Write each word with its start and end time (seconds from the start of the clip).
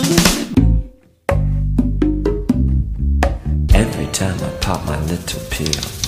Every 3.75 4.07
time 4.13 4.39
I 4.41 4.51
pop 4.61 4.85
my 4.87 5.01
little 5.07 5.41
pill. 5.51 6.01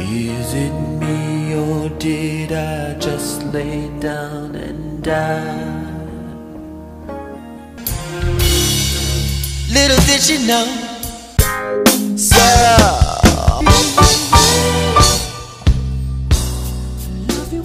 Is 0.00 0.54
it 0.54 0.72
me 1.00 1.54
or 1.54 1.88
did 1.98 2.52
I 2.52 2.94
just 2.98 3.42
lay 3.52 3.88
down 3.98 4.54
and 4.54 5.02
die? 5.02 5.90
Little 9.72 10.00
did 10.06 10.20
she 10.20 10.46
know. 10.46 10.66
So. 12.16 13.09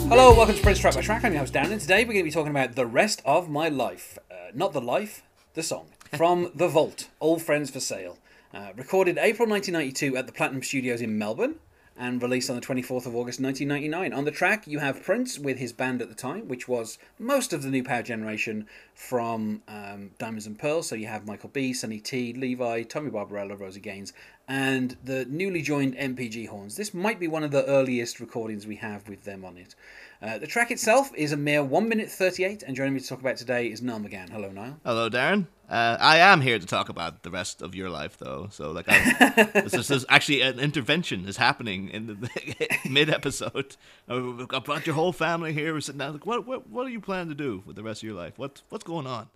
Hello, 0.08 0.34
welcome 0.34 0.56
to 0.56 0.62
Prince 0.62 0.80
Track 0.80 0.96
by 0.96 1.02
Track. 1.02 1.26
I'm 1.26 1.34
your 1.34 1.42
host 1.42 1.54
Dan, 1.54 1.72
and 1.72 1.82
today 1.82 2.06
we're 2.06 2.14
going 2.14 2.20
to 2.20 2.24
be 2.24 2.32
talking 2.32 2.52
about 2.52 2.76
the 2.76 2.86
rest 2.86 3.22
of 3.26 3.50
my 3.50 3.70
life. 3.70 4.18
Uh, 4.32 4.52
not 4.54 4.72
the 4.72 4.80
life, 4.80 5.24
the 5.56 5.64
song 5.64 5.88
from 6.18 6.52
The 6.56 6.68
Vault, 6.68 7.10
Old 7.20 7.42
Friends 7.42 7.70
for 7.70 7.80
Sale. 7.80 8.18
Uh, 8.54 8.72
recorded 8.78 9.18
April 9.18 9.50
1992 9.50 10.16
at 10.16 10.28
the 10.28 10.32
Platinum 10.32 10.64
Studios 10.64 11.02
in 11.02 11.18
Melbourne 11.18 11.56
and 11.98 12.22
released 12.22 12.50
on 12.50 12.56
the 12.56 12.62
24th 12.62 13.06
of 13.06 13.16
August 13.16 13.40
1999. 13.40 14.14
On 14.14 14.26
the 14.26 14.32
track, 14.32 14.68
you 14.68 14.80
have 14.80 15.04
Prince 15.04 15.40
with 15.40 15.58
his 15.58 15.72
band 15.72 16.02
at 16.02 16.10
the 16.10 16.16
time, 16.16 16.48
which 16.48 16.68
was 16.68 16.98
most 17.18 17.54
of 17.54 17.64
the 17.64 17.70
new 17.70 17.84
power 17.84 18.04
generation 18.04 18.68
from 18.94 19.62
um, 19.68 20.12
Diamonds 20.18 20.46
and 20.46 20.60
Pearls. 20.60 20.88
So 20.88 20.96
you 20.96 21.08
have 21.08 21.26
Michael 21.26 21.50
B, 21.50 21.74
Sonny 21.74 22.00
T, 22.00 22.34
Levi, 22.34 22.84
Tommy 22.84 23.10
Barbarella, 23.10 23.56
Rosie 23.56 23.80
Gaines, 23.80 24.12
and 24.48 24.98
the 25.04 25.26
newly 25.26 25.62
joined 25.62 25.96
NPG 25.96 26.48
Horns. 26.48 26.76
This 26.76 26.94
might 26.94 27.20
be 27.20 27.28
one 27.28 27.44
of 27.44 27.52
the 27.52 27.66
earliest 27.66 28.20
recordings 28.20 28.68
we 28.68 28.76
have 28.78 29.08
with 29.08 29.24
them 29.24 29.44
on 29.44 29.58
it. 29.58 29.76
Uh, 30.22 30.38
the 30.38 30.48
track 30.48 30.72
itself 30.72 31.12
is 31.16 31.32
a 31.32 31.38
mere 31.38 31.64
1 31.64 31.90
minute 31.90 32.10
38, 32.10 32.64
and 32.64 32.76
joining 32.76 32.94
me 32.94 33.00
to 33.00 33.08
talk 33.08 33.20
about 33.20 33.38
today 33.38 33.68
is 33.68 33.82
Niall 33.82 34.00
McGowan. 34.00 34.30
Hello, 34.30 34.50
Niall. 34.50 34.78
Hello, 34.86 35.10
Darren. 35.10 35.48
Uh, 35.70 35.98
I 36.00 36.18
am 36.18 36.42
here 36.42 36.60
to 36.60 36.66
talk 36.66 36.90
about 36.90 37.24
the 37.24 37.32
rest 37.32 37.62
of 37.62 37.74
your 37.74 37.90
life, 37.90 38.18
though. 38.18 38.48
So, 38.52 38.72
like, 38.72 38.86
this, 39.54 39.66
is, 39.66 39.72
this 39.72 39.92
is 39.92 40.06
actually 40.10 40.42
an 40.42 40.60
intervention 40.60 41.28
is 41.28 41.38
happening 41.38 41.90
in 41.90 42.08
the 42.08 42.70
mid 42.90 43.10
episode. 43.10 43.76
I 44.08 44.20
brought 44.60 44.86
your 44.86 44.96
whole 44.96 45.12
family 45.12 45.54
here. 45.54 45.74
We're 45.74 45.82
sitting 45.82 46.00
down. 46.00 46.14
Like, 46.14 46.26
what, 46.26 46.46
what, 46.46 46.70
what 46.70 46.86
are 46.86 46.92
you 46.92 47.02
planning 47.02 47.30
to 47.30 47.36
do 47.36 47.64
with 47.66 47.76
the 47.76 47.84
rest 47.84 48.04
of 48.04 48.08
your 48.08 48.16
life? 48.16 48.38
What, 48.38 48.62
what's 48.70 48.84
going 48.84 49.08
on? 49.08 49.28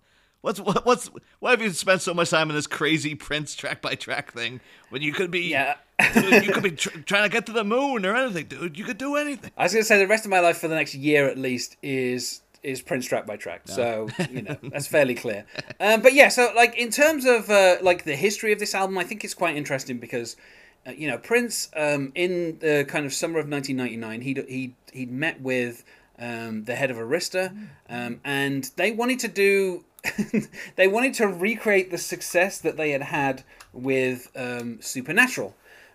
What's 0.42 0.58
what, 0.60 0.86
what's 0.86 1.10
why 1.38 1.50
have 1.50 1.60
you 1.60 1.70
spent 1.70 2.00
so 2.00 2.14
much 2.14 2.30
time 2.30 2.48
in 2.50 2.56
this 2.56 2.66
crazy 2.66 3.14
Prince 3.14 3.54
track 3.54 3.82
by 3.82 3.94
track 3.94 4.32
thing 4.32 4.60
when 4.88 5.02
you 5.02 5.12
could 5.12 5.30
be 5.30 5.40
Yeah. 5.50 5.76
dude, 6.14 6.44
you 6.44 6.52
could 6.52 6.62
be 6.62 6.70
tr- 6.72 6.98
trying 7.00 7.24
to 7.24 7.28
get 7.28 7.44
to 7.46 7.52
the 7.52 7.64
moon 7.64 8.06
or 8.06 8.16
anything, 8.16 8.46
dude? 8.46 8.78
You 8.78 8.84
could 8.84 8.96
do 8.96 9.16
anything. 9.16 9.50
I 9.56 9.64
was 9.64 9.72
going 9.74 9.82
to 9.82 9.86
say 9.86 9.98
the 9.98 10.06
rest 10.06 10.24
of 10.24 10.30
my 10.30 10.40
life 10.40 10.56
for 10.58 10.68
the 10.68 10.74
next 10.74 10.94
year 10.94 11.28
at 11.28 11.36
least 11.36 11.76
is 11.82 12.40
is 12.62 12.80
Prince 12.82 13.06
track 13.06 13.26
by 13.26 13.36
track. 13.36 13.62
So 13.66 14.08
you 14.30 14.42
know 14.42 14.56
that's 14.62 14.86
fairly 14.86 15.14
clear. 15.14 15.44
Um, 15.78 16.00
but 16.00 16.14
yeah, 16.14 16.28
so 16.28 16.52
like 16.56 16.76
in 16.78 16.90
terms 16.90 17.24
of 17.26 17.50
uh, 17.50 17.76
like 17.82 18.04
the 18.04 18.16
history 18.16 18.52
of 18.52 18.58
this 18.58 18.74
album, 18.74 18.96
I 18.98 19.04
think 19.04 19.24
it's 19.24 19.34
quite 19.34 19.56
interesting 19.56 19.98
because 19.98 20.36
uh, 20.86 20.92
you 20.92 21.06
know 21.06 21.18
Prince 21.18 21.70
um, 21.76 22.12
in 22.14 22.58
the 22.60 22.86
kind 22.88 23.04
of 23.04 23.12
summer 23.12 23.38
of 23.38 23.48
1999 23.48 24.20
he 24.22 24.54
he 24.54 24.74
he'd 24.98 25.10
met 25.12 25.40
with 25.42 25.84
um, 26.18 26.64
the 26.64 26.74
head 26.74 26.90
of 26.90 26.98
Arista, 26.98 27.56
um, 27.88 28.20
and 28.24 28.70
they 28.76 28.92
wanted 28.92 29.18
to 29.20 29.28
do. 29.28 29.84
they 30.76 30.88
wanted 30.88 31.14
to 31.14 31.26
recreate 31.26 31.90
the 31.90 31.98
success 31.98 32.58
that 32.58 32.76
they 32.76 32.90
had 32.90 33.02
had 33.02 33.44
with 33.72 34.30
um, 34.34 34.80
Supernatural 34.80 35.54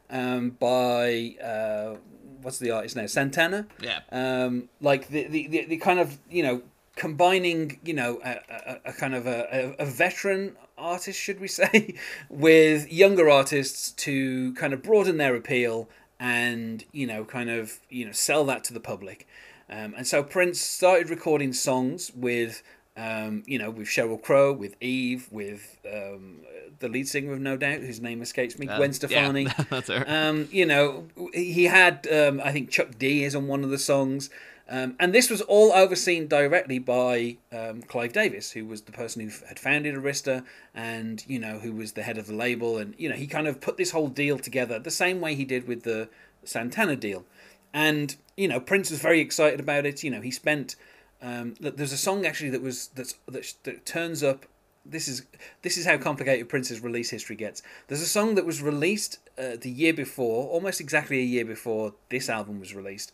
um, 0.10 0.52
by 0.52 1.36
uh, 1.44 1.96
what's 2.42 2.60
the 2.60 2.72
artist 2.72 2.96
now 2.96 3.08
Santana? 3.08 3.68
Yeah. 3.82 4.02
um, 4.12 4.70
like 4.82 5.08
the, 5.10 5.28
the, 5.28 5.48
the, 5.48 5.66
the 5.66 5.78
kind 5.78 6.00
of 6.00 6.20
you 6.30 6.44
know 6.44 6.62
combining 6.96 7.80
you 7.84 7.94
know 7.94 8.20
a, 8.24 8.40
a, 8.50 8.80
a 8.86 8.94
kind 8.94 9.16
of 9.16 9.28
a, 9.28 9.76
a, 9.80 9.84
a 9.84 9.86
veteran 9.86 10.56
artist 10.78 11.20
should 11.20 11.40
we 11.40 11.48
say 11.62 11.96
with 12.30 12.92
younger 12.92 13.30
artists 13.30 13.92
to 13.92 14.54
kind 14.54 14.74
of 14.74 14.82
broaden 14.82 15.18
their 15.18 15.36
appeal 15.36 15.90
and 16.20 16.86
you 16.92 17.08
know 17.08 17.26
kind 17.26 17.50
of 17.50 17.80
you 17.90 18.06
know 18.06 18.12
sell 18.12 18.46
that 18.46 18.64
to 18.66 18.74
the 18.74 18.80
public. 18.80 19.28
Um, 19.68 19.96
and 19.98 20.06
so 20.06 20.22
Prince 20.22 20.62
started 20.62 21.10
recording 21.10 21.52
songs 21.52 22.12
with 22.16 22.62
um, 22.98 23.44
you 23.46 23.58
know 23.58 23.70
with 23.70 23.88
Sheryl 23.88 24.22
Crow 24.22 24.54
with 24.54 24.76
Eve 24.82 25.28
with 25.32 25.80
um, 25.92 26.40
the 26.80 26.90
lead 26.90 27.08
singer 27.08 27.34
of 27.34 27.40
No 27.40 27.58
Doubt 27.58 27.80
whose 27.80 28.02
name 28.02 28.22
escapes 28.22 28.58
me 28.58 28.66
Gwen 28.66 28.94
Stefani 28.94 29.44
Yeah, 29.44 29.54
that's 29.70 29.90
her. 29.90 30.04
um, 30.08 30.48
you 30.52 30.66
know, 30.66 31.08
he 31.34 31.66
had, 31.66 32.08
um, 32.12 32.42
I 32.44 32.52
think 32.52 32.70
Chuck 32.70 32.98
D 32.98 33.24
is 33.24 33.36
on 33.36 33.48
one 33.48 33.64
of 33.64 33.70
the 33.70 33.78
songs. 33.78 34.30
Um, 34.68 34.96
and 35.00 35.14
this 35.14 35.30
was 35.30 35.42
all 35.42 35.72
overseen 35.74 36.28
directly 36.28 36.80
by 36.80 37.38
um, 37.52 37.84
Clive 37.84 38.14
Davis, 38.14 38.52
who 38.52 38.66
was 38.66 38.82
the 38.82 38.92
person 38.92 39.22
who 39.22 39.30
had 39.48 39.60
founded 39.60 39.94
Arista 39.94 40.44
and, 40.74 41.24
you 41.28 41.38
know, 41.38 41.60
who 41.60 41.72
was 41.72 41.92
the 41.92 42.02
head 42.02 42.18
of 42.18 42.26
the 42.26 42.34
label. 42.34 42.78
And, 42.78 42.96
you 42.98 43.08
know, 43.08 43.16
he 43.16 43.28
kind 43.28 43.48
of 43.48 43.62
put 43.62 43.78
this 43.78 43.92
whole 43.92 44.08
deal 44.08 44.40
together 44.40 44.80
the 44.80 44.90
same 44.90 45.22
way 45.22 45.36
he 45.36 45.46
did 45.46 45.68
with 45.68 45.84
the 45.84 46.10
Santana 46.44 46.96
deal. 46.96 47.26
And, 47.74 48.16
you 48.36 48.48
know, 48.48 48.60
Prince 48.60 48.90
was 48.90 49.00
very 49.00 49.20
excited 49.20 49.60
about 49.60 49.86
it. 49.86 50.04
You 50.04 50.12
know, 50.12 50.22
he 50.22 50.32
spent. 50.32 50.76
Um, 51.26 51.56
there's 51.60 51.92
a 51.92 51.98
song 51.98 52.24
actually 52.24 52.52
that 52.52 52.62
was 52.62 52.90
that's 52.90 53.16
that, 53.28 53.52
that 53.64 53.84
turns 53.84 54.22
up 54.22 54.46
this 54.86 55.08
is 55.08 55.26
this 55.64 55.76
is 55.76 55.86
how 55.88 55.98
complicated 55.98 56.48
Prince's 56.48 56.82
release 56.82 57.10
history 57.10 57.36
gets. 57.36 57.64
There's 57.88 58.02
a 58.02 58.08
song 58.08 58.36
that 58.36 58.46
was 58.46 58.62
released 58.62 59.18
uh, 59.36 59.56
the 59.60 59.72
year 59.72 59.94
before, 59.94 60.48
almost 60.48 60.80
exactly 60.80 61.18
a 61.20 61.26
year 61.26 61.44
before 61.44 61.96
this 62.10 62.30
album 62.30 62.60
was 62.60 62.76
released, 62.76 63.12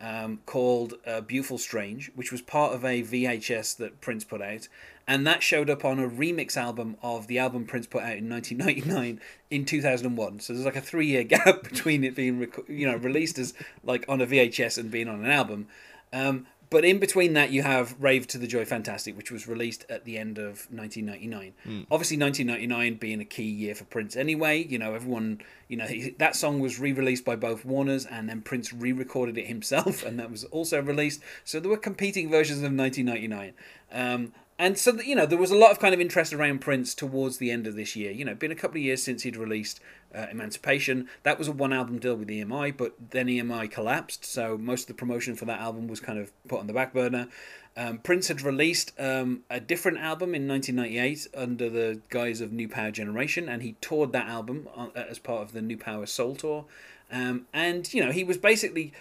um, 0.00 0.40
called 0.46 0.94
uh, 1.06 1.20
"Beautiful 1.20 1.58
Strange," 1.58 2.10
which 2.14 2.32
was 2.32 2.40
part 2.40 2.72
of 2.72 2.82
a 2.82 3.02
VHS 3.02 3.76
that 3.76 4.00
Prince 4.00 4.24
put 4.24 4.40
out, 4.40 4.68
and 5.06 5.26
that 5.26 5.42
showed 5.42 5.68
up 5.68 5.84
on 5.84 5.98
a 5.98 6.08
remix 6.08 6.56
album 6.56 6.96
of 7.02 7.26
the 7.26 7.38
album 7.38 7.66
Prince 7.66 7.86
put 7.86 8.02
out 8.02 8.16
in 8.16 8.30
1999 8.30 9.20
in 9.50 9.66
2001. 9.66 10.40
So 10.40 10.54
there's 10.54 10.64
like 10.64 10.76
a 10.76 10.80
three 10.80 11.08
year 11.08 11.24
gap 11.34 11.64
between 11.64 12.04
it 12.04 12.14
being 12.14 12.50
you 12.68 12.90
know 12.90 12.96
released 12.96 13.38
as 13.38 13.52
like 13.84 14.06
on 14.08 14.22
a 14.22 14.26
VHS 14.26 14.78
and 14.78 14.90
being 14.90 15.08
on 15.08 15.22
an 15.22 15.30
album. 15.30 15.68
Um, 16.10 16.46
but 16.70 16.84
in 16.84 16.98
between 16.98 17.32
that, 17.34 17.50
you 17.50 17.62
have 17.62 17.96
Rave 18.00 18.28
Un2 18.28 18.40
the 18.40 18.46
Joy 18.46 18.64
Fantastic, 18.64 19.16
which 19.16 19.30
was 19.30 19.48
released 19.48 19.84
at 19.90 20.04
the 20.04 20.16
end 20.16 20.38
of 20.38 20.68
1999. 20.70 21.52
Obviously, 21.90 22.16
1999 22.16 22.94
being 22.94 23.20
a 23.20 23.24
key 23.24 23.42
year 23.42 23.74
for 23.74 23.84
Prince 23.84 24.16
anyway. 24.16 24.64
You 24.64 24.78
know, 24.78 24.94
everyone, 24.94 25.40
you 25.66 25.76
know, 25.76 25.86
he, 25.86 26.10
that 26.18 26.36
song 26.36 26.60
was 26.60 26.78
re 26.78 26.92
released 26.92 27.24
by 27.24 27.34
both 27.34 27.64
Warners 27.64 28.06
and 28.06 28.28
then 28.28 28.40
Prince 28.40 28.72
re 28.72 28.92
recorded 28.92 29.36
it 29.36 29.46
himself, 29.46 30.04
and 30.04 30.18
that 30.20 30.30
was 30.30 30.44
also 30.44 30.80
released. 30.80 31.20
So 31.44 31.58
there 31.58 31.70
were 31.70 31.76
competing 31.76 32.30
versions 32.30 32.58
of 32.58 32.72
1999. 32.72 33.52
Um, 33.92 34.32
and 34.60 34.76
so, 34.76 35.00
you 35.00 35.16
know, 35.16 35.24
there 35.24 35.38
was 35.38 35.50
a 35.50 35.56
lot 35.56 35.70
of 35.70 35.78
kind 35.78 35.94
of 35.94 36.02
interest 36.02 36.34
around 36.34 36.60
Prince 36.60 36.94
towards 36.94 37.38
the 37.38 37.50
end 37.50 37.66
of 37.66 37.76
this 37.76 37.96
year. 37.96 38.10
You 38.10 38.26
know, 38.26 38.34
been 38.34 38.52
a 38.52 38.54
couple 38.54 38.76
of 38.76 38.82
years 38.82 39.02
since 39.02 39.22
he'd 39.22 39.38
released 39.38 39.80
uh, 40.14 40.26
Emancipation. 40.30 41.08
That 41.22 41.38
was 41.38 41.48
a 41.48 41.52
one 41.52 41.72
album 41.72 41.98
deal 41.98 42.14
with 42.14 42.28
EMI, 42.28 42.76
but 42.76 42.94
then 43.10 43.26
EMI 43.28 43.70
collapsed, 43.70 44.26
so 44.26 44.58
most 44.58 44.82
of 44.82 44.88
the 44.88 44.94
promotion 44.94 45.34
for 45.34 45.46
that 45.46 45.60
album 45.60 45.88
was 45.88 45.98
kind 45.98 46.18
of 46.18 46.30
put 46.46 46.60
on 46.60 46.66
the 46.66 46.74
back 46.74 46.92
burner. 46.92 47.28
Um, 47.74 47.98
Prince 47.98 48.28
had 48.28 48.42
released 48.42 48.92
um, 48.98 49.44
a 49.48 49.60
different 49.60 49.96
album 49.96 50.34
in 50.34 50.46
1998 50.46 51.28
under 51.34 51.70
the 51.70 52.02
guise 52.10 52.42
of 52.42 52.52
New 52.52 52.68
Power 52.68 52.90
Generation, 52.90 53.48
and 53.48 53.62
he 53.62 53.76
toured 53.80 54.12
that 54.12 54.26
album 54.26 54.68
as 54.94 55.18
part 55.18 55.40
of 55.40 55.52
the 55.52 55.62
New 55.62 55.78
Power 55.78 56.04
Soul 56.04 56.36
Tour. 56.36 56.66
Um, 57.10 57.46
and, 57.54 57.92
you 57.94 58.04
know, 58.04 58.12
he 58.12 58.24
was 58.24 58.36
basically 58.36 58.92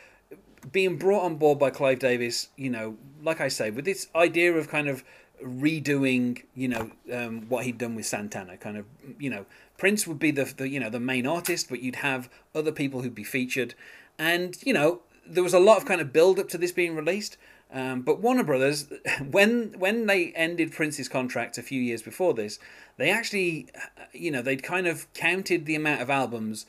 being 0.72 0.98
brought 0.98 1.24
on 1.24 1.36
board 1.36 1.60
by 1.60 1.70
Clive 1.70 2.00
Davis, 2.00 2.50
you 2.56 2.70
know, 2.70 2.98
like 3.22 3.42
I 3.42 3.50
say, 3.50 3.72
with 3.72 3.84
this 3.84 4.08
idea 4.16 4.54
of 4.54 4.70
kind 4.70 4.88
of 4.88 5.04
redoing, 5.44 6.44
you 6.56 6.68
know, 6.68 6.92
um, 7.14 7.48
what 7.50 7.66
he'd 7.66 7.78
done 7.78 7.96
with 7.96 8.06
Santana, 8.06 8.58
kind 8.58 8.78
of, 8.78 8.86
you 9.20 9.30
know, 9.30 9.46
Prince 9.78 10.06
would 10.08 10.20
be 10.20 10.32
the, 10.32 10.46
the, 10.46 10.70
you 10.70 10.80
know, 10.80 10.90
the 10.90 11.00
main 11.00 11.26
artist, 11.26 11.70
but 11.70 11.82
you'd 11.82 11.98
have 11.98 12.30
other 12.54 12.72
people 12.72 13.02
who'd 13.02 13.16
be 13.16 13.24
featured, 13.24 13.76
and 14.18 14.58
you 14.66 14.74
know, 14.74 15.02
there 15.26 15.44
was 15.44 15.54
a 15.54 15.60
lot 15.60 15.78
of 15.78 15.86
kind 15.86 16.02
of 16.02 16.12
build 16.12 16.40
up 16.40 16.50
to 16.50 16.58
this 16.58 16.72
being 16.72 16.96
released. 16.96 17.38
Um, 17.72 18.02
but 18.02 18.20
Warner 18.20 18.44
Brothers, 18.44 18.92
when 19.32 19.76
when 19.78 20.08
they 20.08 20.32
ended 20.34 20.72
Prince's 20.72 21.08
contract 21.08 21.58
a 21.58 21.64
few 21.64 21.82
years 21.82 22.02
before 22.02 22.34
this, 22.34 22.60
they 22.98 23.10
actually, 23.10 23.68
you 24.12 24.32
know, 24.32 24.42
they'd 24.42 24.64
kind 24.64 24.88
of 24.88 25.12
counted 25.14 25.66
the 25.66 25.76
amount 25.76 26.02
of 26.02 26.10
albums 26.10 26.66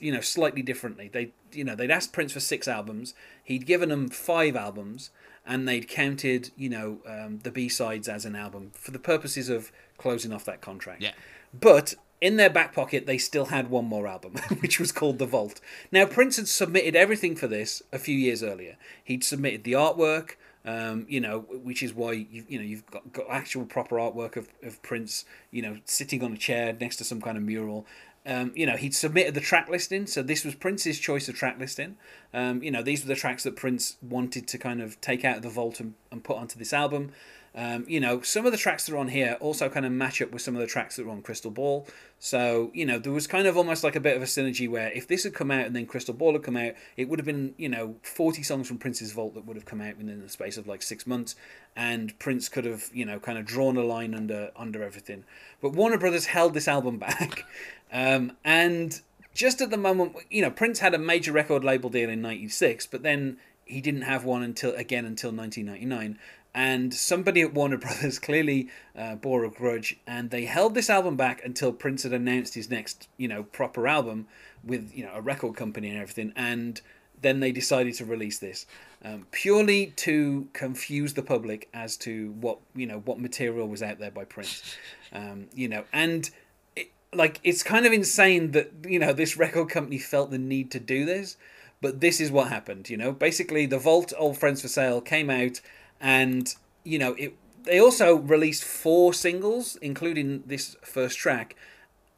you 0.00 0.12
know 0.12 0.20
slightly 0.20 0.62
differently. 0.62 1.08
They 1.12 1.32
you 1.52 1.64
know 1.64 1.74
they'd 1.74 1.90
asked 1.90 2.12
prince 2.12 2.32
for 2.32 2.40
six 2.40 2.68
albums. 2.68 3.14
He'd 3.42 3.66
given 3.66 3.88
them 3.88 4.08
five 4.08 4.56
albums 4.56 5.10
and 5.46 5.66
they'd 5.68 5.88
counted 5.88 6.50
you 6.56 6.68
know 6.68 6.98
um, 7.06 7.38
the 7.42 7.50
b-sides 7.50 8.08
as 8.08 8.24
an 8.24 8.34
album 8.36 8.70
for 8.74 8.90
the 8.90 8.98
purposes 8.98 9.48
of 9.48 9.72
closing 9.98 10.32
off 10.32 10.44
that 10.44 10.60
contract 10.60 11.02
Yeah. 11.02 11.12
but 11.52 11.94
in 12.20 12.36
their 12.36 12.50
back 12.50 12.74
pocket 12.74 13.06
they 13.06 13.18
still 13.18 13.46
had 13.46 13.68
one 13.70 13.84
more 13.86 14.06
album 14.06 14.34
which 14.60 14.78
was 14.78 14.92
called 14.92 15.18
the 15.18 15.26
vault 15.26 15.60
now 15.90 16.06
prince 16.06 16.36
had 16.36 16.48
submitted 16.48 16.94
everything 16.96 17.34
for 17.36 17.46
this 17.48 17.82
a 17.92 17.98
few 17.98 18.16
years 18.16 18.42
earlier 18.42 18.76
he'd 19.02 19.24
submitted 19.24 19.64
the 19.64 19.72
artwork 19.72 20.32
um, 20.64 21.06
you 21.08 21.20
know, 21.20 21.40
which 21.40 21.82
is 21.82 21.92
why 21.92 22.12
you 22.12 22.44
you 22.48 22.56
know 22.56 22.64
you've 22.64 22.86
got, 22.86 23.12
got 23.12 23.26
actual 23.28 23.64
proper 23.64 23.96
artwork 23.96 24.36
of, 24.36 24.46
of 24.62 24.80
Prince, 24.80 25.24
you 25.50 25.60
know, 25.60 25.78
sitting 25.86 26.22
on 26.22 26.32
a 26.34 26.36
chair 26.36 26.72
next 26.80 26.98
to 26.98 27.04
some 27.04 27.20
kind 27.20 27.36
of 27.36 27.42
mural. 27.42 27.84
Um, 28.24 28.52
you 28.54 28.66
know, 28.66 28.76
he'd 28.76 28.94
submitted 28.94 29.34
the 29.34 29.40
track 29.40 29.68
listing, 29.68 30.06
so 30.06 30.22
this 30.22 30.44
was 30.44 30.54
Prince's 30.54 30.98
choice 30.98 31.28
of 31.28 31.34
track 31.34 31.58
listing. 31.58 31.96
Um, 32.32 32.62
you 32.62 32.70
know, 32.70 32.82
these 32.82 33.02
were 33.02 33.08
the 33.08 33.16
tracks 33.16 33.42
that 33.42 33.56
Prince 33.56 33.96
wanted 34.00 34.46
to 34.48 34.58
kind 34.58 34.80
of 34.80 35.00
take 35.00 35.24
out 35.24 35.38
of 35.38 35.42
the 35.42 35.50
vault 35.50 35.80
and, 35.80 35.94
and 36.10 36.22
put 36.22 36.36
onto 36.36 36.58
this 36.58 36.72
album. 36.72 37.12
Um, 37.54 37.84
you 37.86 38.00
know, 38.00 38.22
some 38.22 38.46
of 38.46 38.52
the 38.52 38.58
tracks 38.58 38.86
that 38.86 38.94
are 38.94 38.98
on 38.98 39.08
here 39.08 39.36
also 39.40 39.68
kind 39.68 39.84
of 39.84 39.92
match 39.92 40.22
up 40.22 40.30
with 40.30 40.40
some 40.40 40.54
of 40.54 40.60
the 40.60 40.66
tracks 40.66 40.96
that 40.96 41.04
were 41.04 41.12
on 41.12 41.20
Crystal 41.20 41.50
Ball. 41.50 41.86
So, 42.18 42.70
you 42.72 42.86
know, 42.86 42.98
there 42.98 43.12
was 43.12 43.26
kind 43.26 43.46
of 43.46 43.58
almost 43.58 43.84
like 43.84 43.94
a 43.94 44.00
bit 44.00 44.16
of 44.16 44.22
a 44.22 44.26
synergy 44.26 44.68
where 44.68 44.90
if 44.92 45.06
this 45.06 45.24
had 45.24 45.34
come 45.34 45.50
out 45.50 45.66
and 45.66 45.76
then 45.76 45.84
Crystal 45.84 46.14
Ball 46.14 46.32
had 46.32 46.42
come 46.42 46.56
out, 46.56 46.72
it 46.96 47.08
would 47.08 47.18
have 47.18 47.26
been, 47.26 47.54
you 47.58 47.68
know, 47.68 47.96
40 48.02 48.42
songs 48.42 48.68
from 48.68 48.78
Prince's 48.78 49.12
Vault 49.12 49.34
that 49.34 49.44
would 49.44 49.56
have 49.56 49.66
come 49.66 49.82
out 49.82 49.98
within 49.98 50.22
the 50.22 50.28
space 50.30 50.56
of 50.56 50.66
like 50.66 50.82
six 50.82 51.06
months. 51.06 51.36
And 51.76 52.18
Prince 52.18 52.48
could 52.48 52.64
have, 52.64 52.88
you 52.94 53.04
know, 53.04 53.18
kind 53.18 53.36
of 53.36 53.44
drawn 53.44 53.76
a 53.76 53.82
line 53.82 54.14
under 54.14 54.50
under 54.56 54.82
everything. 54.82 55.24
But 55.60 55.72
Warner 55.72 55.98
Brothers 55.98 56.26
held 56.26 56.54
this 56.54 56.68
album 56.68 56.98
back. 56.98 57.44
Um, 57.94 58.38
and 58.42 58.98
just 59.34 59.60
at 59.60 59.68
the 59.68 59.76
moment, 59.76 60.16
you 60.30 60.40
know, 60.40 60.50
Prince 60.50 60.78
had 60.78 60.94
a 60.94 60.98
major 60.98 61.30
record 61.30 61.62
label 61.62 61.90
deal 61.90 62.08
in 62.08 62.22
96, 62.22 62.86
but 62.86 63.02
then 63.02 63.36
he 63.64 63.80
didn't 63.80 64.02
have 64.02 64.24
one 64.24 64.42
until 64.42 64.74
again 64.74 65.04
until 65.04 65.30
1999 65.30 66.18
and 66.54 66.92
somebody 66.92 67.40
at 67.40 67.54
Warner 67.54 67.76
Brothers 67.78 68.18
clearly 68.18 68.68
uh, 68.96 69.14
bore 69.16 69.44
a 69.44 69.50
grudge, 69.50 69.98
and 70.06 70.30
they 70.30 70.44
held 70.44 70.74
this 70.74 70.90
album 70.90 71.16
back 71.16 71.44
until 71.44 71.72
Prince 71.72 72.02
had 72.02 72.12
announced 72.12 72.54
his 72.54 72.70
next, 72.70 73.08
you 73.16 73.28
know, 73.28 73.44
proper 73.44 73.88
album 73.88 74.26
with 74.64 74.92
you 74.94 75.04
know 75.04 75.12
a 75.14 75.20
record 75.20 75.56
company 75.56 75.88
and 75.88 75.98
everything, 75.98 76.32
and 76.36 76.80
then 77.20 77.40
they 77.40 77.52
decided 77.52 77.94
to 77.94 78.04
release 78.04 78.38
this 78.38 78.66
um, 79.04 79.26
purely 79.30 79.86
to 79.96 80.48
confuse 80.52 81.14
the 81.14 81.22
public 81.22 81.68
as 81.72 81.96
to 81.96 82.32
what 82.32 82.58
you 82.74 82.86
know 82.86 83.00
what 83.04 83.18
material 83.18 83.68
was 83.68 83.82
out 83.82 83.98
there 83.98 84.10
by 84.10 84.24
Prince, 84.24 84.76
um, 85.12 85.46
you 85.54 85.68
know, 85.68 85.84
and. 85.92 86.30
It, 86.74 86.90
like 87.14 87.40
it's 87.44 87.62
kind 87.62 87.84
of 87.84 87.92
insane 87.92 88.52
that 88.52 88.72
you 88.88 88.98
know 88.98 89.12
this 89.12 89.36
record 89.36 89.68
company 89.68 89.98
felt 89.98 90.30
the 90.30 90.38
need 90.38 90.70
to 90.70 90.80
do 90.80 91.04
this, 91.04 91.36
but 91.82 92.00
this 92.00 92.22
is 92.22 92.30
what 92.30 92.48
happened. 92.48 92.88
You 92.88 92.96
know, 92.96 93.12
basically 93.12 93.66
the 93.66 93.78
Vault 93.78 94.14
Old 94.16 94.38
Friends 94.38 94.62
for 94.62 94.68
Sale 94.68 95.02
came 95.02 95.28
out 95.28 95.60
and 96.02 96.54
you 96.84 96.98
know 96.98 97.14
it. 97.14 97.34
They 97.64 97.78
also 97.78 98.16
released 98.16 98.64
four 98.64 99.14
singles, 99.14 99.76
including 99.76 100.42
this 100.44 100.76
first 100.82 101.16
track, 101.16 101.54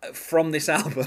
uh, 0.03 0.13
from 0.13 0.53
this 0.53 0.69
album, 0.81 1.07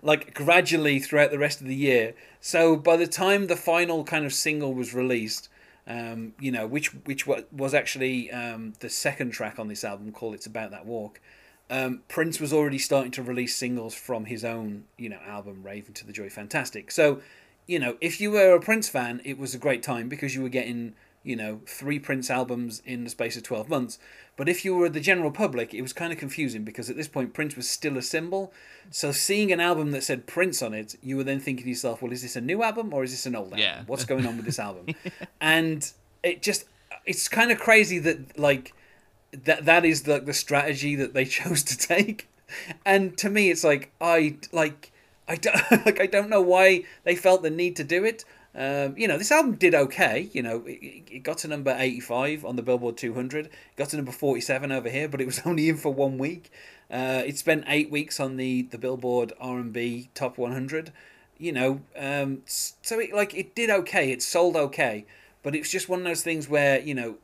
like 0.00 0.32
gradually 0.32 1.00
throughout 1.00 1.32
the 1.32 1.40
rest 1.40 1.60
of 1.60 1.66
the 1.66 1.74
year. 1.74 2.14
So 2.40 2.76
by 2.76 2.96
the 2.96 3.08
time 3.08 3.48
the 3.48 3.56
final 3.56 4.04
kind 4.04 4.24
of 4.24 4.32
single 4.32 4.72
was 4.72 4.94
released, 4.94 5.48
um, 5.86 6.34
you 6.40 6.52
know, 6.52 6.66
which 6.66 6.94
which 7.04 7.26
was 7.26 7.74
actually 7.74 8.30
um, 8.30 8.74
the 8.78 8.88
second 8.88 9.32
track 9.32 9.58
on 9.58 9.68
this 9.68 9.84
album 9.84 10.12
called 10.12 10.34
"It's 10.34 10.46
About 10.46 10.70
That 10.70 10.86
Walk." 10.86 11.20
Um, 11.68 12.02
Prince 12.08 12.40
was 12.40 12.52
already 12.52 12.78
starting 12.78 13.10
to 13.12 13.22
release 13.22 13.56
singles 13.56 13.94
from 13.94 14.26
his 14.26 14.44
own, 14.44 14.84
you 14.96 15.08
know, 15.08 15.18
album 15.26 15.62
"Rave 15.62 15.90
Un2 15.90 16.06
the 16.06 16.12
Joy 16.12 16.30
Fantastic." 16.30 16.90
So, 16.90 17.20
you 17.66 17.78
know, 17.78 17.96
if 18.00 18.20
you 18.20 18.30
were 18.30 18.54
a 18.54 18.60
Prince 18.60 18.88
fan, 18.88 19.20
it 19.24 19.36
was 19.36 19.54
a 19.54 19.58
great 19.58 19.82
time 19.82 20.08
because 20.08 20.34
you 20.34 20.42
were 20.42 20.48
getting 20.48 20.94
you 21.24 21.34
know, 21.34 21.60
three 21.66 21.98
Prince 21.98 22.30
albums 22.30 22.82
in 22.84 23.02
the 23.02 23.10
space 23.10 23.36
of 23.36 23.42
12 23.42 23.68
months. 23.68 23.98
But 24.36 24.48
if 24.48 24.64
you 24.64 24.76
were 24.76 24.90
the 24.90 25.00
general 25.00 25.30
public, 25.30 25.72
it 25.72 25.80
was 25.80 25.92
kind 25.92 26.12
of 26.12 26.18
confusing 26.18 26.64
because 26.64 26.90
at 26.90 26.96
this 26.96 27.08
point 27.08 27.32
Prince 27.32 27.56
was 27.56 27.68
still 27.68 27.96
a 27.96 28.02
symbol. 28.02 28.52
So 28.90 29.10
seeing 29.10 29.50
an 29.50 29.60
album 29.60 29.90
that 29.92 30.04
said 30.04 30.26
Prince 30.26 30.62
on 30.62 30.74
it, 30.74 30.96
you 31.02 31.16
were 31.16 31.24
then 31.24 31.40
thinking 31.40 31.64
to 31.64 31.70
yourself, 31.70 32.02
well, 32.02 32.12
is 32.12 32.22
this 32.22 32.36
a 32.36 32.40
new 32.40 32.62
album 32.62 32.92
or 32.92 33.02
is 33.02 33.10
this 33.10 33.26
an 33.26 33.34
old 33.34 33.46
album? 33.46 33.60
Yeah. 33.60 33.82
What's 33.86 34.04
going 34.04 34.26
on 34.26 34.36
with 34.36 34.44
this 34.44 34.58
album? 34.58 34.94
and 35.40 35.90
it 36.22 36.42
just, 36.42 36.66
it's 37.06 37.26
kind 37.26 37.50
of 37.50 37.58
crazy 37.58 37.98
that, 38.00 38.38
like, 38.38 38.74
that 39.32 39.64
that 39.64 39.84
is 39.84 40.02
the, 40.02 40.20
the 40.20 40.34
strategy 40.34 40.94
that 40.94 41.14
they 41.14 41.24
chose 41.24 41.62
to 41.64 41.78
take. 41.78 42.28
And 42.84 43.16
to 43.18 43.30
me, 43.30 43.50
it's 43.50 43.64
like, 43.64 43.92
I, 44.00 44.36
like, 44.52 44.92
I 45.26 45.36
don't, 45.36 45.56
like, 45.86 46.00
I 46.00 46.06
don't 46.06 46.28
know 46.28 46.42
why 46.42 46.84
they 47.04 47.16
felt 47.16 47.42
the 47.42 47.50
need 47.50 47.76
to 47.76 47.84
do 47.84 48.04
it. 48.04 48.24
Um, 48.56 48.96
you 48.96 49.08
know, 49.08 49.18
this 49.18 49.32
album 49.32 49.56
did 49.56 49.74
okay. 49.74 50.28
You 50.32 50.42
know, 50.42 50.62
it, 50.66 51.02
it, 51.10 51.22
got 51.22 51.38
to 51.38 51.48
number 51.48 51.74
85 51.76 52.44
on 52.44 52.56
the 52.56 52.62
Billboard 52.62 52.96
200, 52.96 53.50
got 53.76 53.88
to 53.88 53.96
number 53.96 54.12
47 54.12 54.70
over 54.70 54.88
here, 54.88 55.08
but 55.08 55.20
it 55.20 55.26
was 55.26 55.40
only 55.44 55.68
in 55.68 55.76
for 55.76 55.92
one 55.92 56.18
week. 56.18 56.52
Uh, 56.90 57.22
it 57.26 57.36
spent 57.36 57.64
eight 57.66 57.90
weeks 57.90 58.20
on 58.20 58.36
the, 58.36 58.62
the 58.62 58.78
Billboard 58.78 59.32
R&B 59.40 60.10
Top 60.14 60.38
100. 60.38 60.92
You 61.36 61.50
know, 61.52 61.80
um, 61.98 62.42
so 62.46 63.00
it 63.00 63.12
like 63.12 63.34
it 63.34 63.56
did 63.56 63.68
okay. 63.68 64.12
It 64.12 64.22
sold 64.22 64.54
okay, 64.54 65.04
but 65.42 65.56
it's 65.56 65.68
just 65.68 65.88
one 65.88 65.98
of 65.98 66.04
those 66.04 66.22
things 66.22 66.48
where 66.48 66.78
you 66.78 66.94
know, 66.94 67.16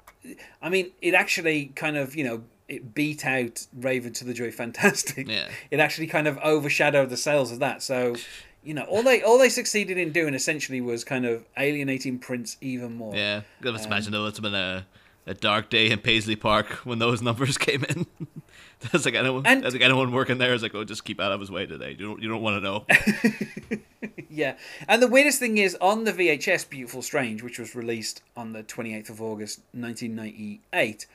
I 0.61 0.69
mean, 0.69 0.91
it 1.01 1.15
actually 1.15 1.67
kind 1.77 1.97
of 1.97 2.17
you 2.17 2.25
know 2.25 2.43
it 2.71 2.95
beat 2.95 3.25
out 3.25 3.67
Rave 3.73 4.05
Un2 4.05 4.25
the 4.25 4.35
Joy 4.35 4.51
Fantastic. 4.51 5.29
Yeah. 5.29 5.49
It 5.71 5.79
actually 5.79 6.07
kind 6.07 6.27
of 6.27 6.39
overshadowed 6.39 7.11
the 7.11 7.17
sales 7.17 7.53
of 7.53 7.59
that. 7.61 7.83
So 7.83 8.17
you 8.63 8.75
know, 8.75 8.83
all 8.85 9.03
they 9.03 9.23
all 9.23 9.39
they 9.39 9.49
succeeded 9.49 9.97
in 9.99 10.13
doing 10.13 10.35
essentially 10.35 10.81
was 10.81 11.05
kind 11.05 11.25
of 11.25 11.45
alienating 11.57 12.19
Prince 12.19 12.57
even 12.61 12.95
more. 12.95 13.15
Yeah, 13.15 13.43
just 13.63 13.87
um, 13.87 13.93
imagine 13.93 14.13
though 14.13 14.27
it's 14.27 14.41
been 14.41 14.55
a 14.55 14.87
a 15.27 15.35
dark 15.35 15.71
day 15.71 15.91
in 15.91 15.99
Paisley 15.99 16.37
Park 16.37 16.67
when 16.85 16.99
those 16.99 17.23
numbers 17.31 17.57
came 17.57 17.85
in. 17.85 18.07
That's 18.93 19.05
like 19.05 19.15
anyone, 19.15 19.43
and, 19.47 19.63
like 19.63 19.83
anyone 19.83 20.11
working 20.11 20.39
there 20.39 20.55
is 20.55 20.63
like, 20.63 20.75
oh, 20.75 20.85
just 20.85 21.05
keep 21.05 21.21
out 21.21 21.33
of 21.33 21.41
his 21.41 21.51
way 21.51 21.67
today. 21.67 21.91
You 21.91 22.09
don't, 22.09 22.23
you 22.23 22.29
don't 22.31 22.41
want 22.41 22.57
to 22.57 22.61
know. 22.63 23.81
yeah, 24.31 24.57
and 24.89 25.03
the 25.03 25.07
weirdest 25.07 25.39
thing 25.39 25.59
is 25.59 25.77
on 25.83 26.05
the 26.05 26.13
VHS, 26.15 26.69
Beautiful 26.69 27.03
Strange, 27.03 27.43
which 27.43 27.59
was 27.59 27.75
released 27.75 28.23
on 28.37 28.55
the 28.55 28.63
twenty 28.63 28.95
eighth 28.95 29.11
of 29.11 29.21
August, 29.21 29.61
nineteen 29.75 30.15
ninety 30.15 30.61
eight 30.73 31.07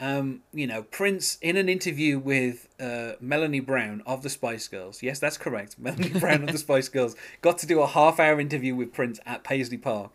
um, 0.00 0.42
you 0.52 0.66
know, 0.66 0.82
Prince 0.82 1.38
in 1.42 1.56
an 1.56 1.68
interview 1.68 2.18
with 2.18 2.68
uh, 2.78 3.12
Melanie 3.20 3.60
Brown 3.60 4.02
of 4.06 4.22
the 4.22 4.30
Spice 4.30 4.68
Girls. 4.68 5.02
Yes, 5.02 5.18
that's 5.18 5.36
correct. 5.36 5.76
Melanie 5.78 6.10
Brown 6.10 6.42
of 6.44 6.52
the 6.52 6.58
Spice 6.58 6.88
Girls 6.88 7.16
got 7.42 7.58
to 7.58 7.66
do 7.66 7.80
a 7.80 7.86
half-hour 7.86 8.40
interview 8.40 8.74
with 8.74 8.92
Prince 8.92 9.18
at 9.26 9.42
Paisley 9.42 9.78
Park. 9.78 10.12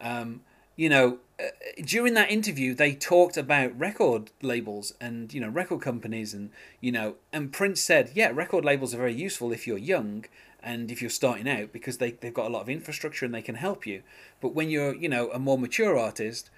Um, 0.00 0.42
you 0.76 0.88
know, 0.88 1.18
uh, 1.40 1.46
during 1.84 2.14
that 2.14 2.30
interview, 2.30 2.74
they 2.74 2.94
talked 2.94 3.36
about 3.36 3.78
record 3.78 4.30
labels 4.40 4.92
and 5.00 5.32
you 5.34 5.40
know 5.40 5.48
record 5.48 5.80
companies, 5.80 6.32
and 6.32 6.50
you 6.80 6.92
know, 6.92 7.16
and 7.32 7.52
Prince 7.52 7.80
said, 7.80 8.12
"Yeah, 8.14 8.30
record 8.32 8.64
labels 8.64 8.94
are 8.94 8.98
very 8.98 9.14
useful 9.14 9.52
if 9.52 9.66
you're 9.66 9.78
young." 9.78 10.24
And 10.66 10.90
if 10.90 11.02
you're 11.02 11.10
starting 11.10 11.46
out, 11.46 11.74
because 11.74 11.98
they, 11.98 12.12
they've 12.12 12.32
got 12.32 12.46
a 12.46 12.48
lot 12.48 12.62
of 12.62 12.70
infrastructure 12.70 13.26
and 13.26 13.34
they 13.34 13.42
can 13.42 13.56
help 13.56 13.86
you. 13.86 14.02
But 14.40 14.54
when 14.54 14.70
you're, 14.70 14.94
you 14.94 15.10
know, 15.10 15.30
a 15.30 15.38
more 15.38 15.58
mature 15.58 15.98
artist, 15.98 16.48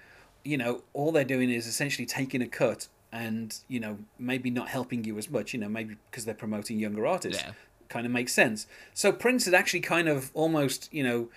you 0.47 0.57
know, 0.57 0.81
all 0.93 1.11
they're 1.11 1.25
doing 1.25 1.51
is 1.51 1.67
essentially 1.67 2.05
taking 2.05 2.41
a 2.41 2.47
cut 2.47 2.87
and, 3.11 3.57
you 3.67 3.81
know, 3.81 3.97
maybe 4.17 4.49
not 4.49 4.69
helping 4.69 5.03
you 5.03 5.17
as 5.17 5.29
much, 5.29 5.53
you 5.53 5.59
know, 5.59 5.67
maybe 5.67 5.97
because 6.09 6.23
they're 6.23 6.33
promoting 6.33 6.79
younger 6.79 7.05
artists. 7.05 7.43
Yeah. 7.43 7.51
Kind 7.89 8.05
of 8.05 8.13
makes 8.13 8.33
sense. 8.33 8.65
So 8.93 9.11
Prince 9.11 9.45
had 9.45 9.53
actually 9.53 9.81
kind 9.81 10.07
of 10.07 10.31
almost, 10.33 10.91
you 10.93 11.03
know, 11.03 11.29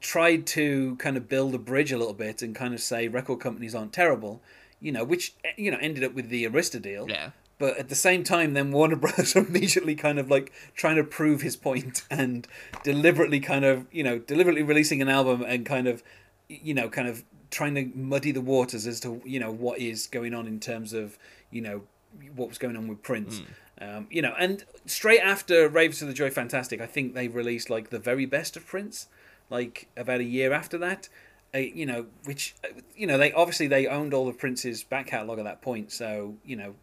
tried 0.00 0.46
to 0.46 0.96
kind 0.96 1.16
of 1.16 1.28
build 1.28 1.54
a 1.54 1.58
bridge 1.58 1.92
a 1.92 1.98
little 1.98 2.14
bit 2.14 2.40
and 2.40 2.54
kind 2.54 2.72
of 2.72 2.80
say 2.80 3.06
record 3.06 3.40
companies 3.40 3.74
aren't 3.74 3.92
terrible, 3.92 4.40
you 4.80 4.92
know, 4.92 5.04
which, 5.04 5.34
eh, 5.44 5.52
you 5.56 5.70
know, 5.70 5.78
ended 5.80 6.02
up 6.02 6.14
with 6.14 6.30
the 6.30 6.44
Arista 6.44 6.80
deal. 6.80 7.06
Yeah. 7.08 7.30
But 7.58 7.76
at 7.76 7.88
the 7.88 7.94
same 7.94 8.24
time, 8.24 8.54
then 8.54 8.72
Warner 8.72 8.96
Brothers 9.04 9.36
immediately 9.36 9.94
kind 9.94 10.18
of 10.18 10.30
like 10.30 10.52
trying 10.74 10.96
to 10.96 11.04
prove 11.04 11.42
his 11.42 11.56
point 11.56 12.02
and 12.10 12.48
deliberately 12.82 13.40
kind 13.40 13.64
of, 13.64 13.86
you 13.92 14.02
know, 14.02 14.18
deliberately 14.18 14.62
releasing 14.62 15.02
an 15.02 15.08
album 15.10 15.42
and 15.46 15.66
kind 15.66 15.86
of, 15.86 16.02
you 16.48 16.72
know, 16.72 16.88
kind 16.88 17.08
of 17.08 17.24
trying 17.54 17.74
to 17.76 17.84
muddy 17.96 18.32
the 18.32 18.40
waters 18.40 18.86
as 18.86 18.98
to 19.00 19.22
you 19.24 19.38
know 19.38 19.50
what 19.50 19.78
is 19.78 20.08
going 20.08 20.34
on 20.34 20.46
in 20.46 20.58
terms 20.58 20.92
of 20.92 21.16
you 21.50 21.62
know 21.62 21.82
what 22.34 22.48
was 22.48 22.58
going 22.58 22.76
on 22.76 22.88
with 22.88 23.02
Prince. 23.02 23.40
Mm. 23.40 23.96
Um, 23.96 24.06
you 24.10 24.22
know, 24.22 24.34
and 24.38 24.64
straight 24.86 25.20
after 25.20 25.68
Raves 25.68 26.00
Un2 26.00 26.06
the 26.06 26.12
Joy 26.12 26.30
Fantastic, 26.30 26.80
I 26.80 26.86
think 26.86 27.14
they 27.14 27.28
released 27.28 27.70
like 27.70 27.90
the 27.90 27.98
very 27.98 28.26
best 28.26 28.56
of 28.56 28.66
Prince, 28.66 29.08
like 29.50 29.88
about 29.96 30.20
a 30.20 30.24
year 30.24 30.52
after 30.52 30.78
that. 30.78 31.08
Uh, 31.54 31.58
you 31.58 31.86
know, 31.86 32.06
which 32.24 32.56
uh, 32.64 32.80
you 32.96 33.06
know 33.06 33.16
they 33.16 33.32
obviously 33.32 33.68
they 33.68 33.86
owned 33.86 34.12
all 34.12 34.28
of 34.28 34.36
Prince's 34.36 34.82
back 34.82 35.06
catalogue 35.06 35.38
at 35.38 35.44
that 35.44 35.62
point, 35.62 35.92
so 35.92 36.34
you 36.44 36.56
know 36.56 36.74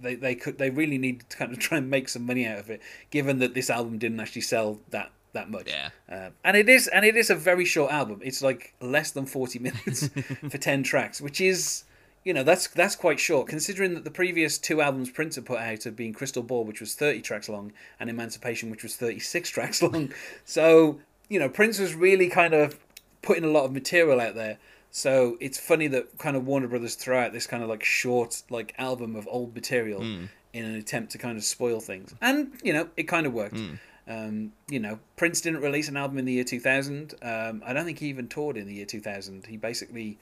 they 0.00 0.14
they 0.14 0.36
could 0.36 0.58
they 0.58 0.70
really 0.70 0.98
needed 0.98 1.28
to 1.28 1.36
kind 1.36 1.52
of 1.52 1.58
try 1.66 1.78
and 1.78 1.90
make 1.90 2.08
some 2.08 2.24
money 2.24 2.46
out 2.46 2.58
of 2.58 2.70
it, 2.70 2.80
given 3.10 3.40
that 3.40 3.54
this 3.54 3.70
album 3.70 3.98
didn't 3.98 4.20
actually 4.20 4.42
sell 4.42 4.78
that 4.90 5.10
that 5.32 5.50
much. 5.50 5.68
Yeah. 5.68 5.90
Uh, 6.10 6.30
and 6.44 6.56
it 6.56 6.68
is 6.68 6.88
and 6.88 7.04
it 7.04 7.16
is 7.16 7.30
a 7.30 7.34
very 7.34 7.64
short 7.64 7.92
album. 7.92 8.20
It's 8.22 8.42
like 8.42 8.74
less 8.80 9.10
than 9.10 9.26
40 9.26 9.58
minutes 9.58 10.08
for 10.48 10.58
10 10.58 10.82
tracks, 10.82 11.20
which 11.20 11.40
is 11.40 11.84
you 12.24 12.32
know, 12.32 12.44
that's 12.44 12.68
that's 12.68 12.94
quite 12.94 13.18
short 13.18 13.48
considering 13.48 13.94
that 13.94 14.04
the 14.04 14.10
previous 14.10 14.58
two 14.58 14.80
albums 14.80 15.10
Prince 15.10 15.34
had 15.34 15.46
put 15.46 15.58
out 15.58 15.84
have 15.84 15.96
been 15.96 16.12
Crystal 16.12 16.42
Ball 16.42 16.64
which 16.64 16.80
was 16.80 16.94
30 16.94 17.20
tracks 17.20 17.48
long 17.48 17.72
and 17.98 18.08
Emancipation 18.08 18.70
which 18.70 18.82
was 18.82 18.96
36 18.96 19.50
tracks 19.50 19.82
long. 19.82 20.12
so, 20.44 21.00
you 21.28 21.38
know, 21.38 21.48
Prince 21.48 21.78
was 21.78 21.94
really 21.94 22.28
kind 22.28 22.54
of 22.54 22.78
putting 23.22 23.44
a 23.44 23.48
lot 23.48 23.64
of 23.64 23.72
material 23.72 24.20
out 24.20 24.34
there. 24.34 24.58
So 24.90 25.38
it's 25.40 25.58
funny 25.58 25.88
that 25.88 26.18
kind 26.18 26.36
of 26.36 26.46
Warner 26.46 26.68
Brothers 26.68 26.94
throw 26.96 27.18
out 27.18 27.32
this 27.32 27.46
kind 27.46 27.62
of 27.62 27.68
like 27.68 27.82
short 27.82 28.42
like 28.50 28.74
album 28.78 29.16
of 29.16 29.26
old 29.30 29.54
material 29.54 30.00
mm. 30.00 30.28
in 30.52 30.64
an 30.64 30.74
attempt 30.74 31.12
to 31.12 31.18
kind 31.18 31.38
of 31.38 31.44
spoil 31.44 31.80
things. 31.80 32.14
And, 32.20 32.52
you 32.62 32.74
know, 32.74 32.88
it 32.96 33.04
kind 33.04 33.26
of 33.26 33.32
worked. 33.32 33.54
Mm. 33.54 33.78
Um, 34.08 34.52
you 34.68 34.80
know, 34.80 34.98
Prince 35.16 35.40
didn't 35.40 35.60
release 35.60 35.88
an 35.88 35.96
album 35.96 36.18
in 36.18 36.24
the 36.24 36.32
year 36.32 36.44
2000. 36.44 37.14
Um, 37.22 37.62
I 37.64 37.72
don't 37.72 37.84
think 37.84 37.98
he 37.98 38.08
even 38.08 38.28
toured 38.28 38.56
in 38.56 38.66
the 38.66 38.74
year 38.74 38.86
2000. 38.86 39.46
He 39.46 39.56
basically, 39.56 40.18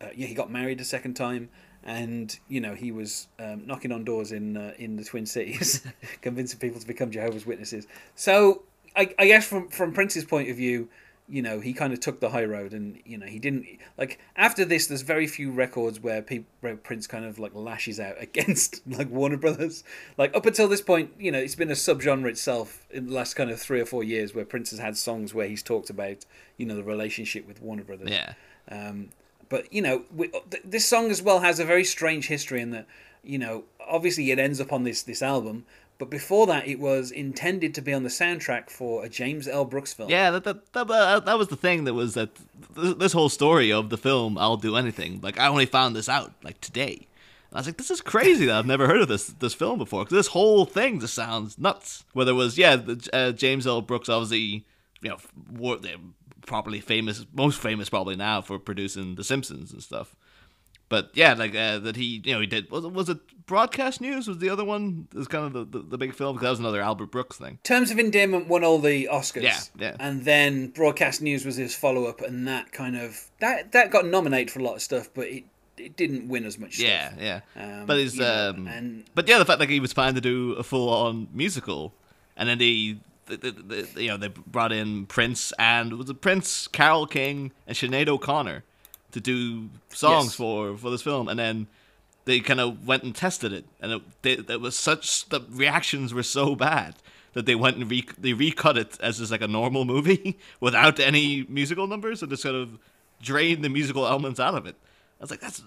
uh, 0.00 0.08
yeah, 0.14 0.26
he 0.26 0.34
got 0.34 0.50
married 0.50 0.80
a 0.80 0.84
second 0.84 1.14
time, 1.14 1.48
and 1.84 2.36
you 2.48 2.60
know 2.60 2.74
he 2.74 2.90
was 2.90 3.28
um, 3.38 3.66
knocking 3.66 3.92
on 3.92 4.04
doors 4.04 4.32
in 4.32 4.56
uh, 4.56 4.72
in 4.78 4.96
the 4.96 5.04
Twin 5.04 5.26
Cities, 5.26 5.86
convincing 6.20 6.58
people 6.58 6.80
to 6.80 6.86
become 6.86 7.10
Jehovah's 7.10 7.46
Witnesses. 7.46 7.86
So 8.14 8.62
I, 8.96 9.14
I 9.18 9.26
guess 9.26 9.46
from 9.46 9.68
from 9.68 9.92
Prince's 9.92 10.24
point 10.24 10.50
of 10.50 10.56
view, 10.56 10.88
you 11.28 11.42
know 11.42 11.60
he 11.60 11.72
kind 11.72 11.92
of 11.92 12.00
took 12.00 12.20
the 12.20 12.30
high 12.30 12.44
road, 12.44 12.72
and 12.72 13.00
you 13.04 13.18
know 13.18 13.26
he 13.26 13.38
didn't 13.38 13.66
like 13.98 14.18
after 14.36 14.64
this. 14.64 14.86
There's 14.86 15.02
very 15.02 15.26
few 15.26 15.50
records 15.50 16.00
where 16.00 16.22
people 16.22 16.50
where 16.60 16.76
Prince 16.76 17.06
kind 17.06 17.24
of 17.24 17.38
like 17.38 17.54
lashes 17.54 17.98
out 17.98 18.16
against 18.20 18.86
like 18.86 19.10
Warner 19.10 19.36
Brothers. 19.36 19.84
Like 20.16 20.34
up 20.36 20.46
until 20.46 20.68
this 20.68 20.82
point, 20.82 21.12
you 21.18 21.30
know 21.30 21.38
it's 21.38 21.54
been 21.54 21.70
a 21.70 21.74
subgenre 21.74 22.28
itself 22.28 22.86
in 22.90 23.06
the 23.06 23.14
last 23.14 23.34
kind 23.34 23.50
of 23.50 23.60
three 23.60 23.80
or 23.80 23.86
four 23.86 24.04
years 24.04 24.34
where 24.34 24.44
Prince 24.44 24.70
has 24.70 24.78
had 24.78 24.96
songs 24.96 25.34
where 25.34 25.48
he's 25.48 25.62
talked 25.62 25.90
about 25.90 26.24
you 26.56 26.66
know 26.66 26.76
the 26.76 26.84
relationship 26.84 27.46
with 27.46 27.60
Warner 27.60 27.84
Brothers. 27.84 28.10
Yeah. 28.10 28.34
Um, 28.68 29.10
but 29.48 29.72
you 29.72 29.82
know, 29.82 30.02
we, 30.14 30.28
th- 30.28 30.62
this 30.64 30.86
song 30.86 31.10
as 31.10 31.22
well 31.22 31.40
has 31.40 31.60
a 31.60 31.64
very 31.64 31.84
strange 31.84 32.26
history 32.26 32.60
in 32.60 32.70
that 32.70 32.86
you 33.26 33.38
know, 33.38 33.64
obviously 33.80 34.30
it 34.30 34.38
ends 34.38 34.60
up 34.60 34.72
on 34.72 34.84
this 34.84 35.02
this 35.02 35.20
album, 35.20 35.66
but 35.98 36.10
before 36.10 36.46
that 36.46 36.66
it 36.66 36.78
was 36.78 37.10
intended 37.10 37.74
to 37.74 37.82
be 37.82 37.92
on 37.92 38.02
the 38.02 38.08
soundtrack 38.08 38.70
for 38.70 39.04
a 39.04 39.08
James 39.08 39.48
L. 39.48 39.64
Brooks 39.64 39.92
film. 39.92 40.10
Yeah, 40.10 40.30
that 40.30 40.44
that 40.44 40.72
that, 40.72 40.90
uh, 40.90 41.20
that 41.20 41.38
was 41.38 41.48
the 41.48 41.56
thing 41.56 41.84
that 41.84 41.94
was 41.94 42.14
that 42.14 42.30
th- 42.74 42.98
this 42.98 43.12
whole 43.12 43.28
story 43.28 43.72
of 43.72 43.90
the 43.90 43.98
film 43.98 44.36
I'll 44.38 44.56
do 44.56 44.76
anything. 44.76 45.20
Like 45.22 45.38
I 45.38 45.48
only 45.48 45.66
found 45.66 45.96
this 45.96 46.08
out 46.08 46.32
like 46.42 46.60
today. 46.60 47.06
And 47.50 47.54
I 47.54 47.60
was 47.60 47.66
like, 47.66 47.76
this 47.76 47.90
is 47.90 48.00
crazy 48.00 48.46
that 48.46 48.56
I've 48.56 48.66
never 48.66 48.86
heard 48.86 49.00
of 49.00 49.08
this 49.08 49.28
this 49.28 49.54
film 49.54 49.78
before. 49.78 50.04
Because 50.04 50.16
this 50.16 50.28
whole 50.28 50.64
thing 50.64 51.00
just 51.00 51.14
sounds 51.14 51.58
nuts. 51.58 52.04
Whether 52.12 52.32
it 52.32 52.34
was 52.34 52.58
yeah, 52.58 52.76
the, 52.76 53.08
uh, 53.12 53.32
James 53.32 53.66
L. 53.66 53.82
Brooks 53.82 54.08
obviously 54.08 54.64
you 55.00 55.10
know 55.10 55.18
war, 55.52 55.78
properly 56.46 56.80
famous, 56.80 57.26
most 57.34 57.60
famous 57.60 57.88
probably 57.88 58.16
now 58.16 58.40
for 58.40 58.58
producing 58.58 59.16
The 59.16 59.24
Simpsons 59.24 59.72
and 59.72 59.82
stuff. 59.82 60.16
But 60.88 61.10
yeah, 61.14 61.34
like 61.34 61.54
uh, 61.54 61.78
that 61.80 61.96
he, 61.96 62.22
you 62.24 62.34
know, 62.34 62.40
he 62.40 62.46
did. 62.46 62.70
Was 62.70 62.84
it, 62.84 62.92
was 62.92 63.08
it 63.08 63.18
Broadcast 63.46 64.00
News? 64.00 64.28
Was 64.28 64.38
the 64.38 64.48
other 64.48 64.64
one? 64.64 65.08
It 65.12 65.18
was 65.18 65.26
kind 65.26 65.44
of 65.46 65.52
the, 65.52 65.78
the, 65.78 65.84
the 65.84 65.98
big 65.98 66.14
film 66.14 66.36
because 66.36 66.46
that 66.46 66.50
was 66.50 66.60
another 66.60 66.80
Albert 66.80 67.10
Brooks 67.10 67.36
thing. 67.36 67.58
Terms 67.64 67.90
of 67.90 67.98
Endearment 67.98 68.46
won 68.46 68.62
all 68.62 68.78
the 68.78 69.08
Oscars. 69.10 69.42
Yeah, 69.42 69.60
yeah. 69.76 69.96
And 69.98 70.24
then 70.24 70.68
Broadcast 70.68 71.22
News 71.22 71.44
was 71.44 71.56
his 71.56 71.74
follow 71.74 72.04
up, 72.04 72.20
and 72.20 72.46
that 72.46 72.70
kind 72.72 72.96
of 72.96 73.30
that 73.40 73.72
that 73.72 73.90
got 73.90 74.06
nominated 74.06 74.52
for 74.52 74.60
a 74.60 74.62
lot 74.62 74.76
of 74.76 74.82
stuff, 74.82 75.08
but 75.12 75.26
it 75.26 75.44
it 75.76 75.96
didn't 75.96 76.28
win 76.28 76.44
as 76.44 76.56
much. 76.58 76.78
Yeah, 76.78 77.08
stuff. 77.08 77.20
yeah. 77.20 77.40
Um, 77.56 77.86
but 77.86 77.98
his 77.98 78.14
you 78.14 78.20
know, 78.20 78.50
um, 78.50 78.68
and 78.68 79.04
but 79.14 79.26
yeah, 79.28 79.38
the 79.38 79.44
fact 79.44 79.58
that 79.58 79.68
he 79.68 79.80
was 79.80 79.92
planning 79.92 80.14
to 80.14 80.20
do 80.20 80.52
a 80.52 80.62
full 80.62 80.88
on 80.88 81.28
musical, 81.32 81.94
and 82.36 82.48
then 82.48 82.60
he. 82.60 83.00
The, 83.26 83.36
the, 83.38 83.50
the, 83.50 84.02
you 84.04 84.06
know, 84.06 84.16
they 84.16 84.28
brought 84.28 84.70
in 84.70 85.06
Prince 85.06 85.52
and 85.58 85.94
was 85.94 86.08
it 86.08 86.20
Prince, 86.20 86.68
Carole 86.68 87.08
King, 87.08 87.50
and 87.66 87.76
Sinead 87.76 88.06
O'Connor 88.06 88.62
to 89.12 89.20
do 89.20 89.68
songs 89.90 90.26
Yes. 90.26 90.34
for 90.34 90.76
for 90.76 90.90
this 90.90 91.02
film, 91.02 91.28
and 91.28 91.38
then 91.38 91.66
they 92.24 92.40
kind 92.40 92.60
of 92.60 92.86
went 92.86 93.02
and 93.04 93.14
tested 93.14 93.52
it, 93.52 93.64
and 93.80 93.92
it, 93.92 94.02
they, 94.22 94.32
it 94.32 94.60
was 94.60 94.76
such 94.76 95.28
the 95.28 95.40
reactions 95.50 96.12
were 96.12 96.22
so 96.24 96.54
bad 96.56 96.96
that 97.34 97.46
they 97.46 97.54
went 97.54 97.76
and 97.76 97.90
re, 97.90 98.04
they 98.18 98.32
recut 98.32 98.76
it 98.78 98.98
as 99.00 99.18
just 99.18 99.30
like 99.30 99.42
a 99.42 99.46
normal 99.48 99.84
movie 99.84 100.38
without 100.60 100.98
any 100.98 101.44
musical 101.48 101.86
numbers, 101.86 102.22
and 102.22 102.30
just 102.30 102.42
sort 102.42 102.54
of 102.54 102.78
drained 103.22 103.62
the 103.64 103.68
musical 103.68 104.06
elements 104.06 104.40
out 104.40 104.54
of 104.54 104.66
it. 104.66 104.74
I 105.20 105.22
was 105.24 105.30
like, 105.30 105.40
that's 105.40 105.62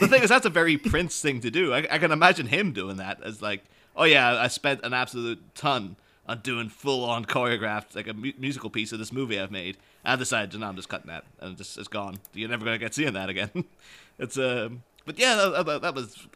the 0.00 0.06
thing 0.08 0.22
is 0.22 0.28
that's 0.28 0.46
a 0.46 0.50
very 0.50 0.76
Prince 0.92 1.20
thing 1.20 1.40
to 1.40 1.50
do. 1.50 1.72
I, 1.72 1.78
I 1.90 1.98
can 1.98 2.12
imagine 2.12 2.46
him 2.46 2.72
doing 2.72 2.96
that 2.98 3.22
as 3.22 3.40
like, 3.42 3.64
oh 3.96 4.04
yeah, 4.04 4.36
I 4.40 4.48
spent 4.48 4.84
an 4.84 4.92
absolute 4.92 5.54
ton 5.54 5.96
on 6.26 6.38
doing 6.40 6.68
full 6.68 7.04
on 7.04 7.24
choreographed 7.24 7.94
like 7.94 8.08
a 8.08 8.14
mu- 8.14 8.32
musical 8.38 8.70
piece 8.70 8.92
of 8.92 8.98
this 8.98 9.12
movie 9.12 9.38
I've 9.40 9.50
made. 9.50 9.76
I 10.04 10.16
decided, 10.16 10.58
no, 10.58 10.66
I'm 10.66 10.76
just 10.76 10.88
cutting 10.88 11.08
that, 11.08 11.24
and 11.40 11.56
just 11.56 11.78
it's 11.78 11.88
gone. 11.88 12.18
You're 12.34 12.48
never 12.50 12.64
gonna 12.64 12.78
get 12.78 12.94
seeing 12.94 13.14
that 13.14 13.28
again. 13.28 13.50
it's 14.18 14.36
um, 14.38 14.82
but 15.06 15.18
yeah, 15.18 15.34
that, 15.36 15.66
that, 15.66 15.82
that 15.82 15.94
was. 15.94 16.26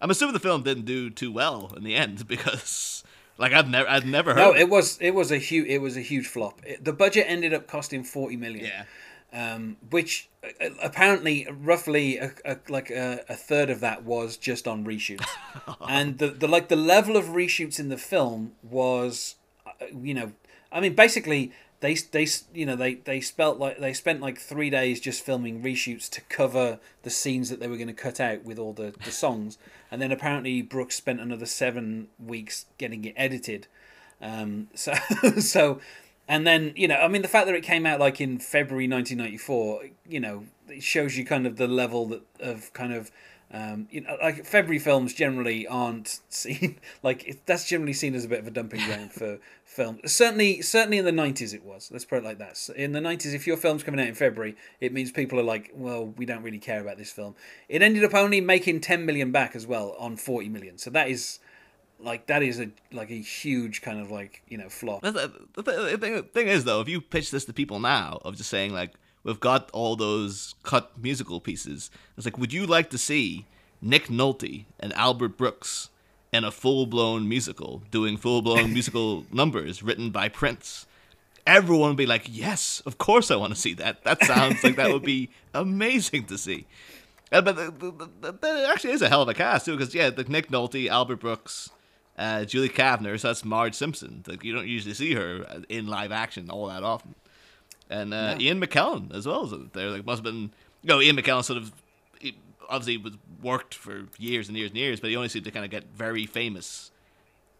I'm 0.00 0.10
assuming 0.10 0.34
the 0.34 0.40
film 0.40 0.62
didn't 0.62 0.84
do 0.84 1.08
too 1.10 1.32
well 1.32 1.72
in 1.76 1.82
the 1.84 1.94
end 1.94 2.26
because, 2.28 3.02
like, 3.38 3.52
I've 3.52 3.68
never, 3.70 3.88
I'd 3.88 4.06
never 4.06 4.34
heard. 4.34 4.40
no, 4.40 4.54
it 4.54 4.68
was 4.68 4.98
it 5.00 5.12
was 5.14 5.30
a 5.30 5.38
huge 5.38 5.66
it 5.68 5.78
was 5.78 5.96
a 5.96 6.00
huge 6.02 6.26
flop. 6.26 6.60
It- 6.64 6.84
the 6.84 6.92
budget 6.92 7.26
ended 7.28 7.52
up 7.54 7.66
costing 7.66 8.04
forty 8.04 8.36
million. 8.36 8.66
Yeah. 8.66 8.84
um, 9.54 9.76
which 9.90 10.28
uh, 10.44 10.68
apparently 10.82 11.46
roughly 11.50 12.16
a, 12.18 12.32
a, 12.44 12.56
like 12.68 12.90
a, 12.90 13.24
a 13.28 13.34
third 13.34 13.68
of 13.70 13.80
that 13.80 14.04
was 14.04 14.36
just 14.36 14.68
on 14.68 14.84
reshoots 14.86 15.26
and 15.88 16.18
the, 16.18 16.28
the 16.28 16.46
like 16.46 16.68
the 16.68 16.76
level 16.76 17.16
of 17.16 17.26
reshoots 17.26 17.80
in 17.80 17.88
the 17.88 17.96
film 17.98 18.52
was 18.62 19.34
uh, 19.66 19.72
you 20.00 20.14
know 20.14 20.32
i 20.70 20.78
mean 20.80 20.94
basically 20.94 21.52
they 21.80 21.94
they 21.94 22.26
you 22.54 22.66
know 22.66 22.76
they 22.76 22.94
they 22.94 23.20
spelt 23.20 23.58
like 23.58 23.78
they 23.78 23.92
spent 23.92 24.20
like 24.20 24.38
three 24.38 24.70
days 24.70 25.00
just 25.00 25.24
filming 25.24 25.62
reshoots 25.62 26.08
to 26.10 26.20
cover 26.22 26.78
the 27.02 27.10
scenes 27.10 27.50
that 27.50 27.60
they 27.60 27.68
were 27.68 27.76
going 27.76 27.86
to 27.86 27.92
cut 27.92 28.20
out 28.20 28.44
with 28.44 28.58
all 28.58 28.72
the, 28.72 28.94
the 29.04 29.10
songs. 29.12 29.58
And 29.90 30.00
then 30.00 30.12
apparently 30.12 30.62
brooks 30.62 30.96
spent 30.96 31.20
another 31.20 31.46
seven 31.46 32.08
weeks 32.18 32.66
getting 32.78 33.04
it 33.04 33.14
edited. 33.16 33.66
Um, 34.20 34.68
so 34.74 34.94
so 35.38 35.80
and 36.28 36.46
then 36.46 36.72
you 36.76 36.88
know 36.88 36.96
i 36.96 37.08
mean 37.08 37.22
the 37.22 37.28
fact 37.28 37.46
that 37.46 37.54
it 37.54 37.62
came 37.62 37.86
out 37.86 38.00
like 38.00 38.20
in 38.20 38.38
february 38.38 38.88
1994 38.88 39.84
you 40.08 40.20
know 40.20 40.44
it 40.68 40.82
shows 40.82 41.16
you 41.16 41.24
kind 41.24 41.46
of 41.46 41.56
the 41.56 41.68
level 41.68 42.06
that 42.06 42.22
of 42.40 42.72
kind 42.72 42.92
of 42.92 43.10
um, 43.52 43.86
you 43.90 44.00
know 44.00 44.16
like 44.20 44.44
february 44.44 44.78
films 44.78 45.14
generally 45.14 45.66
aren't 45.68 46.20
seen 46.28 46.78
like 47.02 47.26
it, 47.28 47.46
that's 47.46 47.68
generally 47.68 47.92
seen 47.92 48.14
as 48.14 48.24
a 48.24 48.28
bit 48.28 48.40
of 48.40 48.46
a 48.46 48.50
dumping 48.50 48.84
ground 48.84 49.12
for 49.12 49.38
film. 49.64 49.98
Certainly 50.04 50.62
certainly 50.62 50.98
in 50.98 51.04
the 51.04 51.12
90s 51.12 51.54
it 51.54 51.64
was 51.64 51.90
let's 51.92 52.04
put 52.04 52.18
it 52.18 52.24
like 52.24 52.38
that. 52.38 52.56
So 52.56 52.72
in 52.74 52.92
the 52.92 53.00
90s 53.00 53.34
if 53.34 53.46
your 53.46 53.56
film's 53.56 53.82
coming 53.82 54.00
out 54.00 54.08
in 54.08 54.14
february 54.14 54.56
it 54.80 54.92
means 54.92 55.12
people 55.12 55.38
are 55.38 55.44
like 55.44 55.70
well 55.74 56.06
we 56.06 56.26
don't 56.26 56.42
really 56.42 56.58
care 56.58 56.80
about 56.80 56.98
this 56.98 57.10
film. 57.10 57.34
It 57.68 57.82
ended 57.82 58.04
up 58.04 58.14
only 58.14 58.40
making 58.40 58.80
10 58.80 59.06
million 59.06 59.30
back 59.32 59.54
as 59.54 59.66
well 59.66 59.94
on 59.98 60.16
40 60.16 60.48
million 60.48 60.78
so 60.78 60.90
that 60.90 61.08
is 61.08 61.38
like 62.00 62.26
that 62.26 62.42
is 62.42 62.60
a 62.60 62.70
like 62.92 63.10
a 63.10 63.20
huge 63.20 63.82
kind 63.82 64.00
of 64.00 64.10
like 64.10 64.42
you 64.48 64.58
know 64.58 64.68
flop. 64.68 65.02
The, 65.02 65.32
the, 65.54 66.22
thing 66.32 66.48
is 66.48 66.64
though, 66.64 66.80
if 66.80 66.88
you 66.88 67.00
pitch 67.00 67.30
this 67.30 67.44
to 67.46 67.52
people 67.52 67.80
now 67.80 68.20
of 68.24 68.36
just 68.36 68.50
saying 68.50 68.72
like 68.72 68.94
we've 69.26 69.40
got 69.40 69.70
all 69.72 69.96
those 69.96 70.54
cut 70.62 70.92
musical 70.96 71.40
pieces, 71.40 71.90
it's 72.16 72.24
like 72.24 72.38
would 72.38 72.52
you 72.52 72.66
like 72.66 72.88
to 72.90 72.98
see 72.98 73.44
Nick 73.82 74.06
Nolte 74.06 74.64
and 74.80 74.92
Albert 74.94 75.36
Brooks 75.36 75.90
in 76.32 76.44
a 76.44 76.50
full 76.50 76.86
blown 76.86 77.28
musical 77.28 77.82
doing 77.90 78.16
full 78.16 78.40
blown 78.40 78.72
musical 78.72 79.26
numbers 79.32 79.82
written 79.82 80.10
by 80.10 80.28
Prince? 80.28 80.86
Everyone 81.46 81.90
would 81.90 81.96
be 81.96 82.06
like, 82.06 82.26
yes, 82.28 82.82
of 82.86 82.98
course 82.98 83.30
I 83.30 83.36
want 83.36 83.54
to 83.54 83.60
see 83.60 83.74
that. 83.74 84.02
That 84.02 84.24
sounds 84.24 84.64
like 84.64 84.76
that 84.76 84.92
would 84.92 85.04
be 85.04 85.30
amazing 85.54 86.24
to 86.24 86.38
see. 86.38 86.66
Uh, 87.30 87.40
but 87.40 87.56
the, 87.56 87.70
the, 87.70 88.08
the, 88.20 88.32
that 88.32 88.70
actually 88.70 88.92
is 88.92 89.02
a 89.02 89.08
hell 89.08 89.22
of 89.22 89.28
a 89.28 89.34
cast 89.34 89.66
too, 89.66 89.76
because 89.76 89.94
yeah, 89.94 90.10
the 90.10 90.24
Nick 90.24 90.48
Nolte, 90.48 90.88
Albert 90.88 91.16
Brooks, 91.16 91.70
uh, 92.18 92.44
Julie 92.44 92.68
Kavner, 92.68 93.18
so 93.18 93.28
that's 93.28 93.44
Marge 93.44 93.74
Simpson. 93.74 94.24
Like 94.26 94.42
you 94.42 94.54
don't 94.54 94.66
usually 94.66 94.94
see 94.94 95.14
her 95.14 95.62
in 95.68 95.86
live 95.86 96.12
action 96.12 96.50
all 96.50 96.66
that 96.68 96.82
often. 96.82 97.14
And 97.88 98.12
uh, 98.12 98.34
No. 98.34 98.40
Ian 98.40 98.60
McKellen 98.60 99.14
as 99.14 99.26
well. 99.26 99.46
There, 99.46 99.90
like 99.90 100.04
must 100.04 100.18
have 100.18 100.24
been. 100.24 100.50
You 100.82 100.88
know, 100.88 101.00
Ian 101.00 101.16
McKellen 101.16 101.44
sort 101.44 101.58
of 101.58 101.72
obviously 102.68 102.96
was 102.96 103.16
worked 103.42 103.74
for 103.74 104.06
years 104.18 104.48
and 104.48 104.56
years 104.56 104.70
and 104.70 104.78
years, 104.78 105.00
but 105.00 105.10
he 105.10 105.16
only 105.16 105.28
seemed 105.28 105.44
to 105.44 105.50
kind 105.50 105.64
of 105.64 105.70
get 105.70 105.84
very 105.94 106.26
famous 106.26 106.90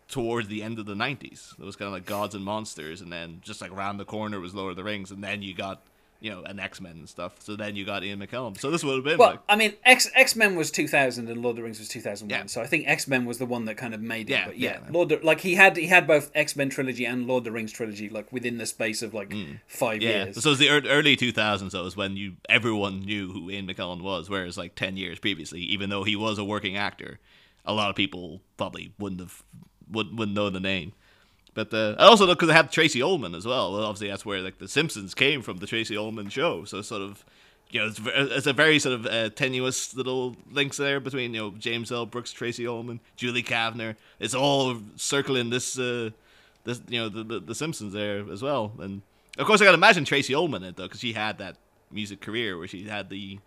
towards 0.09 0.49
the 0.49 0.63
end 0.63 0.79
of 0.79 0.87
the 0.87 0.95
'90s. 0.95 1.59
It 1.59 1.65
was 1.65 1.77
kind 1.77 1.87
of 1.87 1.93
like 1.93 2.07
Gods 2.07 2.35
and 2.35 2.45
Monsters, 2.45 3.01
and 3.01 3.13
then 3.13 3.41
just 3.43 3.61
like 3.61 3.71
around 3.73 3.99
the 3.99 4.05
corner 4.05 4.41
was 4.41 4.55
Lord 4.55 4.71
of 4.71 4.77
the 4.77 4.85
Rings, 4.85 5.11
and 5.11 5.23
then 5.23 5.43
you 5.43 5.55
got 5.55 5.83
you 6.21 6.31
know 6.31 6.43
an 6.43 6.59
X 6.59 6.81
Men 6.81 6.93
and 6.93 7.09
stuff. 7.09 7.37
So 7.43 7.57
then 7.57 7.77
you 7.77 7.85
got 7.85 8.03
Ian 8.05 8.19
McKellen. 8.21 8.59
So 8.59 8.71
this 8.71 8.83
would 8.85 8.95
have 8.97 9.05
been 9.05 9.19
Well, 9.19 9.31
like 9.31 9.41
I 9.49 9.57
mean, 9.57 9.75
X 9.85 10.11
X 10.15 10.35
Men 10.37 10.57
was 10.57 10.71
two 10.71 10.89
thousand 10.89 11.29
and 11.29 11.43
Lord 11.43 11.53
of 11.53 11.57
the 11.57 11.63
Rings 11.63 11.79
was 11.79 11.89
two 11.89 12.01
thousand 12.01 12.29
one. 12.31 12.41
Yeah. 12.41 12.47
So 12.47 12.61
I 12.63 12.67
think 12.67 12.89
X 12.89 13.07
Men 13.09 13.25
was 13.25 13.39
the 13.39 13.47
one 13.47 13.65
that 13.67 13.77
kind 13.77 13.95
of 13.95 14.01
made 14.01 14.31
it. 14.31 14.33
Yeah, 14.33 14.47
but 14.47 14.59
yeah, 14.59 14.79
yeah. 14.85 14.91
Lord 14.93 15.13
of, 15.13 15.25
like 15.25 15.41
he 15.41 15.55
had 15.55 15.77
he 15.77 15.87
had 15.87 16.07
both 16.07 16.31
X 16.35 16.57
Men 16.57 16.69
trilogy 16.71 17.05
and 17.05 17.27
Lord 17.27 17.41
of 17.43 17.45
the 17.45 17.53
Rings 17.53 17.73
trilogy 17.73 18.09
like 18.09 18.33
within 18.33 18.59
the 18.59 18.67
space 18.67 19.03
of 19.03 19.15
like 19.15 19.33
five 19.67 20.01
Mm. 20.01 20.03
Yeah, 20.03 20.25
years. 20.25 20.43
so 20.43 20.49
it 20.49 20.53
was 20.53 20.59
the 20.59 20.67
ear- 20.69 20.83
early 20.87 21.17
2000s. 21.17 21.71
Though, 21.71 21.85
was 21.85 21.97
when 21.97 22.17
you 22.17 22.35
everyone 22.49 23.01
knew 23.01 23.31
who 23.33 23.51
Ian 23.51 23.67
McKellen 23.67 24.03
was, 24.03 24.29
whereas 24.31 24.57
like 24.59 24.75
10 24.75 24.97
years 24.97 25.19
previously, 25.19 25.61
even 25.61 25.91
though 25.91 26.05
he 26.05 26.17
was 26.17 26.39
a 26.39 26.45
working 26.45 26.77
actor, 26.77 27.19
a 27.65 27.73
lot 27.73 27.91
of 27.91 27.97
people 27.97 28.41
probably 28.57 28.93
wouldn't 28.99 29.21
have 29.21 29.43
would, 29.91 30.19
wouldn't 30.19 30.35
know 30.37 30.51
the 30.51 30.61
name. 30.61 30.93
But 31.57 31.73
uh, 31.73 31.95
I 31.99 32.05
also 32.05 32.27
know 32.27 32.35
because 32.35 32.49
they 32.49 32.55
had 32.55 32.71
Tracey 32.71 33.01
Ullman 33.01 33.35
as 33.35 33.47
well. 33.47 33.73
Well, 33.73 33.85
obviously 33.85 34.09
that's 34.09 34.27
where 34.27 34.43
like 34.43 34.59
the 34.59 34.69
Simpsons 34.69 35.15
came 35.15 35.41
from, 35.41 35.57
the 35.57 35.67
Tracey 35.67 35.97
Ullman 35.97 36.29
show. 36.29 36.65
So 36.65 36.83
sort 36.83 37.01
of, 37.01 37.25
you 37.71 37.81
know, 37.81 37.87
it's, 37.87 37.99
ve- 37.99 38.11
it's 38.15 38.47
a 38.47 38.53
very 38.53 38.79
sort 38.79 38.95
of 38.95 39.07
uh, 39.07 39.31
tenuous 39.31 39.97
little 39.97 40.37
links 40.53 40.77
there 40.77 41.01
between 41.01 41.33
you 41.33 41.41
know 41.41 41.51
James 41.53 41.91
L. 41.91 42.05
Brooks, 42.05 42.31
Tracey 42.31 42.67
Ullman, 42.67 43.01
Julie 43.17 43.43
Kavner. 43.43 43.97
It's 44.21 44.35
all 44.35 44.77
circling 44.97 45.49
this, 45.49 45.79
uh, 45.79 46.11
this 46.65 46.83
you 46.89 47.01
know 47.01 47.09
the, 47.09 47.25
the 47.25 47.41
the 47.41 47.55
Simpsons 47.55 47.95
there 47.95 48.31
as 48.31 48.43
well. 48.43 48.73
And 48.79 49.01
of 49.39 49.47
course, 49.47 49.63
I 49.63 49.65
got 49.65 49.71
to 49.71 49.79
imagine 49.79 50.05
Tracey 50.05 50.35
Ullman 50.35 50.63
in 50.63 50.69
it 50.69 50.77
though, 50.77 50.85
because 50.85 51.01
she 51.01 51.15
had 51.15 51.39
that 51.39 51.57
music 51.91 52.21
career 52.21 52.59
where 52.59 52.69
she 52.69 52.85
had 52.87 53.09
the 53.09 53.39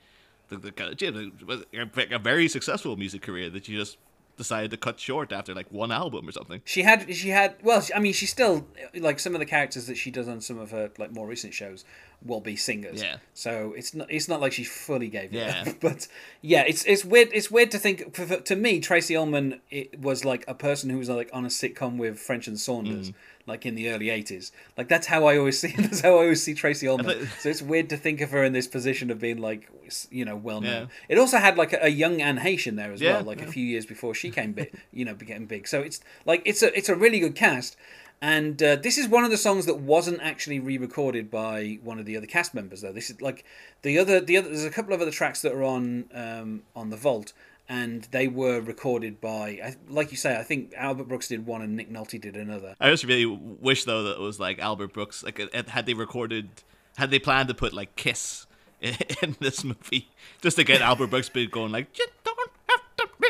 the, 0.48 0.58
the 0.58 0.72
kind 0.72 0.94
of 0.94 1.00
she 1.00 1.06
had 1.06 2.12
a 2.12 2.18
very 2.18 2.48
successful 2.48 2.98
music 2.98 3.22
career 3.22 3.52
that 3.52 3.66
she 3.66 3.76
just 3.76 3.98
decided 4.40 4.72
to 4.72 4.78
cut 4.78 5.00
short 5.00 5.32
after 5.32 5.54
like 5.54 5.72
one 5.72 5.92
album 5.92 6.28
or 6.28 6.32
something. 6.32 6.62
She 6.66 6.82
had, 6.82 7.14
she 7.16 7.30
had. 7.30 7.56
Well, 7.62 7.84
I 7.96 8.00
mean, 8.00 8.14
she 8.14 8.26
still 8.26 8.66
like 8.96 9.20
some 9.20 9.36
of 9.36 9.40
the 9.40 9.46
characters 9.46 9.86
that 9.86 9.96
she 9.96 10.10
does 10.10 10.28
on 10.28 10.42
some 10.42 10.58
of 10.58 10.72
her 10.72 10.90
like 10.98 11.12
more 11.12 11.28
recent 11.28 11.54
shows 11.54 11.86
will 12.26 12.42
be 12.42 12.56
singers. 12.56 13.02
Yeah. 13.04 13.18
So 13.34 13.74
it's 13.78 13.94
not, 13.94 14.10
it's 14.10 14.28
not 14.28 14.42
like 14.42 14.54
she 14.54 14.64
fully 14.64 15.10
gave 15.10 15.34
it 15.34 15.38
Yeah. 15.38 15.64
up. 15.68 15.76
But 15.82 16.08
yeah, 16.42 16.64
it's 16.66 16.84
it's 16.86 17.06
weird. 17.06 17.30
It's 17.34 17.52
weird 17.52 17.70
to 17.72 17.78
think. 17.78 18.16
For, 18.16 18.26
for- 18.26 18.42
to 18.42 18.56
me, 18.56 18.80
Tracey 18.80 19.16
Ullman 19.16 19.62
it 19.70 20.00
was 20.00 20.26
like 20.26 20.44
a 20.48 20.56
person 20.56 20.90
who 20.90 20.98
was 20.98 21.10
like 21.10 21.30
on 21.34 21.46
a 21.46 21.50
sitcom 21.50 21.98
with 21.98 22.18
French 22.20 22.48
and 22.48 22.60
Saunders. 22.60 23.12
Mm. 23.12 23.14
Like 23.50 23.66
in 23.66 23.76
the 23.76 23.90
early 23.90 24.06
'80s, 24.06 24.52
like 24.78 24.88
that's 24.88 25.08
how 25.08 25.26
I 25.26 25.38
always 25.38 25.60
see. 25.64 25.74
That's 25.76 26.02
how 26.02 26.12
I 26.12 26.24
always 26.24 26.44
see 26.44 26.54
Tracey 26.54 26.88
Ullman. 26.88 27.28
so 27.40 27.50
it's 27.50 27.62
weird 27.62 27.90
to 27.90 27.98
think 27.98 28.22
of 28.22 28.30
her 28.32 28.44
in 28.44 28.54
this 28.54 28.68
position 28.68 29.10
of 29.12 29.20
being 29.20 29.40
like, 29.40 29.70
you 30.12 30.24
know, 30.24 30.36
well 30.36 30.62
known. 30.62 30.84
Yeah. 30.84 31.16
It 31.16 31.18
also 31.18 31.38
had 31.38 31.58
like 31.58 31.74
a, 31.74 31.86
a 31.86 31.90
young 31.90 32.22
Anne 32.22 32.38
Heche 32.40 32.74
there 32.76 32.92
as 32.94 33.02
Yeah, 33.02 33.16
well, 33.16 33.24
like 33.24 33.40
yeah. 33.40 33.48
a 33.48 33.52
few 33.52 33.66
years 33.66 33.86
before 33.86 34.14
she 34.14 34.30
came 34.30 34.54
big, 34.54 34.72
you 34.94 35.04
know, 35.04 35.16
became 35.16 35.46
big. 35.48 35.68
So 35.68 35.82
it's 35.82 36.00
like 36.26 36.42
it's 36.46 36.62
a 36.62 36.76
it's 36.78 36.90
a 36.90 36.96
really 36.96 37.20
good 37.20 37.36
cast, 37.36 37.76
and 38.22 38.62
uh, 38.62 38.76
this 38.76 38.98
is 38.98 39.08
one 39.08 39.24
of 39.24 39.32
the 39.32 39.38
songs 39.38 39.66
that 39.66 39.80
wasn't 39.80 40.22
actually 40.22 40.60
re-recorded 40.60 41.32
by 41.32 41.80
one 41.84 41.98
of 42.00 42.06
the 42.06 42.16
other 42.18 42.28
cast 42.28 42.54
members 42.54 42.82
though. 42.82 42.92
This 42.94 43.10
is 43.10 43.20
like 43.22 43.44
the 43.82 43.98
other 43.98 44.20
the 44.20 44.38
other. 44.38 44.50
There's 44.50 44.64
a 44.66 44.70
couple 44.70 44.94
of 44.94 45.02
other 45.02 45.12
tracks 45.12 45.42
that 45.42 45.54
are 45.54 45.64
on 45.64 46.06
um, 46.14 46.64
on 46.76 46.90
the 46.92 46.98
Vault. 46.98 47.34
And 47.72 48.08
they 48.10 48.28
were 48.28 48.60
recorded 48.62 49.22
by, 49.22 49.76
like 49.88 50.10
you 50.10 50.18
say, 50.18 50.36
I 50.36 50.42
think 50.42 50.74
Albert 50.76 51.04
Brooks 51.04 51.28
did 51.28 51.46
one 51.46 51.62
and 51.62 51.76
Nick 51.78 51.92
Nolte 51.92 52.20
did 52.20 52.36
another. 52.36 52.76
I 52.80 52.90
just 52.90 53.04
really 53.04 53.28
wish 53.28 53.84
though 53.84 54.02
that 54.04 54.14
it 54.14 54.20
was 54.20 54.40
like 54.40 54.58
Albert 54.58 54.92
Brooks. 54.94 55.24
Like, 55.24 55.40
had 55.70 55.86
they 55.86 55.94
recorded, 55.94 56.50
had 56.98 57.12
they 57.12 57.20
planned 57.20 57.48
to 57.50 57.54
put 57.54 57.72
like 57.72 57.96
Kiss 57.96 58.48
in, 58.82 58.96
in 59.22 59.36
this 59.40 59.64
movie, 59.64 60.10
just 60.42 60.58
to 60.58 60.64
get 60.64 60.82
Albert 60.82 61.08
Brooks 61.12 61.30
be 61.30 61.46
going 61.46 61.72
like, 61.72 61.96
you 61.98 62.08
don't 62.24 62.52
have 62.68 62.82
to 62.98 63.08
be 63.22 63.28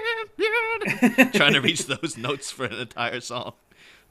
here," 1.18 1.32
trying 1.34 1.54
to 1.54 1.60
reach 1.60 1.86
those 1.88 2.18
notes 2.18 2.50
for 2.50 2.66
an 2.66 2.74
entire 2.80 3.20
song. 3.20 3.54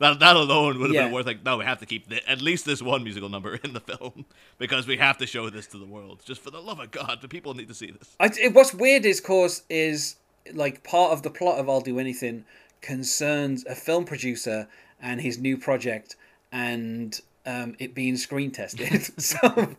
That 0.00 0.20
that 0.20 0.36
alone 0.36 0.78
would 0.78 0.90
have 0.90 0.94
Yeah. 0.94 1.04
been 1.06 1.12
worth 1.12 1.26
like, 1.26 1.42
no, 1.44 1.56
we 1.56 1.64
have 1.64 1.80
to 1.80 1.86
keep 1.86 2.08
thi- 2.08 2.20
at 2.28 2.40
least 2.40 2.64
this 2.64 2.80
one 2.80 3.02
musical 3.02 3.28
number 3.28 3.56
in 3.56 3.72
the 3.72 3.80
film 3.80 4.26
because 4.58 4.86
we 4.86 4.96
have 4.98 5.18
to 5.18 5.26
show 5.26 5.50
this 5.50 5.66
to 5.68 5.78
the 5.78 5.86
world. 5.86 6.22
Just 6.24 6.40
for 6.40 6.50
the 6.52 6.60
love 6.62 6.78
of 6.78 6.92
God, 6.92 7.18
the 7.20 7.26
people 7.28 7.54
need 7.54 7.66
to 7.66 7.74
see 7.74 7.90
this. 7.90 8.14
I, 8.20 8.26
it, 8.40 8.54
what's 8.54 8.72
weird 8.72 9.04
is, 9.04 9.20
course, 9.20 9.62
is 9.68 10.14
like 10.54 10.82
part 10.82 11.12
of 11.12 11.22
the 11.22 11.30
plot 11.30 11.58
of 11.58 11.68
I'll 11.68 11.80
Do 11.80 11.98
Anything 11.98 12.44
concerns 12.80 13.64
a 13.66 13.74
film 13.74 14.04
producer 14.04 14.68
and 15.00 15.20
his 15.20 15.38
new 15.38 15.56
project 15.56 16.16
and 16.52 17.20
um, 17.46 17.74
it 17.78 17.94
being 17.94 18.16
screen 18.16 18.50
tested. 18.50 19.02
so, 19.20 19.74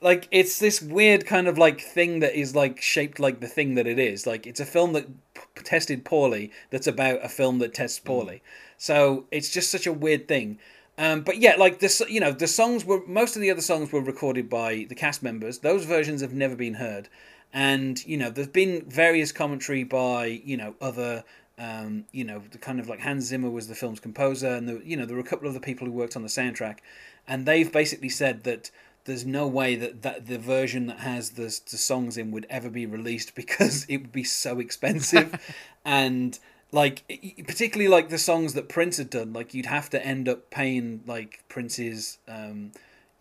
like, 0.00 0.28
it's 0.30 0.58
this 0.58 0.80
weird 0.80 1.26
kind 1.26 1.46
of 1.46 1.58
like 1.58 1.80
thing 1.80 2.20
that 2.20 2.34
is 2.34 2.54
like 2.54 2.80
shaped 2.80 3.20
like 3.20 3.40
the 3.40 3.48
thing 3.48 3.74
that 3.74 3.86
it 3.86 3.98
is. 3.98 4.26
Like, 4.26 4.46
it's 4.46 4.60
a 4.60 4.64
film 4.64 4.92
that 4.94 5.06
p- 5.34 5.62
tested 5.62 6.04
poorly 6.04 6.50
that's 6.70 6.86
about 6.86 7.24
a 7.24 7.28
film 7.28 7.58
that 7.58 7.74
tests 7.74 7.98
poorly. 7.98 8.42
So 8.78 9.26
it's 9.30 9.50
just 9.50 9.70
such 9.70 9.86
a 9.86 9.92
weird 9.92 10.26
thing. 10.26 10.58
Um, 10.96 11.22
but 11.22 11.38
yeah, 11.38 11.56
like 11.56 11.78
this, 11.78 12.02
you 12.08 12.20
know, 12.20 12.32
the 12.32 12.46
songs 12.46 12.84
were 12.84 13.02
most 13.06 13.34
of 13.34 13.42
the 13.42 13.50
other 13.50 13.62
songs 13.62 13.90
were 13.90 14.02
recorded 14.02 14.50
by 14.50 14.86
the 14.88 14.94
cast 14.94 15.22
members. 15.22 15.60
Those 15.60 15.84
versions 15.84 16.20
have 16.20 16.34
never 16.34 16.54
been 16.54 16.74
heard, 16.74 17.08
and 17.52 18.04
you 18.06 18.16
know, 18.16 18.30
there's 18.30 18.48
been 18.48 18.84
various 18.88 19.32
commentary 19.32 19.84
by 19.84 20.26
you 20.26 20.56
know 20.56 20.74
other, 20.80 21.24
um, 21.58 22.04
you 22.12 22.24
know, 22.24 22.42
the 22.50 22.58
kind 22.58 22.80
of 22.80 22.88
like 22.88 23.00
Hans 23.00 23.24
Zimmer 23.24 23.50
was 23.50 23.68
the 23.68 23.74
film's 23.74 24.00
composer, 24.00 24.48
and 24.48 24.68
the, 24.68 24.82
you 24.84 24.96
know 24.96 25.06
there 25.06 25.16
were 25.16 25.22
a 25.22 25.26
couple 25.26 25.48
of 25.48 25.54
the 25.54 25.60
people 25.60 25.86
who 25.86 25.92
worked 25.92 26.16
on 26.16 26.22
the 26.22 26.28
soundtrack, 26.28 26.78
and 27.26 27.46
they've 27.46 27.72
basically 27.72 28.08
said 28.08 28.44
that 28.44 28.70
there's 29.04 29.24
no 29.24 29.46
way 29.46 29.76
that, 29.76 30.02
that 30.02 30.26
the 30.26 30.38
version 30.38 30.86
that 30.86 31.00
has 31.00 31.30
the, 31.30 31.44
the 31.70 31.78
songs 31.78 32.16
in 32.18 32.30
would 32.30 32.46
ever 32.50 32.68
be 32.68 32.86
released 32.86 33.34
because 33.42 33.86
it 33.88 33.98
would 33.98 34.12
be 34.12 34.24
so 34.24 34.58
expensive. 34.58 35.40
And 35.82 36.38
like 36.72 37.02
particularly 37.46 37.88
like 37.88 38.10
the 38.10 38.18
songs 38.18 38.52
that 38.54 38.68
prince 38.68 38.98
had 38.98 39.10
done 39.10 39.32
like 39.32 39.54
you'd 39.54 39.66
have 39.66 39.90
to 39.90 40.06
end 40.06 40.28
up 40.28 40.50
paying 40.50 41.02
like 41.06 41.42
prince's 41.48 42.18
um 42.28 42.70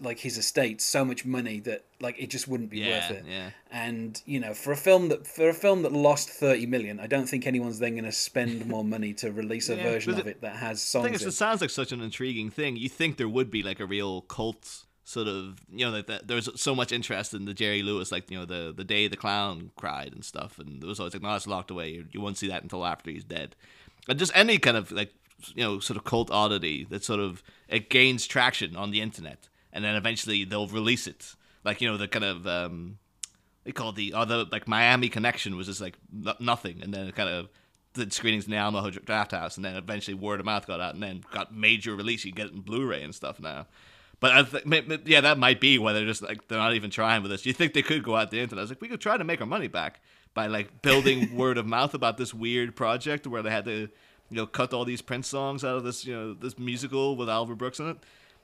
like 0.01 0.20
his 0.20 0.38
estate 0.38 0.82
so 0.82 1.03
much 1.03 1.25
money 1.25 1.60
that 1.60 1.84
like 2.00 2.15
it 2.18 2.29
just 2.29 2.48
wouldn't 2.48 2.70
be 2.70 2.79
Yeah, 2.79 2.89
worth 2.89 3.12
it 3.12 3.25
yeah. 3.27 3.50
and 3.72 4.22
you 4.25 4.39
know 4.39 4.53
for 4.53 4.72
a 4.72 4.77
film 4.77 5.10
that 5.10 5.27
for 5.27 5.50
a 5.50 5.53
film 5.53 5.82
that 5.84 5.91
lost 5.91 6.29
30 6.29 6.65
million 6.68 7.00
i 7.00 7.08
don't 7.08 7.27
think 7.27 7.46
anyone's 7.46 7.79
then 7.79 7.94
going 7.94 8.06
to 8.06 8.12
spend 8.12 8.65
more 8.74 8.84
money 8.84 9.13
to 9.15 9.32
release 9.32 9.68
a 9.70 9.75
Yeah, 9.75 9.84
version 9.84 10.13
of 10.13 10.20
it- 10.20 10.27
it 10.27 10.41
that 10.41 10.56
has 10.56 10.82
songs. 10.82 11.06
I 11.06 11.10
think 11.10 11.22
it 11.22 11.32
sounds 11.34 11.62
like 11.62 11.70
such 11.70 11.91
an 11.91 12.01
intriguing 12.01 12.50
thing. 12.50 12.77
You 12.77 12.88
think 12.89 13.18
there 13.18 13.27
would 13.27 13.51
be 13.51 13.62
like 13.63 13.79
a 13.79 13.86
real 13.86 14.22
cult 14.22 14.86
sort 15.03 15.27
of, 15.27 15.60
you 15.72 15.84
know, 15.86 15.91
that, 15.94 16.06
that 16.08 16.27
there's 16.27 16.48
so 16.62 16.75
much 16.75 16.91
interest 16.91 17.34
in 17.34 17.46
the 17.46 17.53
Jerry 17.53 17.82
Lewis, 17.82 18.12
like 18.12 18.29
you 18.32 18.38
know, 18.39 18.46
the 18.46 18.72
the 18.75 18.84
day 18.84 19.08
the 19.08 19.18
clown 19.18 19.72
cried 19.75 20.14
and 20.14 20.24
stuff, 20.24 20.59
and 20.59 20.83
it 20.83 20.88
was 20.88 21.00
always 21.00 21.14
like, 21.14 21.24
no, 21.24 21.33
it's 21.35 21.48
locked 21.48 21.72
away. 21.72 21.90
You, 21.90 22.05
you 22.12 22.22
won't 22.22 22.38
see 22.38 22.48
that 22.48 22.62
until 22.64 22.85
after 22.85 23.09
he's 23.12 23.24
dead, 23.24 23.55
and 24.07 24.20
just 24.20 24.31
any 24.35 24.57
kind 24.59 24.77
of 24.77 24.92
like 24.92 25.12
you 25.55 25.64
know, 25.64 25.79
sort 25.79 25.98
of 25.98 26.03
cult 26.03 26.29
oddity 26.31 26.85
that 26.90 27.03
sort 27.03 27.20
of 27.20 27.42
it 27.70 27.90
gains 27.90 28.27
traction 28.27 28.75
on 28.75 28.92
the 28.92 29.01
internet, 29.01 29.48
and 29.74 29.84
then 29.84 29.96
eventually 29.96 30.44
they'll 30.44 30.68
release 30.68 31.08
it, 31.08 31.36
like 31.64 31.82
you 31.82 31.90
know, 31.90 31.98
the 31.98 32.08
kind 32.08 32.25
of 32.25 32.48
um, 32.48 32.98
they 33.64 33.72
call 33.72 33.90
it 33.90 33.96
the 33.96 34.14
other 34.14 34.46
like 34.51 34.68
Miami 34.68 35.10
Connection 35.10 35.55
was 35.55 35.68
just 35.68 35.82
like 35.82 35.98
no- 36.12 36.36
nothing, 36.40 36.82
and 36.82 36.94
then 36.94 37.08
it 37.08 37.16
kind 37.16 37.29
of 37.29 37.50
did 37.94 38.14
screenings 38.14 38.46
in 38.46 38.51
the 38.51 38.58
Alamo 38.58 38.90
Drafthouse, 38.90 39.55
and 39.55 39.66
then 39.66 39.75
eventually 39.75 40.14
word 40.14 40.40
of 40.40 40.46
mouth 40.46 40.66
got 40.68 40.79
out, 40.79 40.94
and 40.94 41.03
then 41.03 41.24
got 41.32 41.53
major 41.53 41.96
release. 41.96 42.25
You 42.25 42.32
get 42.32 42.48
it 42.48 42.53
in 42.53 42.62
Blu-ray 42.62 43.03
and 43.03 43.14
stuff 43.14 43.40
now. 43.40 43.68
But 44.20 44.32
I 44.32 44.44
think, 44.44 45.01
yeah, 45.05 45.22
that 45.22 45.38
might 45.38 45.62
be 45.62 45.77
why 45.77 45.94
they're 45.94 46.05
just 46.05 46.22
like 46.22 46.48
they're 46.48 46.58
not 46.58 46.74
even 46.74 46.90
trying 46.90 47.22
with 47.22 47.32
this. 47.32 47.46
You 47.46 47.53
think 47.53 47.74
they 47.74 47.82
could 47.82 48.03
go 48.03 48.16
out 48.16 48.32
the 48.32 48.40
internet? 48.40 48.60
I 48.60 48.64
was 48.64 48.72
like, 48.72 48.82
we 48.82 48.90
could 48.90 49.01
try 49.01 49.18
to 49.18 49.24
make 49.24 49.40
our 49.40 49.48
money 49.48 49.68
back 49.68 50.01
by 50.34 50.48
like 50.48 50.82
building 50.82 51.36
word 51.38 51.58
of 51.58 51.66
mouth 51.66 51.94
about 51.94 52.18
this 52.18 52.34
weird 52.34 52.75
project 52.75 53.27
where 53.27 53.42
they 53.42 53.50
had 53.50 53.66
to, 53.66 53.79
you 53.79 53.90
know, 54.29 54.46
cut 54.46 54.74
all 54.74 54.84
these 54.84 55.01
Prince 55.01 55.27
songs 55.27 55.64
out 55.64 55.77
of 55.77 55.84
this, 55.84 56.05
you 56.05 56.14
know, 56.14 56.34
this 56.34 56.60
musical 56.60 57.16
with 57.16 57.29
Albert 57.29 57.55
Brooks 57.55 57.79
in 57.79 57.90
it, 57.90 57.98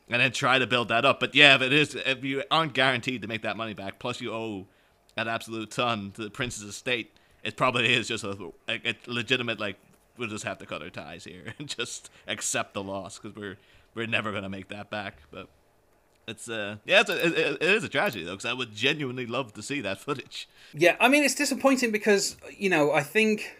and 0.10 0.22
then 0.22 0.32
try 0.32 0.60
to 0.60 0.68
build 0.68 0.89
that 0.89 1.06
up. 1.06 1.20
But 1.20 1.36
yeah, 1.36 1.56
if 1.56 1.62
it 1.62 1.74
is, 1.74 1.96
if 1.96 2.24
you 2.24 2.44
aren't 2.52 2.74
guaranteed 2.74 3.22
to 3.24 3.28
make 3.28 3.41
that 3.41 3.58
money 3.58 3.74
back, 3.74 4.00
plus 4.00 4.22
you 4.22 4.34
owe 4.34 4.68
an 5.18 5.28
absolute 5.28 5.72
ton 5.72 6.12
to 6.12 6.24
the 6.24 6.30
Prince's 6.30 6.63
estate, 6.63 7.12
it 7.44 7.58
probably 7.58 7.94
is 7.94 8.08
just 8.08 8.24
a, 8.24 8.52
a, 8.68 8.96
legitimate 9.08 9.60
like 9.60 9.78
we'll 10.18 10.30
just 10.30 10.44
have 10.44 10.58
to 10.58 10.65
cut 10.65 10.82
our 10.82 10.89
ties 10.89 11.24
here 11.24 11.54
and 11.60 11.68
just 11.68 12.10
accept 12.28 12.74
the 12.74 12.84
loss 12.84 13.20
because 13.20 13.36
we're 13.36 13.58
we're 13.94 14.08
never 14.08 14.32
gonna 14.32 14.50
make 14.50 14.70
that 14.70 14.89
back. 14.89 15.18
But 15.32 15.48
it's 16.28 16.50
uh 16.50 16.78
yeah, 16.86 17.02
it's 17.02 17.10
a, 17.10 17.26
it, 17.26 17.58
it 17.62 17.70
is 17.70 17.84
a 17.84 17.89
tragedy 17.89 18.26
though 18.26 18.32
because 18.32 18.46
I 18.46 18.54
would 18.54 18.76
genuinely 18.76 19.26
love 19.26 19.54
to 19.54 19.63
see 19.63 19.82
that 19.82 20.00
footage. 20.00 20.48
Yeah, 20.74 20.96
I 21.00 21.08
mean 21.08 21.24
it's 21.24 21.36
disappointing 21.36 21.91
because 21.91 22.38
you 22.58 22.70
know 22.70 22.91
I 22.91 23.02
think 23.02 23.56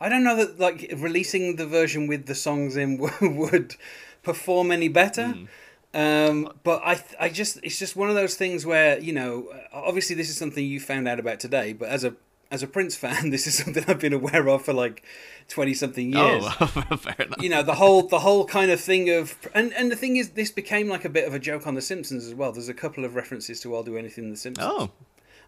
I 0.00 0.08
don't 0.08 0.24
know 0.24 0.36
that 0.36 0.58
like 0.58 0.92
releasing 0.96 1.56
the 1.56 1.66
version 1.66 2.06
with 2.06 2.26
the 2.26 2.34
songs 2.34 2.76
in 2.76 2.98
would 3.20 3.76
perform 4.22 4.70
any 4.70 4.88
better. 4.88 5.34
Um, 5.92 6.52
but 6.62 6.82
I 6.84 7.02
I 7.18 7.28
just 7.28 7.58
it's 7.62 7.78
just 7.78 7.96
one 7.96 8.08
of 8.08 8.14
those 8.14 8.36
things 8.36 8.64
where 8.64 8.98
you 8.98 9.12
know 9.12 9.48
obviously 9.72 10.14
this 10.14 10.30
is 10.30 10.36
something 10.36 10.64
you 10.64 10.78
found 10.80 11.08
out 11.08 11.18
about 11.18 11.40
today, 11.40 11.72
but 11.72 11.88
as 11.88 12.04
a 12.04 12.14
as 12.50 12.62
a 12.62 12.66
Prince 12.66 12.96
fan, 12.96 13.30
this 13.34 13.46
is 13.46 13.54
something 13.58 13.84
I've 13.88 14.00
been 14.00 14.12
aware 14.12 14.48
of 14.48 14.64
for 14.64 14.72
like 14.72 15.02
twenty 15.48 15.74
something 15.74 16.12
years. 16.12 16.44
Oh, 16.44 16.66
fair 16.96 17.26
enough. 17.26 17.42
you 17.42 17.48
know 17.48 17.62
the 17.62 17.74
whole 17.74 18.06
the 18.06 18.20
whole 18.20 18.44
kind 18.44 18.70
of 18.70 18.80
thing 18.80 19.10
of 19.10 19.36
and 19.52 19.72
and 19.74 19.90
the 19.90 19.96
thing 19.96 20.16
is 20.16 20.30
this 20.30 20.50
became 20.52 20.88
like 20.88 21.04
a 21.04 21.08
bit 21.10 21.26
of 21.26 21.34
a 21.34 21.40
joke 21.40 21.66
on 21.66 21.74
the 21.74 21.82
simpsons 21.82 22.24
as 22.26 22.34
well. 22.34 22.52
There's 22.52 22.68
a 22.68 22.74
couple 22.74 23.04
of 23.04 23.14
references 23.16 23.60
to 23.60 23.74
i'll 23.74 23.82
do 23.82 23.96
anything 23.96 24.24
in 24.24 24.30
the 24.30 24.36
simpsons. 24.36 24.68
Oh, 24.70 24.90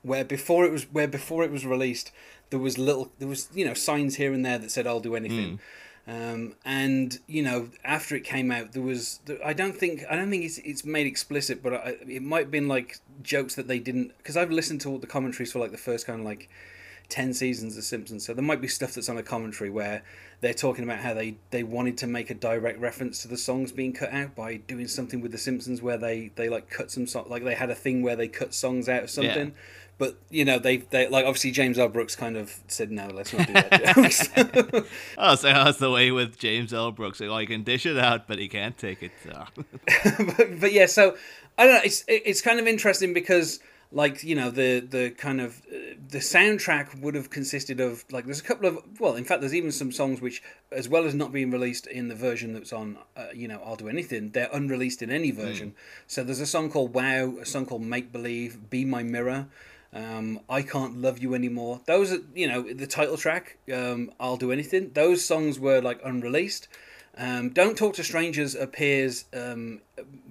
where 0.03 0.25
before 0.25 0.65
it 0.65 0.73
was 0.73 0.85
where 0.93 1.07
before 1.07 1.45
it 1.45 1.53
was 1.53 1.65
released 1.65 2.11
there 2.51 2.59
was 2.59 2.77
little 2.77 3.13
there 3.21 3.29
was 3.29 3.49
you 3.55 3.65
know 3.65 3.75
signs 3.75 4.17
here 4.17 4.33
and 4.33 4.45
there 4.45 4.59
that 4.59 4.71
said 4.71 4.85
i'll 4.87 4.99
do 4.99 5.15
anything 5.15 5.61
um, 6.07 6.55
and 6.65 7.21
you 7.27 7.43
know 7.43 7.69
after 7.85 8.17
it 8.17 8.25
came 8.25 8.51
out 8.51 8.73
there 8.73 8.83
was 8.83 9.21
i 9.45 9.53
don't 9.53 9.77
think 9.77 10.05
i 10.11 10.17
don't 10.17 10.31
think 10.31 10.45
it's 10.45 10.59
it's 10.59 10.85
made 10.85 11.07
explicit 11.07 11.63
but 11.63 11.75
I, 11.75 11.97
it 12.09 12.23
might 12.23 12.41
have 12.41 12.51
been 12.51 12.69
like 12.69 12.99
jokes 13.23 13.55
that 13.55 13.69
they 13.69 13.79
didn't 13.79 14.17
because 14.19 14.37
i've 14.37 14.51
listened 14.51 14.81
to 14.83 14.91
all 14.91 14.99
the 14.99 15.07
commentaries 15.07 15.53
for 15.53 15.61
like 15.61 15.71
the 15.71 15.79
first 15.79 16.07
kind 16.07 16.21
of 16.21 16.27
like 16.27 16.49
10 17.09 17.35
seasons 17.35 17.77
of 17.77 17.85
Simpsons. 17.85 18.25
So 18.27 18.35
there 18.35 18.43
might 18.43 18.61
be 18.61 18.69
stuff 18.69 18.95
that's 18.95 19.09
on 19.09 19.19
a 19.19 19.23
commentary 19.23 19.71
where 19.71 20.03
they're 20.41 20.55
talking 20.55 20.85
about 20.85 20.99
how 20.99 21.15
they, 21.15 21.37
they 21.51 21.63
wanted 21.63 21.99
to 21.99 22.07
make 22.07 22.31
a 22.31 22.35
direct 22.35 22.79
reference 22.81 23.23
to 23.23 23.29
the 23.29 23.37
songs 23.37 23.73
being 23.73 23.93
cut 23.93 24.13
out 24.13 24.35
by 24.35 24.57
doing 24.57 24.89
something 24.89 25.21
with 25.21 25.33
the 25.33 25.39
Simpsons 25.39 25.83
where 25.83 25.99
they, 25.99 26.31
they 26.37 26.49
like 26.49 26.69
cut 26.71 26.91
some 26.91 27.07
song 27.07 27.27
like 27.29 27.45
they 27.45 27.55
had 27.55 27.71
a 27.71 27.75
thing 27.75 28.03
where 28.03 28.17
they 28.17 28.29
cut 28.29 28.55
songs 28.55 28.89
out 28.89 29.05
of 29.05 29.11
something. 29.11 29.49
Yeah. 29.49 29.55
But 29.99 30.17
you 30.31 30.45
know 30.45 30.59
they 30.59 30.79
they 30.79 31.07
like 31.07 31.27
obviously 31.27 31.53
James 31.53 31.79
L. 31.79 31.89
Brooks 31.89 32.17
kind 32.17 32.37
of 32.37 32.59
said 32.67 32.91
no, 32.91 33.07
let's 33.09 33.33
not 33.33 33.47
do 33.47 33.53
that. 33.53 33.95
jokes." 33.95 34.87
oh, 35.19 35.35
so 35.37 35.47
that's 35.47 35.79
the 35.79 35.93
way 35.93 36.11
with 36.11 36.39
James 36.39 36.73
L. 36.73 36.91
Brooks. 36.91 37.21
Like, 37.21 37.29
oh, 37.29 37.39
he 37.39 37.47
can 37.47 37.63
dish 37.63 37.87
it 37.87 37.97
out, 37.97 38.27
but 38.27 38.41
he 38.41 38.49
can't 38.49 38.77
take 38.77 39.01
it. 39.03 39.13
Oh. 39.33 39.47
but, 40.37 40.61
but 40.61 40.73
yeah, 40.73 40.87
so 40.87 41.17
I 41.57 41.67
don't 41.67 41.75
know. 41.75 41.83
It's 41.85 42.05
it's 42.09 42.41
kind 42.41 42.59
of 42.59 42.67
interesting 42.67 43.15
because 43.15 43.61
like 43.95 44.25
you 44.25 44.35
know 44.35 44.51
the 44.51 44.81
the 44.81 45.11
kind 45.11 45.41
of 45.41 45.63
uh, 45.71 45.95
the 46.09 46.19
soundtrack 46.19 46.99
would 47.01 47.15
have 47.15 47.29
consisted 47.31 47.79
of 47.79 48.05
like 48.11 48.25
there's 48.25 48.41
a 48.41 48.43
couple 48.43 48.67
of 48.67 48.79
well 48.99 49.15
in 49.15 49.25
fact 49.25 49.41
there's 49.41 49.55
even 49.55 49.71
some 49.71 49.93
songs 49.93 50.21
which 50.21 50.43
as 50.71 50.89
well 50.89 51.05
as 51.05 51.15
not 51.15 51.31
being 51.31 51.51
released 51.51 51.87
in 51.87 52.09
the 52.09 52.15
version 52.15 52.55
that's 52.55 52.73
on 52.73 52.97
uh, 53.17 53.27
you 53.35 53.47
know 53.47 53.61
I'll 53.65 53.77
do 53.77 53.89
anything 53.89 54.31
they're 54.31 54.49
unreleased 54.53 55.03
in 55.03 55.11
any 55.11 55.31
version. 55.31 55.75
So 56.07 56.25
there's 56.25 56.41
a 56.41 56.47
song 56.47 56.71
called 56.71 56.95
Wow, 56.95 57.37
a 57.41 57.45
song 57.47 57.67
called 57.67 57.83
Make 57.83 58.13
Believe, 58.13 58.71
Be 58.71 58.85
My 58.85 59.03
Mirror. 59.03 59.49
um, 59.95 60.41
I 60.49 60.63
Can't 60.63 60.97
Love 60.97 61.19
You 61.19 61.35
Anymore. 61.35 61.83
Those 61.85 62.13
are, 62.13 62.21
you 62.35 62.49
know, 62.49 62.63
the 62.63 62.87
title 62.87 63.19
track, 63.19 63.59
um, 63.73 64.11
I'll 64.19 64.39
Do 64.39 64.51
Anything. 64.51 64.91
Those 64.95 65.23
songs 65.23 65.61
were 65.61 65.83
like 65.83 66.01
unreleased. 66.03 66.67
Um, 67.19 67.51
Don't 67.51 67.77
Talk 67.77 67.95
to 67.95 68.05
Strangers 68.05 68.55
appears, 68.55 69.27
um, 69.35 69.81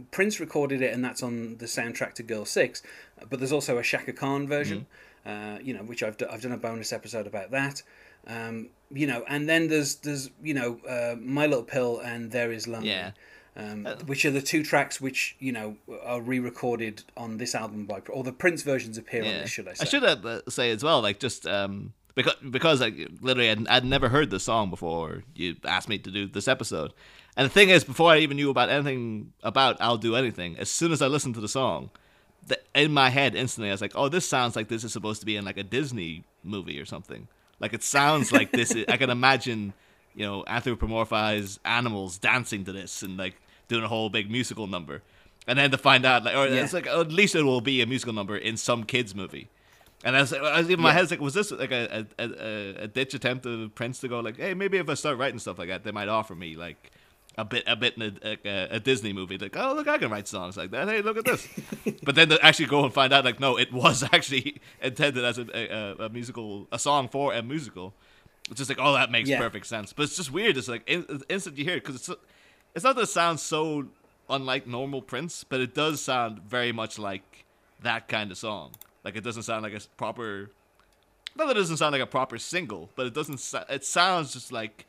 Prince 0.09 0.39
recorded 0.39 0.81
it 0.81 0.93
and 0.93 1.03
that's 1.05 1.21
on 1.21 1.57
the 1.57 1.65
soundtrack 1.65 2.13
to 2.15 2.23
Girl 2.23 2.43
6, 2.45 2.81
but 3.29 3.39
there's 3.39 3.51
also 3.51 3.77
a 3.77 3.83
Chaka 3.83 4.13
Khan 4.13 4.47
version, 4.47 4.87
uh, 5.25 5.59
you 5.61 5.73
know, 5.75 5.83
which 5.83 6.01
I've, 6.01 6.17
do- 6.17 6.27
I've 6.29 6.41
done 6.41 6.51
a 6.53 6.57
bonus 6.57 6.91
episode 6.91 7.27
about 7.27 7.51
that. 7.51 7.83
Um, 8.27 8.69
you 8.91 9.05
know, 9.07 9.23
and 9.27 9.47
then 9.47 9.67
there's, 9.67 9.95
there's 9.95 10.31
you 10.43 10.53
know, 10.55 10.79
uh, 10.87 11.15
My 11.19 11.45
Little 11.45 11.63
Pill 11.63 11.99
and 11.99 12.31
There 12.31 12.51
Is 12.51 12.67
Lonely. 12.67 12.89
Yeah. 12.89 13.11
Um, 13.53 13.85
which 14.05 14.23
are 14.23 14.31
the 14.31 14.41
two 14.41 14.63
tracks 14.63 15.01
which 15.01 15.35
you 15.37 15.51
know 15.51 15.75
are 16.05 16.21
re-recorded 16.21 17.03
on 17.17 17.35
this 17.35 17.53
album 17.53 17.85
by 17.85 17.99
or 18.09 18.23
the 18.23 18.31
Prince 18.31 18.63
versions 18.63 18.97
appear 18.97 19.23
on 19.23 19.27
Yeah. 19.27 19.41
this, 19.41 19.49
should 19.49 19.67
I 19.67 19.73
say? 19.73 19.81
I 19.81 19.85
should 19.89 20.03
uh, 20.05 20.39
say 20.49 20.71
as 20.71 20.85
well, 20.85 21.01
like 21.01 21.19
just 21.19 21.45
um, 21.45 21.91
because 22.15 22.35
because 22.49 22.81
like 22.81 22.95
literally 23.21 23.49
I'd, 23.49 23.67
I'd 23.67 23.85
never 23.85 24.09
heard 24.09 24.29
this 24.29 24.43
song 24.43 24.69
before 24.69 25.23
you 25.35 25.55
asked 25.65 25.89
me 25.89 25.97
to 25.99 26.11
do 26.11 26.27
this 26.27 26.47
episode, 26.47 26.93
and 27.37 27.45
the 27.45 27.49
thing 27.49 27.69
is, 27.69 27.83
before 27.83 28.11
I 28.11 28.17
even 28.19 28.37
knew 28.37 28.49
about 28.49 28.69
anything 28.69 29.33
about 29.43 29.77
"I'll 29.79 29.97
Do 29.97 30.15
Anything," 30.15 30.57
as 30.57 30.69
soon 30.69 30.91
as 30.91 31.01
I 31.01 31.07
listened 31.07 31.35
to 31.35 31.41
the 31.41 31.47
song, 31.47 31.89
the, 32.47 32.59
in 32.75 32.91
my 32.93 33.09
head 33.09 33.35
instantly 33.35 33.69
I 33.69 33.73
was 33.73 33.81
like, 33.81 33.93
"Oh, 33.95 34.09
this 34.09 34.27
sounds 34.27 34.55
like 34.55 34.67
this 34.67 34.83
is 34.83 34.91
supposed 34.93 35.19
to 35.21 35.25
be 35.25 35.35
in 35.37 35.45
like 35.45 35.57
a 35.57 35.63
Disney 35.63 36.23
movie 36.43 36.79
or 36.79 36.85
something." 36.85 37.27
Like 37.59 37.73
it 37.73 37.83
sounds 37.83 38.31
like 38.31 38.51
this. 38.51 38.71
Is, 38.73 38.85
I 38.87 38.97
can 38.97 39.09
imagine, 39.11 39.73
you 40.15 40.25
know, 40.25 40.43
anthropomorphized 40.47 41.59
animals 41.63 42.17
dancing 42.17 42.65
to 42.65 42.71
this 42.71 43.03
and 43.03 43.17
like 43.17 43.35
doing 43.67 43.83
a 43.83 43.87
whole 43.87 44.09
big 44.09 44.29
musical 44.29 44.67
number, 44.67 45.01
and 45.47 45.57
then 45.57 45.71
to 45.71 45.77
find 45.77 46.05
out 46.05 46.23
like, 46.25 46.35
or 46.35 46.47
Yeah. 46.47 46.63
it's 46.63 46.73
like 46.73 46.87
at 46.87 47.11
least 47.11 47.35
it 47.35 47.43
will 47.43 47.61
be 47.61 47.81
a 47.81 47.85
musical 47.85 48.13
number 48.13 48.35
in 48.35 48.57
some 48.57 48.83
kids 48.83 49.15
movie. 49.15 49.47
And 50.03 50.15
I 50.15 50.21
was, 50.21 50.33
I 50.33 50.57
was 50.59 50.69
in 50.69 50.79
my 50.81 50.89
Yeah. 50.89 50.93
head 50.93 51.11
like, 51.11 51.21
was 51.21 51.33
this 51.33 51.51
like 51.51 51.71
a, 51.71 52.07
a, 52.17 52.83
a, 52.83 52.87
ditch 52.87 53.13
attempt 53.13 53.45
of 53.45 53.75
Prince 53.75 53.99
to 53.99 54.07
go 54.07 54.19
like, 54.19 54.37
hey, 54.37 54.53
maybe 54.53 54.77
if 54.77 54.89
I 54.89 54.95
start 54.95 55.17
writing 55.17 55.39
stuff 55.39 55.59
like 55.59 55.67
that, 55.69 55.83
they 55.83 55.91
might 55.91 56.07
offer 56.07 56.33
me 56.33 56.55
like 56.55 56.91
a 57.37 57.45
bit, 57.45 57.63
a 57.67 57.75
bit 57.75 57.97
in 57.97 58.17
a, 58.23 58.37
a, 58.43 58.67
a 58.77 58.79
Disney 58.79 59.13
movie. 59.13 59.37
Like, 59.37 59.55
oh 59.55 59.73
look, 59.75 59.87
I 59.87 59.99
can 59.99 60.09
write 60.09 60.27
songs 60.27 60.57
like 60.57 60.71
that. 60.71 60.87
Hey, 60.87 61.01
look 61.01 61.17
at 61.17 61.25
this. 61.25 61.47
but 62.03 62.15
then 62.15 62.29
to 62.29 62.43
actually 62.43 62.65
go 62.65 62.83
and 62.83 62.93
find 62.93 63.13
out, 63.13 63.25
like, 63.25 63.39
no, 63.39 63.57
it 63.57 63.71
was 63.71 64.01
actually 64.11 64.59
intended 64.81 65.23
as 65.23 65.37
a, 65.37 65.45
a, 65.53 66.05
a 66.05 66.09
musical, 66.09 66.67
a 66.71 66.79
song 66.79 67.07
for 67.07 67.33
a 67.33 67.43
musical. 67.43 67.93
It's 68.49 68.57
just 68.57 68.69
like, 68.69 68.79
oh, 68.81 68.93
that 68.93 69.11
makes 69.11 69.29
Yeah. 69.29 69.37
perfect 69.37 69.67
sense. 69.67 69.93
But 69.93 70.03
it's 70.03 70.17
just 70.17 70.31
weird. 70.31 70.57
It's 70.57 70.67
like 70.67 70.83
in, 70.89 71.05
instant 71.29 71.57
you 71.59 71.63
hear 71.63 71.75
it 71.75 71.85
because 71.85 71.95
it's 71.95 72.09
it's 72.73 72.83
not 72.83 72.95
that 72.95 73.03
it 73.03 73.07
sounds 73.09 73.41
so 73.41 73.85
unlike 74.29 74.65
normal 74.65 75.01
Prince, 75.01 75.43
but 75.43 75.59
it 75.61 75.75
does 75.75 76.01
sound 76.01 76.41
very 76.41 76.71
much 76.71 76.97
like 76.97 77.45
that 77.81 78.07
kind 78.07 78.31
of 78.31 78.37
song. 78.37 78.71
Like 79.03 79.15
it 79.15 79.23
doesn't 79.23 79.43
sound 79.43 79.63
like 79.63 79.73
a 79.73 79.81
proper. 79.97 80.49
Not 81.35 81.47
that 81.47 81.55
it 81.55 81.59
doesn't 81.61 81.77
sound 81.77 81.93
like 81.93 82.01
a 82.01 82.05
proper 82.07 82.37
single, 82.37 82.89
but 82.95 83.07
it 83.07 83.13
doesn't. 83.13 83.41
It 83.69 83.85
sounds 83.85 84.33
just 84.33 84.51
like 84.51 84.85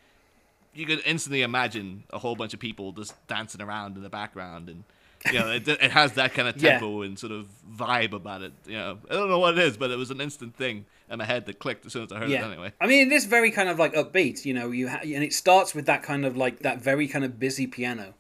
you 0.75 0.87
could 0.87 1.01
instantly 1.05 1.42
imagine 1.42 2.05
a 2.11 2.18
whole 2.18 2.35
bunch 2.35 2.55
of 2.55 2.61
people 2.61 2.92
just 2.92 3.14
dancing 3.27 3.61
around 3.61 3.96
in 3.96 4.03
the 4.03 4.09
background, 4.11 4.68
and 4.68 4.85
you 5.33 5.38
know, 5.38 5.48
it, 5.53 5.68
it 5.68 5.92
has 5.92 6.12
that 6.12 6.35
kind 6.35 6.48
of 6.48 6.57
Yeah. 6.61 6.72
tempo 6.72 7.03
and 7.03 7.16
sort 7.18 7.33
of 7.33 7.46
vibe 7.72 8.12
about 8.12 8.42
it. 8.42 8.53
You 8.66 8.75
know, 8.79 8.98
I 9.09 9.14
don't 9.14 9.29
know 9.29 9.38
what 9.38 9.57
it 9.57 9.62
is, 9.64 9.77
but 9.77 9.90
it 9.90 9.96
was 9.96 10.11
an 10.11 10.20
instant 10.20 10.57
thing 10.57 10.85
in 11.09 11.18
my 11.18 11.25
head 11.25 11.46
that 11.46 11.59
clicked 11.61 11.87
as 11.87 11.92
soon 11.92 12.05
as 12.05 12.11
I 12.12 12.18
heard 12.18 12.31
it. 12.31 12.37
Anyway, 12.40 12.72
I 12.81 12.87
mean, 12.88 13.07
it 13.07 13.12
is 13.14 13.27
very 13.27 13.51
kind 13.53 13.68
of 13.68 13.79
like 13.79 13.94
upbeat, 13.94 14.44
you 14.44 14.53
know. 14.55 14.70
You 14.72 14.88
ha- 14.88 15.01
and 15.03 15.22
it 15.22 15.33
starts 15.33 15.75
with 15.77 15.87
that 15.87 16.03
kind 16.03 16.25
of 16.27 16.37
like 16.37 16.61
that 16.61 16.81
very 16.83 17.07
kind 17.07 17.25
of 17.25 17.38
busy 17.38 17.66
piano, 17.68 18.14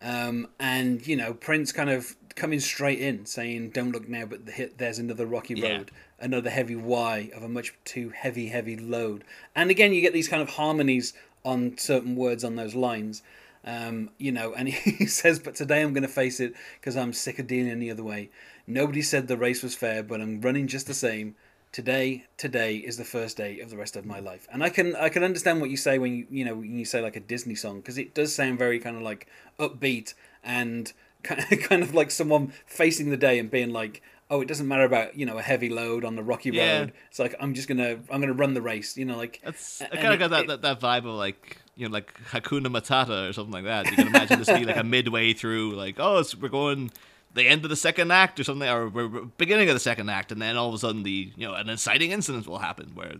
um, 0.00 0.48
and 0.58 1.06
you 1.06 1.16
know 1.16 1.34
Prince 1.34 1.72
kind 1.72 1.90
of 1.90 2.16
coming 2.36 2.60
straight 2.60 3.00
in 3.00 3.26
saying, 3.26 3.70
"Don't 3.70 3.90
look 3.90 4.08
now, 4.08 4.26
but 4.26 4.46
the 4.46 4.52
hit, 4.52 4.78
there's 4.78 4.98
another 4.98 5.26
rocky 5.26 5.54
Yeah. 5.54 5.78
road, 5.78 5.90
another 6.20 6.50
heavy 6.50 6.76
Y 6.76 7.30
of 7.34 7.42
a 7.42 7.48
much 7.48 7.74
too 7.84 8.10
heavy, 8.10 8.48
heavy 8.48 8.76
load." 8.76 9.24
And 9.54 9.70
again, 9.70 9.92
you 9.92 10.00
get 10.00 10.12
these 10.12 10.28
kind 10.28 10.42
of 10.42 10.50
harmonies 10.50 11.12
on 11.44 11.76
certain 11.78 12.14
words 12.14 12.44
on 12.44 12.56
those 12.56 12.74
lines. 12.74 13.22
Um, 13.64 14.10
you 14.18 14.30
know, 14.30 14.52
and 14.54 14.68
he 14.68 15.06
says, 15.06 15.40
"But 15.40 15.56
today 15.56 15.82
I'm 15.82 15.92
going 15.92 16.02
to 16.02 16.08
face 16.08 16.38
it 16.38 16.54
because 16.78 16.96
I'm 16.96 17.12
sick 17.12 17.38
of 17.38 17.46
dealing 17.48 17.78
the 17.80 17.90
other 17.90 18.04
way. 18.04 18.30
Nobody 18.66 19.02
said 19.02 19.26
the 19.26 19.36
race 19.36 19.62
was 19.62 19.74
fair, 19.74 20.02
but 20.02 20.20
I'm 20.20 20.40
running 20.40 20.68
just 20.68 20.86
the 20.86 20.94
same. 20.94 21.34
Today, 21.72 22.24
today 22.36 22.76
is 22.76 22.96
the 22.96 23.04
first 23.04 23.36
day 23.36 23.60
of 23.60 23.70
the 23.70 23.76
rest 23.76 23.96
of 23.96 24.06
my 24.06 24.20
life." 24.20 24.46
And 24.52 24.62
I 24.62 24.68
can 24.68 24.94
I 24.94 25.08
can 25.08 25.24
understand 25.24 25.60
what 25.60 25.70
you 25.70 25.76
say 25.76 25.98
when 25.98 26.12
you 26.14 26.26
you 26.30 26.44
know 26.44 26.54
when 26.56 26.78
you 26.78 26.84
say 26.84 27.00
like 27.00 27.16
a 27.16 27.20
Disney 27.20 27.54
song 27.54 27.80
because 27.80 27.98
it 27.98 28.14
does 28.14 28.34
sound 28.34 28.58
very 28.58 28.78
kind 28.78 28.96
of 28.96 29.02
like 29.02 29.26
upbeat 29.58 30.14
and 30.44 30.92
kind 31.62 31.82
of 31.82 31.94
like 31.94 32.10
someone 32.10 32.52
facing 32.66 33.10
the 33.10 33.16
day 33.16 33.38
and 33.38 33.50
being 33.50 33.72
like. 33.72 34.02
Oh, 34.28 34.40
it 34.40 34.48
doesn't 34.48 34.66
matter 34.66 34.82
about 34.82 35.16
you 35.16 35.24
know 35.24 35.38
a 35.38 35.40
heavy 35.42 35.68
load 35.68 36.04
on 36.04 36.16
the 36.16 36.22
rocky 36.24 36.50
Yeah. 36.50 36.80
road. 36.80 36.92
It's 37.10 37.20
like 37.20 37.36
I'm 37.38 37.54
just 37.54 37.68
gonna 37.68 38.00
I'm 38.10 38.20
gonna 38.20 38.32
run 38.32 38.54
the 38.54 38.60
race. 38.60 38.96
You 38.96 39.04
know, 39.04 39.16
like 39.16 39.40
It's, 39.44 39.80
I 39.80 39.86
kind 39.86 40.14
of 40.14 40.18
got 40.18 40.30
that, 40.30 40.40
it- 40.42 40.48
that, 40.48 40.62
that 40.62 40.80
vibe 40.80 41.06
of 41.08 41.14
like 41.14 41.58
you 41.76 41.86
know 41.88 41.92
like 41.92 42.12
Hakuna 42.32 42.66
Matata 42.66 43.30
or 43.30 43.32
something 43.32 43.52
like 43.52 43.66
that. 43.66 43.86
You 43.88 43.94
can 43.94 44.06
imagine 44.12 44.40
this 44.40 44.48
be 44.48 44.64
like 44.64 44.78
a 44.78 44.82
midway 44.82 45.32
through, 45.32 45.76
like 45.76 46.00
oh, 46.00 46.24
we're 46.40 46.48
going 46.48 46.90
the 47.34 47.44
end 47.46 47.62
of 47.62 47.70
the 47.70 47.76
second 47.76 48.10
act 48.10 48.40
or 48.40 48.42
something, 48.42 48.68
or 48.68 48.90
beginning 49.38 49.68
of 49.68 49.76
the 49.76 49.80
second 49.80 50.10
act, 50.10 50.32
and 50.32 50.42
then 50.42 50.56
all 50.56 50.70
of 50.70 50.74
a 50.74 50.78
sudden 50.78 51.04
the 51.04 51.30
you 51.36 51.46
know 51.46 51.54
an 51.54 51.68
inciting 51.70 52.10
incident 52.10 52.48
will 52.48 52.58
happen 52.58 52.90
where 52.96 53.14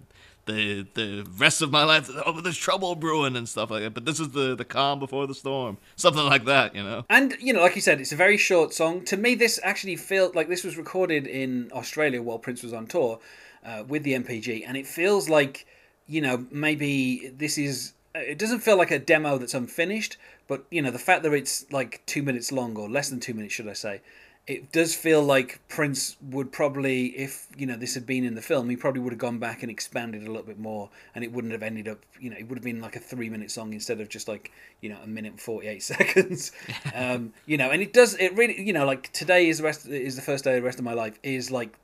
the 0.46 0.87
the 0.94 1.26
rest 1.38 1.61
of 1.61 1.70
my 1.70 1.85
life 1.85 2.09
oh 2.24 2.40
there's 2.40 2.56
trouble 2.56 2.94
brewing 2.94 3.37
and 3.37 3.48
stuff 3.48 3.70
like 3.70 3.82
that. 3.82 3.94
But 3.94 4.04
this 4.04 4.18
is 4.18 4.30
the 4.30 4.54
the 4.54 4.64
calm 4.64 4.98
before 4.98 5.26
the 5.26 5.35
storm, 5.35 5.78
something 5.96 6.24
like 6.24 6.44
that, 6.46 6.74
you 6.74 6.82
know. 6.82 7.04
And 7.11 7.37
you 7.40 7.52
know, 7.52 7.61
like 7.61 7.76
you 7.76 7.82
said, 7.82 8.00
it's 8.00 8.12
a 8.12 8.16
very 8.16 8.37
short 8.37 8.72
song. 8.72 9.04
To 9.06 9.16
me, 9.16 9.35
this 9.35 9.61
actually 9.62 9.96
felt 9.96 10.35
like 10.35 10.48
this 10.48 10.64
was 10.64 10.76
recorded 10.76 11.26
in 11.26 11.70
Australia 11.72 12.22
while 12.22 12.38
Prince 12.38 12.62
was 12.62 12.72
on 12.72 12.87
tour 12.87 13.20
uh, 13.64 13.85
with 13.87 14.02
the 14.04 14.14
NPG, 14.14 14.64
and 14.66 14.76
it 14.76 14.87
feels 14.87 15.28
like 15.28 15.66
you 16.06 16.20
know 16.20 16.46
maybe 16.50 17.32
this 17.37 17.59
is. 17.59 17.92
It 18.14 18.38
doesn't 18.38 18.61
feel 18.61 18.78
like 18.78 18.90
a 18.90 18.98
demo 18.98 19.37
that's 19.37 19.52
unfinished, 19.52 20.16
but 20.48 20.64
you 20.70 20.80
know 20.80 20.90
the 20.90 20.98
fact 20.98 21.22
that 21.24 21.32
it's 21.32 21.70
like 21.70 22.02
two 22.06 22.22
minutes 22.22 22.50
long 22.50 22.76
or 22.76 22.88
less 22.88 23.11
than 23.11 23.20
two 23.20 23.35
minutes, 23.35 23.52
should 23.54 23.68
I 23.68 23.74
say? 23.74 24.00
It 24.46 24.70
does 24.70 24.94
feel 24.94 25.22
like 25.24 25.61
Prince 25.66 26.16
would 26.22 26.52
probably, 26.52 27.06
if 27.06 27.48
you 27.56 27.66
know 27.66 27.76
this 27.76 27.94
had 27.94 28.06
been 28.06 28.24
in 28.24 28.37
the 28.37 28.42
film, 28.42 28.70
he 28.70 28.76
probably 28.76 29.00
would 29.00 29.12
have 29.12 29.18
gone 29.18 29.38
back 29.38 29.62
and 29.62 29.70
expanded 29.70 30.22
a 30.22 30.26
little 30.26 30.46
bit 30.46 30.59
more, 30.59 30.88
and 31.14 31.24
it 31.24 31.32
wouldn't 31.32 31.52
have 31.52 31.64
ended 31.64 31.88
up, 31.88 31.98
you 32.20 32.30
know, 32.30 32.37
it 32.37 32.48
would 32.48 32.56
have 32.56 32.64
been 32.64 32.80
like 32.80 32.94
a 32.94 33.00
three-minute 33.00 33.50
song 33.50 33.72
instead 33.72 34.00
of 34.00 34.09
just 34.09 34.28
like 34.28 34.52
you 34.80 34.88
know 34.88 34.98
a 35.02 35.06
minute 35.06 35.32
and 35.32 35.40
forty-eight 35.40 35.82
seconds. 35.82 36.52
um, 36.94 37.32
you 37.46 37.56
know, 37.56 37.70
and 37.70 37.82
it 37.82 37.92
does 37.92 38.14
it 38.14 38.37
really, 38.37 38.61
you 38.61 38.72
know, 38.72 38.87
like 38.87 39.12
today 39.12 39.48
is 39.48 39.59
the 39.59 39.64
rest 39.64 39.88
is 39.88 40.14
the 40.14 40.22
first 40.22 40.44
day 40.44 40.56
of 40.56 40.62
the 40.62 40.66
rest 40.66 40.78
of 40.78 40.85
my 40.85 40.94
life 40.94 41.18
is 41.24 41.50
like 41.50 41.76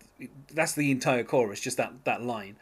that's 0.53 0.75
the 0.75 0.91
entire 0.91 1.25
chorus, 1.25 1.61
just 1.61 1.77
that 1.77 2.05
that 2.05 2.23
line. 2.23 2.57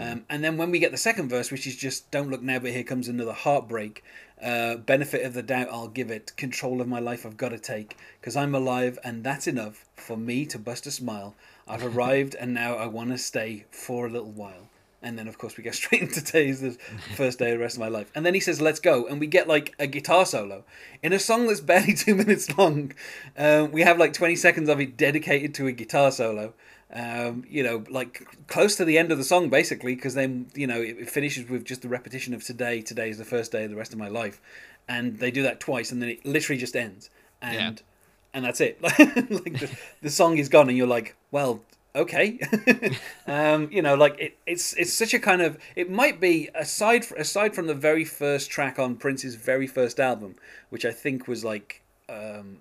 Um, 0.00 0.24
and 0.30 0.42
then 0.42 0.56
when 0.56 0.70
we 0.70 0.78
get 0.78 0.92
the 0.92 0.98
second 0.98 1.28
verse, 1.28 1.50
which 1.50 1.66
is 1.66 1.76
just 1.76 2.10
"Don't 2.10 2.30
look 2.30 2.42
now, 2.42 2.58
but 2.58 2.70
here 2.70 2.84
comes 2.84 3.08
another 3.08 3.32
heartbreak." 3.32 4.02
Uh, 4.42 4.76
benefit 4.76 5.24
of 5.24 5.32
the 5.32 5.42
doubt, 5.42 5.68
I'll 5.70 5.88
give 5.88 6.10
it. 6.10 6.36
Control 6.36 6.80
of 6.80 6.88
my 6.88 6.98
life, 6.98 7.24
I've 7.24 7.36
got 7.36 7.50
to 7.50 7.58
take, 7.58 7.96
because 8.20 8.36
I'm 8.36 8.54
alive, 8.54 8.98
and 9.04 9.24
that's 9.24 9.46
enough 9.46 9.86
for 9.96 10.16
me 10.16 10.44
to 10.46 10.58
bust 10.58 10.86
a 10.86 10.90
smile. 10.90 11.34
I've 11.68 11.84
arrived, 11.96 12.34
and 12.34 12.52
now 12.52 12.74
I 12.74 12.86
want 12.86 13.10
to 13.10 13.18
stay 13.18 13.64
for 13.70 14.06
a 14.06 14.10
little 14.10 14.30
while. 14.30 14.68
And 15.02 15.18
then, 15.18 15.28
of 15.28 15.38
course, 15.38 15.56
we 15.56 15.62
go 15.62 15.70
straight 15.82 16.02
into 16.02 16.24
today's 16.24 16.60
the 16.60 16.72
first 17.14 17.38
day 17.38 17.52
of 17.52 17.58
the 17.58 17.62
rest 17.62 17.76
of 17.76 17.80
my 17.80 17.88
life. 17.88 18.10
And 18.14 18.26
then 18.26 18.34
he 18.34 18.40
says, 18.40 18.60
"Let's 18.60 18.80
go," 18.80 19.06
and 19.06 19.20
we 19.20 19.26
get 19.26 19.46
like 19.46 19.74
a 19.78 19.86
guitar 19.86 20.26
solo 20.26 20.64
in 21.02 21.12
a 21.12 21.18
song 21.18 21.46
that's 21.46 21.60
barely 21.60 21.94
two 21.94 22.14
minutes 22.14 22.56
long. 22.58 22.92
Um, 23.38 23.70
we 23.70 23.82
have 23.82 23.98
like 23.98 24.12
twenty 24.14 24.36
seconds 24.36 24.68
of 24.68 24.80
it 24.80 24.96
dedicated 24.96 25.54
to 25.54 25.66
a 25.66 25.72
guitar 25.72 26.10
solo. 26.10 26.54
Um, 26.94 27.44
you 27.50 27.64
know, 27.64 27.82
like 27.90 28.24
close 28.46 28.76
to 28.76 28.84
the 28.84 28.98
end 28.98 29.10
of 29.10 29.18
the 29.18 29.24
song, 29.24 29.50
basically, 29.50 29.96
because 29.96 30.14
then 30.14 30.46
you 30.54 30.66
know 30.66 30.80
it, 30.80 30.96
it 31.00 31.10
finishes 31.10 31.48
with 31.48 31.64
just 31.64 31.82
the 31.82 31.88
repetition 31.88 32.34
of 32.34 32.44
today. 32.44 32.80
Today 32.82 33.10
is 33.10 33.18
the 33.18 33.24
first 33.24 33.50
day 33.50 33.64
of 33.64 33.70
the 33.70 33.76
rest 33.76 33.92
of 33.92 33.98
my 33.98 34.08
life, 34.08 34.40
and 34.88 35.18
they 35.18 35.30
do 35.32 35.42
that 35.42 35.58
twice, 35.58 35.90
and 35.90 36.00
then 36.00 36.10
it 36.10 36.24
literally 36.24 36.58
just 36.60 36.76
ends, 36.76 37.10
and 37.42 37.54
Yeah. 37.54 37.84
and 38.32 38.44
that's 38.44 38.60
it. 38.60 38.80
like 38.82 38.96
the, 38.96 39.70
the 40.02 40.10
song 40.10 40.38
is 40.38 40.48
gone, 40.48 40.68
and 40.68 40.78
you're 40.78 40.86
like, 40.86 41.16
well, 41.32 41.62
okay. 41.96 42.38
um, 43.26 43.68
you 43.72 43.82
know, 43.82 43.94
like 43.96 44.16
it, 44.20 44.38
it's 44.46 44.72
it's 44.74 44.92
such 44.92 45.14
a 45.14 45.18
kind 45.18 45.42
of 45.42 45.58
it 45.74 45.90
might 45.90 46.20
be 46.20 46.48
aside 46.54 47.06
aside 47.16 47.56
from 47.56 47.66
the 47.66 47.74
very 47.74 48.04
first 48.04 48.50
track 48.50 48.78
on 48.78 48.94
Prince's 48.96 49.34
very 49.34 49.66
first 49.66 49.98
album, 49.98 50.36
which 50.70 50.84
I 50.84 50.92
think 50.92 51.26
was 51.26 51.44
like 51.44 51.82
um, 52.08 52.58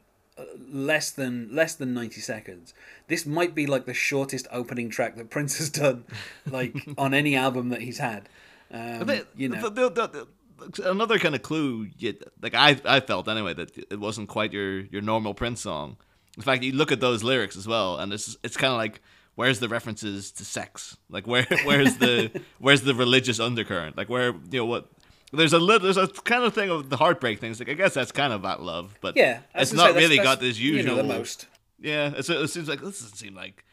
less 0.71 1.11
than 1.11 1.53
less 1.55 1.75
than 1.75 1.93
90 1.93 2.19
seconds 2.21 2.73
this 3.07 3.25
might 3.25 3.53
be 3.53 3.65
like 3.67 3.85
the 3.85 3.93
shortest 3.93 4.47
opening 4.51 4.89
track 4.89 5.15
that 5.15 5.29
prince 5.29 5.57
has 5.59 5.69
done 5.69 6.03
like 6.49 6.75
on 6.97 7.13
any 7.13 7.35
album 7.35 7.69
that 7.69 7.81
he's 7.81 7.99
had 7.99 8.27
um, 8.71 9.07
you 9.35 9.49
know 9.49 9.61
the- 9.69 9.89
the- 9.89 9.89
the- 9.89 10.07
the- 10.07 10.89
another 10.89 11.19
kind 11.19 11.35
of 11.35 11.41
clue, 11.41 11.89
you, 11.97 12.15
like 12.41 12.55
I, 12.55 12.79
I 12.85 13.01
felt 13.01 13.27
anyway, 13.27 13.53
that 13.55 13.77
it 13.91 13.99
wasn't 13.99 14.29
quite 14.29 14.53
your, 14.53 14.79
your 14.85 15.01
normal 15.01 15.33
Prince 15.33 15.61
song. 15.61 15.97
In 16.37 16.43
fact, 16.43 16.63
you 16.63 16.71
look 16.71 16.91
at 16.91 17.01
those 17.01 17.21
lyrics 17.21 17.57
as 17.57 17.67
well, 17.67 17.97
and 17.97 18.13
it's 18.13 18.37
it's 18.43 18.55
kind 18.55 18.71
of 18.71 18.77
like 18.77 19.01
where's 19.35 19.59
the 19.59 19.67
references 19.67 20.31
to 20.31 20.45
sex? 20.45 20.95
Like 21.09 21.27
where 21.27 21.45
where's 21.65 21.97
the 21.97 22.41
where's 22.59 22.81
the 22.83 22.95
religious 22.95 23.39
undercurrent? 23.41 23.97
Like 23.97 24.07
where 24.09 24.27
you 24.51 24.59
know 24.59 24.65
what? 24.65 24.87
There's 25.33 25.53
a 25.53 25.59
little, 25.59 25.83
there's 25.83 25.97
a 25.97 26.07
kind 26.07 26.43
of 26.43 26.53
thing 26.53 26.69
of 26.69 26.89
the 26.89 26.97
heartbreak 26.97 27.39
things. 27.39 27.59
Like 27.59 27.69
I 27.69 27.73
guess 27.73 27.93
that's 27.95 28.11
kind 28.11 28.31
of 28.31 28.39
about 28.39 28.61
love, 28.61 28.95
but 29.01 29.17
yeah 29.17 29.39
it's 29.55 29.73
not 29.73 29.91
say, 29.93 29.97
really 29.97 30.17
that's- 30.17 30.35
got 30.35 30.39
this 30.39 30.55
that's, 30.55 30.59
you 30.59 30.73
usual. 30.73 30.97
know, 30.97 31.01
the 31.01 31.07
most 31.07 31.47
Yeah, 31.79 32.13
it's, 32.15 32.29
it 32.29 32.47
seems 32.49 32.69
like 32.69 32.81
this 32.81 32.99
doesn't 33.01 33.17
seem 33.17 33.35
like 33.35 33.65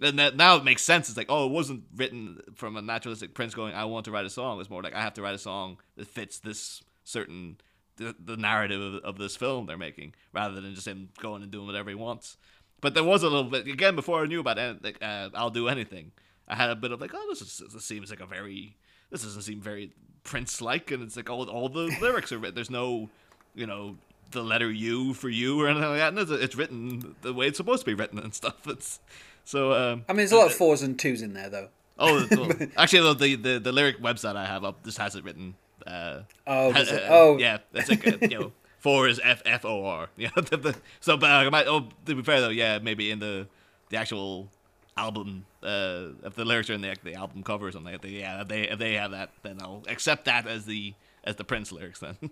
and 0.00 0.18
that 0.18 0.36
now 0.36 0.56
it 0.56 0.64
makes 0.64 0.82
sense. 0.82 1.08
It's 1.08 1.18
like, 1.18 1.26
oh, 1.28 1.46
it 1.46 1.50
wasn't 1.52 1.82
written 1.96 2.40
from 2.54 2.76
a 2.76 2.82
naturalistic 2.82 3.34
Prince 3.34 3.54
going, 3.54 3.74
I 3.74 3.84
want 3.84 4.04
to 4.04 4.12
write 4.12 4.26
a 4.26 4.30
song. 4.30 4.60
It's 4.60 4.70
more 4.70 4.82
like 4.82 4.94
I 4.94 5.00
have 5.00 5.14
to 5.14 5.22
write 5.22 5.34
a 5.34 5.38
song 5.38 5.78
that 5.96 6.06
fits 6.06 6.38
this 6.38 6.82
certain 7.04 7.56
the, 7.96 8.14
the 8.24 8.36
narrative 8.36 8.80
of, 8.80 8.94
of 9.02 9.18
this 9.18 9.34
film 9.34 9.66
they're 9.66 9.76
making, 9.76 10.14
rather 10.32 10.60
than 10.60 10.72
just 10.72 10.86
him 10.86 11.08
going 11.18 11.42
and 11.42 11.50
doing 11.50 11.66
whatever 11.66 11.88
he 11.90 11.96
wants. 11.96 12.36
But 12.80 12.94
there 12.94 13.02
was 13.02 13.24
a 13.24 13.28
little 13.28 13.50
bit 13.50 13.66
again 13.66 13.96
before 13.96 14.22
I 14.22 14.26
knew 14.26 14.38
about 14.38 14.56
it. 14.56 14.84
Like, 14.84 14.98
uh, 15.02 15.30
I'll 15.34 15.50
do 15.50 15.66
anything. 15.66 16.12
I 16.46 16.54
had 16.54 16.70
a 16.70 16.76
bit 16.76 16.92
of 16.92 17.00
like, 17.00 17.10
oh, 17.12 17.26
this, 17.28 17.42
is, 17.42 17.60
this 17.72 17.84
seems 17.84 18.10
like 18.10 18.20
a 18.20 18.26
very 18.26 18.76
this 19.10 19.22
doesn't 19.22 19.42
seem 19.42 19.60
very 19.60 19.92
Prince 20.28 20.60
like, 20.60 20.90
and 20.90 21.02
it's 21.02 21.16
like 21.16 21.30
all 21.30 21.48
all 21.48 21.68
the 21.68 21.96
lyrics 22.00 22.30
are 22.32 22.38
written. 22.38 22.54
There's 22.54 22.70
no, 22.70 23.08
you 23.54 23.66
know, 23.66 23.96
the 24.30 24.42
letter 24.42 24.70
U 24.70 25.14
for 25.14 25.28
you 25.30 25.60
or 25.60 25.68
anything 25.68 25.88
like 25.88 25.98
that. 25.98 26.08
And 26.08 26.18
it's, 26.18 26.30
it's 26.30 26.54
written 26.54 27.14
the 27.22 27.32
way 27.32 27.46
it's 27.46 27.56
supposed 27.56 27.80
to 27.80 27.86
be 27.86 27.94
written 27.94 28.18
and 28.18 28.34
stuff. 28.34 28.66
It's 28.66 29.00
so. 29.44 29.72
Um, 29.72 30.04
I 30.08 30.12
mean, 30.12 30.18
there's 30.18 30.32
a 30.32 30.36
lot 30.36 30.46
of 30.48 30.54
fours 30.54 30.82
and 30.82 30.98
twos 30.98 31.22
in 31.22 31.32
there, 31.32 31.48
though. 31.48 31.68
Oh, 31.98 32.26
well, 32.30 32.50
actually, 32.76 33.14
the, 33.14 33.34
the 33.36 33.58
the 33.58 33.72
lyric 33.72 34.00
website 34.00 34.36
I 34.36 34.44
have 34.46 34.64
up 34.64 34.84
just 34.84 34.98
has 34.98 35.16
it 35.16 35.24
written. 35.24 35.54
Uh, 35.86 36.20
Oh, 36.46 36.72
does 36.72 36.90
ha- 36.90 36.96
it? 36.96 37.02
uh, 37.04 37.08
Oh. 37.10 37.38
yeah, 37.38 37.58
that's 37.72 37.88
like 37.88 38.06
uh, 38.06 38.18
you 38.22 38.38
know, 38.38 38.52
four 38.78 39.08
is 39.08 39.18
F 39.24 39.42
F 39.46 39.64
O 39.64 39.84
R. 39.86 40.08
Yeah, 40.18 40.30
the, 40.36 40.56
the, 40.58 40.76
so 41.00 41.16
but 41.16 41.30
I 41.30 41.48
might. 41.48 41.66
Oh, 41.66 41.88
to 42.06 42.14
be 42.14 42.22
fair 42.22 42.40
though, 42.42 42.50
yeah, 42.50 42.78
maybe 42.80 43.10
in 43.10 43.18
the 43.20 43.46
the 43.88 43.96
actual 43.96 44.48
album, 44.96 45.46
uh, 45.62 46.08
if 46.24 46.34
the 46.34 46.44
lyrics 46.44 46.70
are 46.70 46.74
in 46.74 46.80
the 46.80 46.96
the 47.02 47.14
album 47.14 47.42
cover 47.42 47.66
or 47.66 47.72
something, 47.72 47.98
yeah, 48.04 48.42
if 48.42 48.48
they 48.48 48.62
if 48.68 48.78
they 48.78 48.94
have 48.94 49.10
that, 49.12 49.30
then 49.42 49.58
I'll 49.60 49.82
accept 49.88 50.24
that 50.26 50.46
as 50.46 50.66
the 50.66 50.94
as 51.24 51.36
the 51.36 51.44
Prince 51.44 51.72
lyrics 51.72 52.00
then. 52.00 52.16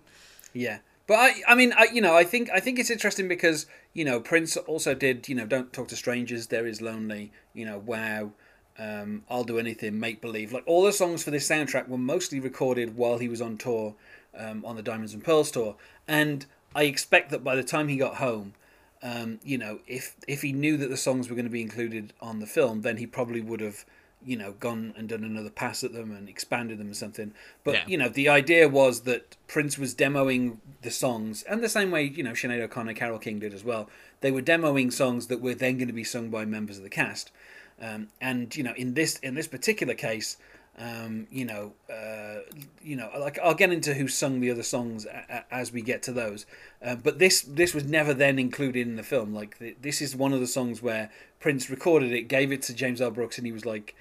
Yeah, 0.53 0.79
but 1.07 1.17
I, 1.17 1.35
I 1.49 1.55
mean, 1.55 1.75
I, 1.77 1.89
you 1.93 2.01
know, 2.01 2.17
I 2.17 2.25
think 2.25 2.49
I 2.51 2.61
think 2.61 2.79
it's 2.79 2.89
interesting 2.89 3.29
because 3.29 3.67
you 3.93 4.07
know 4.07 4.21
Prince 4.21 4.57
also 4.57 4.95
did, 4.95 5.29
you 5.29 5.35
know, 5.35 5.45
"Don't 5.45 5.71
Talk 5.71 5.89
to 5.89 5.97
Strangers," 5.97 6.47
"There 6.47 6.67
Is 6.67 6.81
Lonely," 6.81 7.31
you 7.53 7.67
know, 7.67 7.77
"Wow," 7.77 8.31
um, 8.79 9.23
"I'll 9.29 9.45
Do 9.45 9.59
Anything," 9.59 10.01
"Make 10.01 10.23
Believe." 10.23 10.53
Like 10.53 10.65
all 10.67 10.83
the 10.83 10.93
songs 10.95 11.23
for 11.23 11.31
this 11.31 11.47
soundtrack 11.47 11.89
were 11.89 11.99
mostly 11.99 12.41
recorded 12.41 12.97
while 12.97 13.19
he 13.19 13.29
was 13.29 13.43
on 13.43 13.59
tour, 13.59 13.97
um, 14.35 14.65
on 14.65 14.77
the 14.77 14.83
Diamonds 14.83 15.13
and 15.13 15.23
Pearls 15.23 15.51
tour, 15.51 15.77
and 16.09 16.47
I 16.75 16.85
expect 16.85 17.31
that 17.31 17.45
by 17.45 17.55
the 17.55 17.65
time 17.65 17.89
he 17.89 17.97
got 17.97 18.17
home. 18.17 18.55
Um, 19.03 19.41
you 19.45 19.59
know, 19.59 19.81
if 19.87 20.17
if 20.27 20.43
he 20.43 20.53
knew 20.53 20.77
that 20.79 20.89
the 20.89 20.97
songs 20.97 21.29
were 21.29 21.37
going 21.37 21.47
to 21.47 21.51
be 21.51 21.63
included 21.63 22.13
on 22.21 22.41
the 22.41 22.47
film, 22.47 22.83
then 22.83 22.97
he 22.97 23.07
probably 23.07 23.41
would 23.41 23.61
have, 23.61 23.85
you 24.25 24.37
know, 24.37 24.53
gone 24.53 24.95
and 24.97 25.09
done 25.09 25.23
another 25.23 25.51
pass 25.51 25.85
at 25.85 25.93
them 25.93 26.11
and 26.13 26.29
expanded 26.29 26.79
them 26.79 26.91
or 26.91 26.95
something. 26.95 27.33
But 27.63 27.75
Yeah. 27.75 27.85
you 27.87 27.99
know, 27.99 28.09
the 28.09 28.29
idea 28.29 28.69
was 28.69 29.03
that 29.03 29.37
Prince 29.49 29.79
was 29.79 29.95
demoing 29.95 30.59
the 30.83 30.91
songs, 30.91 31.43
and 31.45 31.63
the 31.63 31.69
same 31.69 31.91
way 31.91 32.05
you 32.05 32.23
know 32.23 32.33
Sinead 32.33 32.61
O'Connor, 32.61 32.95
Carole 32.95 33.19
King 33.19 33.39
did 33.39 33.53
as 33.53 33.63
well. 33.65 33.89
They 34.23 34.31
were 34.31 34.43
demoing 34.43 34.93
songs 34.93 35.27
that 35.27 35.41
were 35.41 35.55
then 35.55 35.77
going 35.79 35.89
to 35.89 35.93
be 35.95 36.05
sung 36.05 36.31
by 36.31 36.45
members 36.47 36.79
of 36.79 36.83
the 36.83 36.91
cast. 36.91 37.31
Um, 37.81 38.09
and 38.21 38.57
you 38.57 38.63
know, 38.63 38.73
in 38.77 38.95
this 38.95 39.19
in 39.19 39.35
this 39.35 39.47
particular 39.47 39.95
case, 39.95 40.39
um, 40.79 41.27
you 41.31 41.45
know, 41.47 41.73
uh, 41.91 42.41
you 42.83 42.97
know, 42.97 43.11
like 43.19 43.39
I'll 43.43 43.55
get 43.55 43.73
into 43.73 43.95
who 43.95 44.09
sung 44.09 44.41
the 44.41 44.51
other 44.51 44.63
songs 44.63 45.07
a- 45.07 45.25
a- 45.51 45.55
as 45.55 45.73
we 45.73 45.81
get 45.81 46.03
to 46.05 46.13
those. 46.13 46.45
Uh, 46.85 46.97
but 46.97 47.19
this 47.19 47.41
this 47.43 47.73
was 47.75 47.85
never 47.85 48.13
then 48.13 48.39
included 48.39 48.87
in 48.87 48.97
the 48.97 49.03
film. 49.03 49.33
Like 49.35 49.59
th- 49.59 49.77
this 49.81 50.03
is 50.03 50.15
one 50.15 50.33
of 50.33 50.41
the 50.41 50.47
songs 50.47 50.83
where 50.83 51.11
Prince 51.41 51.71
recorded 51.71 52.13
it, 52.13 52.23
gave 52.29 52.53
it 52.53 52.63
to 52.63 52.75
James 52.75 53.01
L. 53.01 53.11
Brooks, 53.11 53.39
and 53.39 53.47
he 53.47 53.53
was 53.53 53.65
like, 53.65 53.95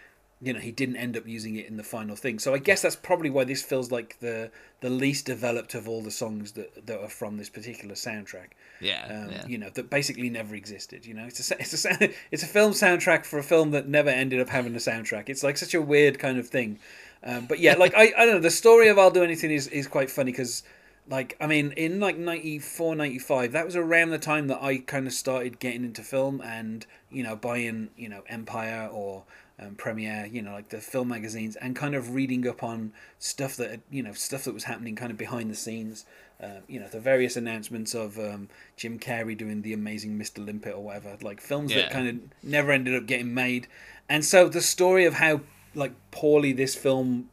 you 0.45 0.53
know, 0.53 0.59
he 0.59 0.71
didn't 0.71 0.97
end 0.97 1.17
up 1.17 1.27
using 1.27 1.55
it 1.55 1.65
in 1.67 1.75
the 1.75 1.83
final 1.83 2.15
thing. 2.15 2.37
So 2.37 2.53
I 2.53 2.59
guess 2.59 2.83
that's 2.83 2.95
probably 2.95 3.31
why 3.31 3.45
this 3.45 3.63
feels 3.63 3.91
like 3.91 4.19
the 4.19 4.51
the 4.81 4.91
least 4.91 5.25
developed 5.25 5.73
of 5.73 5.89
all 5.89 6.03
the 6.03 6.11
songs 6.11 6.51
that 6.51 6.85
that 6.85 7.01
are 7.01 7.09
from 7.09 7.37
this 7.37 7.49
particular 7.49 7.95
soundtrack. 7.95 8.49
yeah, 8.79 9.07
Um, 9.09 9.31
yeah. 9.31 9.47
You 9.47 9.57
know 9.57 9.71
that 9.71 9.89
basically 9.89 10.29
never 10.29 10.53
existed. 10.53 11.03
You 11.03 11.15
know, 11.15 11.25
it's 11.25 11.51
a 11.51 11.59
it's 11.59 11.85
a 11.85 12.09
it's 12.31 12.43
a 12.43 12.47
film 12.47 12.73
soundtrack 12.73 13.25
for 13.25 13.39
a 13.39 13.43
film 13.43 13.71
that 13.71 13.87
never 13.87 14.09
ended 14.09 14.39
up 14.39 14.49
having 14.49 14.75
a 14.75 14.79
soundtrack. 14.79 15.29
It's 15.29 15.43
like 15.43 15.57
such 15.57 15.73
a 15.73 15.81
weird 15.81 16.19
kind 16.19 16.37
of 16.37 16.47
thing. 16.47 16.77
Um, 17.23 17.47
but 17.47 17.59
yeah, 17.59 17.73
like 17.73 17.95
I, 17.95 18.13
I 18.15 18.25
don't 18.25 18.35
know. 18.35 18.39
The 18.39 18.51
story 18.51 18.87
of 18.87 18.99
I'll 18.99 19.09
Do 19.09 19.23
Anything 19.23 19.49
is, 19.49 19.67
is 19.69 19.87
quite 19.87 20.11
funny 20.11 20.31
because, 20.31 20.61
like, 21.09 21.35
I 21.41 21.47
mean, 21.47 21.71
in 21.71 21.99
like 21.99 22.17
94, 22.17 22.95
95, 22.95 23.51
that 23.51 23.65
was 23.65 23.75
around 23.75 24.11
the 24.11 24.19
time 24.19 24.47
that 24.47 24.61
I 24.61 24.77
kind 24.77 25.07
of 25.07 25.13
started 25.13 25.59
getting 25.59 25.83
into 25.83 26.03
film 26.03 26.39
and 26.41 26.85
you 27.09 27.23
know 27.23 27.35
buying 27.35 27.89
you 27.97 28.09
know 28.09 28.21
Empire 28.29 28.87
or 28.93 29.23
um, 29.59 29.75
Premiere, 29.75 30.25
you 30.31 30.41
know, 30.41 30.51
like 30.51 30.69
the 30.69 30.79
film 30.79 31.07
magazines, 31.09 31.55
and 31.55 31.75
kind 31.75 31.95
of 31.95 32.13
reading 32.13 32.47
up 32.47 32.63
on 32.63 32.91
stuff 33.19 33.55
that 33.57 33.69
had- 33.71 33.81
you 33.89 34.03
know 34.03 34.13
stuff 34.13 34.43
that 34.43 34.53
was 34.53 34.65
happening 34.65 34.95
kind 34.95 35.11
of 35.11 35.17
behind 35.17 35.49
the 35.49 35.55
scenes. 35.55 36.05
Uh, 36.43 36.59
you 36.67 36.81
know, 36.81 36.87
the 36.89 36.99
various 36.99 37.37
announcements 37.37 37.93
of 37.95 38.19
um, 38.19 38.49
Jim 38.75 38.99
Carrey 38.99 39.37
doing 39.37 39.61
the 39.61 39.71
Amazing 39.71 40.19
Mr. 40.19 40.45
Limpet 40.45 40.73
or 40.73 40.83
whatever, 40.83 41.15
like 41.21 41.39
films 41.39 41.71
Yeah. 41.71 41.83
that 41.83 41.91
kind 41.91 42.07
of 42.09 42.15
never 42.43 42.73
ended 42.73 42.93
up 42.93 43.05
getting 43.05 43.33
made. 43.33 43.67
And 44.09 44.25
so 44.25 44.49
the 44.49 44.59
story 44.59 45.05
of 45.05 45.13
how 45.13 45.39
like 45.73 45.93
poorly 46.11 46.51
this 46.51 46.75
film 46.75 47.29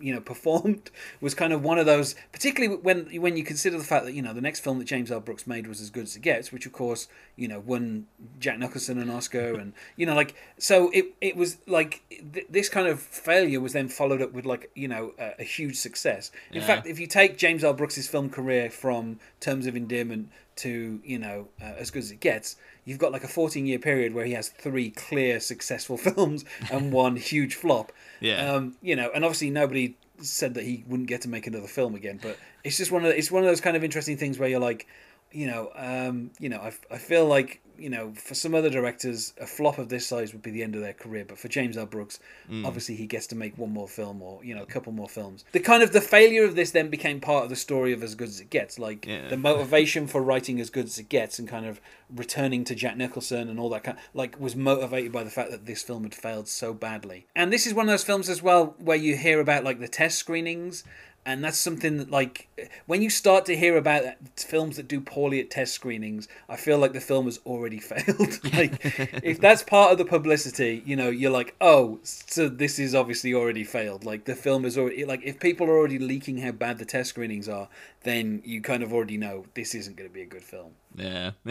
you 0.00 0.14
know 0.14 0.20
performed 0.20 0.90
was 1.20 1.34
kind 1.34 1.52
of 1.52 1.62
one 1.62 1.78
of 1.78 1.86
those 1.86 2.14
particularly 2.32 2.76
when 2.76 3.06
when 3.20 3.36
you 3.36 3.42
consider 3.44 3.76
the 3.78 3.84
fact 3.84 4.04
that 4.04 4.12
you 4.14 4.22
know 4.22 4.32
the 4.32 4.40
next 4.40 4.60
film 4.60 4.78
that 4.78 4.84
James 4.84 5.10
L. 5.10 5.20
Brooks 5.20 5.46
made 5.46 5.66
was 5.66 5.80
as 5.80 5.90
good 5.90 6.04
as 6.04 6.16
it 6.16 6.20
gets 6.22 6.52
which 6.52 6.66
of 6.66 6.72
course 6.72 7.08
you 7.36 7.48
know 7.48 7.58
won 7.60 8.06
Jack 8.38 8.58
Nicholson 8.58 8.98
an 8.98 9.10
Oscar 9.10 9.54
and 9.60 9.72
you 9.96 10.06
know 10.06 10.14
like 10.14 10.34
so 10.58 10.90
it 10.92 11.06
it 11.20 11.36
was 11.36 11.58
like 11.66 12.02
th- 12.32 12.46
this 12.48 12.68
kind 12.68 12.86
of 12.86 13.00
failure 13.00 13.60
was 13.60 13.72
then 13.72 13.88
followed 13.88 14.22
up 14.22 14.32
with 14.32 14.46
like 14.46 14.70
you 14.74 14.88
know 14.88 15.12
a, 15.18 15.40
a 15.40 15.44
huge 15.44 15.76
success. 15.76 16.30
In 16.52 16.60
Yeah. 16.60 16.66
fact 16.66 16.86
if 16.86 16.98
you 17.00 17.06
take 17.06 17.36
James 17.36 17.64
L. 17.64 17.72
Brooks's 17.74 18.06
film 18.08 18.30
career 18.30 18.70
from 18.70 19.18
Terms 19.40 19.66
of 19.66 19.76
Endearment 19.76 20.30
to 20.56 21.00
you 21.04 21.18
know 21.18 21.48
uh, 21.60 21.64
as 21.78 21.90
good 21.90 22.02
as 22.02 22.10
it 22.10 22.20
gets 22.20 22.56
you've 22.84 22.98
got 22.98 23.12
like 23.12 23.24
a 23.24 23.28
14 23.28 23.66
year 23.66 23.78
period 23.78 24.14
where 24.14 24.24
he 24.24 24.32
has 24.32 24.48
three 24.48 24.90
clear 24.90 25.38
successful 25.40 25.96
films 26.08 26.44
and 26.70 26.92
one 26.92 27.16
huge 27.16 27.54
flop 27.54 27.92
Yeah. 28.20 28.52
um, 28.52 28.76
you 28.80 28.96
know, 28.96 29.10
and 29.14 29.24
obviously 29.24 29.50
nobody 29.50 29.96
said 30.20 30.54
that 30.54 30.64
he 30.64 30.84
wouldn't 30.88 31.08
get 31.08 31.20
to 31.22 31.28
make 31.28 31.46
another 31.46 31.66
film 31.66 31.94
again. 31.94 32.18
But 32.22 32.38
it's 32.64 32.78
just 32.78 32.90
one 32.90 33.04
of 33.04 33.08
the, 33.10 33.18
it's 33.18 33.30
one 33.30 33.42
of 33.42 33.48
those 33.48 33.60
kind 33.60 33.76
of 33.76 33.84
interesting 33.84 34.16
things 34.16 34.38
where 34.38 34.48
you're 34.48 34.60
like, 34.60 34.86
you 35.30 35.46
know, 35.46 35.70
um, 35.76 36.30
you 36.38 36.48
know, 36.48 36.58
I, 36.58 36.72
I 36.90 36.96
feel 36.98 37.26
like 37.26 37.60
you 37.78 37.90
know, 37.90 38.12
for 38.14 38.34
some 38.34 38.54
other 38.54 38.70
directors, 38.70 39.32
a 39.40 39.46
flop 39.46 39.78
of 39.78 39.88
this 39.88 40.06
size 40.06 40.32
would 40.32 40.42
be 40.42 40.50
the 40.50 40.62
end 40.62 40.74
of 40.74 40.80
their 40.80 40.92
career. 40.92 41.24
But 41.26 41.38
for 41.38 41.48
James 41.48 41.76
L. 41.76 41.86
Brooks, 41.86 42.18
mm. 42.50 42.66
obviously 42.66 42.96
he 42.96 43.06
gets 43.06 43.26
to 43.28 43.34
make 43.34 43.56
one 43.58 43.72
more 43.72 43.88
film 43.88 44.22
or 44.22 44.44
you 44.44 44.54
know 44.54 44.62
a 44.62 44.66
couple 44.66 44.92
more 44.92 45.08
films. 45.08 45.44
The 45.52 45.60
kind 45.60 45.82
of 45.82 45.92
the 45.92 46.00
failure 46.00 46.44
of 46.44 46.56
this 46.56 46.70
then 46.70 46.88
became 46.88 47.20
part 47.20 47.44
of 47.44 47.50
the 47.50 47.56
story 47.56 47.92
of 47.92 48.02
As 48.02 48.14
Good 48.14 48.28
as 48.28 48.40
It 48.40 48.50
Gets. 48.50 48.78
Like 48.78 49.06
Yeah. 49.06 49.28
the 49.28 49.36
motivation 49.36 50.06
for 50.06 50.22
writing 50.22 50.60
As 50.60 50.70
Good 50.70 50.86
as 50.86 50.98
It 50.98 51.08
Gets 51.08 51.38
and 51.38 51.48
kind 51.48 51.66
of 51.66 51.80
returning 52.14 52.64
to 52.64 52.74
Jack 52.74 52.96
Nicholson 52.96 53.48
and 53.48 53.58
all 53.58 53.68
that 53.70 53.84
kind 53.84 53.98
like 54.14 54.38
was 54.40 54.54
motivated 54.54 55.12
by 55.12 55.24
the 55.24 55.30
fact 55.30 55.50
that 55.50 55.66
this 55.66 55.82
film 55.82 56.04
had 56.04 56.14
failed 56.14 56.48
so 56.48 56.72
badly. 56.72 57.26
And 57.34 57.52
this 57.52 57.66
is 57.66 57.74
one 57.74 57.86
of 57.86 57.92
those 57.92 58.04
films 58.04 58.28
as 58.28 58.42
well 58.42 58.74
where 58.78 58.96
you 58.96 59.16
hear 59.16 59.40
about 59.40 59.64
like 59.64 59.80
the 59.80 59.88
test 59.88 60.18
screenings 60.18 60.84
and 61.26 61.44
that's 61.44 61.58
something 61.58 61.98
that 61.98 62.10
like 62.10 62.48
when 62.86 63.02
you 63.02 63.10
start 63.10 63.44
to 63.44 63.56
hear 63.56 63.76
about 63.76 64.04
films 64.36 64.76
that 64.76 64.88
do 64.88 65.00
poorly 65.00 65.40
at 65.40 65.50
test 65.50 65.74
screenings 65.74 66.28
i 66.48 66.56
feel 66.56 66.78
like 66.78 66.92
the 66.92 67.00
film 67.00 67.26
has 67.26 67.40
already 67.44 67.78
failed. 67.92 68.40
Like 68.54 68.80
if 69.22 69.40
that's 69.40 69.62
part 69.62 69.92
of 69.92 69.98
the 69.98 70.04
publicity 70.04 70.82
you 70.86 70.96
know 70.96 71.08
you're 71.08 71.30
like 71.30 71.54
oh 71.60 71.98
so 72.02 72.48
this 72.48 72.78
is 72.78 72.94
obviously 72.94 73.34
already 73.34 73.64
failed. 73.64 74.04
Like 74.04 74.24
the 74.24 74.34
film 74.34 74.64
is 74.64 74.78
already 74.78 75.04
like 75.04 75.22
if 75.24 75.38
people 75.38 75.66
are 75.66 75.76
already 75.76 75.98
leaking 75.98 76.38
how 76.38 76.52
bad 76.52 76.78
the 76.78 76.84
test 76.84 77.10
screenings 77.10 77.48
are 77.48 77.68
then 78.06 78.40
you 78.44 78.60
kind 78.60 78.82
of 78.82 78.92
already 78.92 79.16
know 79.16 79.44
this 79.54 79.74
isn't 79.74 79.96
going 79.96 80.08
to 80.08 80.14
be 80.14 80.22
a 80.22 80.26
good 80.26 80.44
film 80.44 80.72
Yeah. 80.94 81.32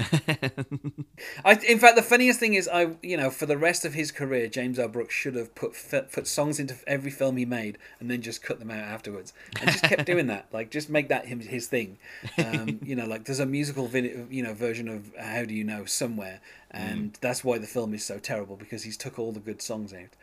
I, 1.45 1.53
in 1.67 1.77
fact, 1.79 1.95
the 1.95 2.01
funniest 2.01 2.39
thing 2.39 2.55
is, 2.55 2.67
I 2.67 2.95
you 3.03 3.17
know, 3.17 3.29
for 3.29 3.45
the 3.45 3.57
rest 3.57 3.85
of 3.85 3.93
his 3.93 4.11
career, 4.11 4.47
James 4.47 4.79
L. 4.79 4.87
Brooks 4.87 5.13
should 5.13 5.35
have 5.35 5.53
put 5.53 5.73
put 6.11 6.27
songs 6.27 6.59
into 6.59 6.75
every 6.87 7.11
film 7.11 7.37
he 7.37 7.45
made, 7.45 7.77
and 7.99 8.09
then 8.09 8.21
just 8.21 8.41
cut 8.41 8.59
them 8.59 8.71
out 8.71 8.83
afterwards, 8.83 9.33
and 9.59 9.69
just 9.69 9.83
kept 9.83 10.05
doing 10.05 10.27
that. 10.27 10.47
Like, 10.51 10.71
just 10.71 10.89
make 10.89 11.09
that 11.09 11.27
him 11.27 11.41
his 11.41 11.67
thing. 11.67 11.97
Um, 12.37 12.79
you 12.83 12.95
know, 12.95 13.05
like 13.05 13.25
there's 13.25 13.39
a 13.39 13.45
musical, 13.45 13.87
you 13.89 14.41
know, 14.41 14.53
version 14.53 14.87
of 14.87 15.11
How 15.19 15.43
Do 15.43 15.53
You 15.53 15.63
Know 15.63 15.85
somewhere, 15.85 16.39
and 16.71 17.17
that's 17.21 17.43
why 17.43 17.57
the 17.57 17.67
film 17.67 17.93
is 17.93 18.03
so 18.03 18.17
terrible 18.17 18.55
because 18.55 18.83
he's 18.83 18.97
took 18.97 19.19
all 19.19 19.31
the 19.31 19.39
good 19.39 19.61
songs 19.61 19.93
out. 19.93 20.15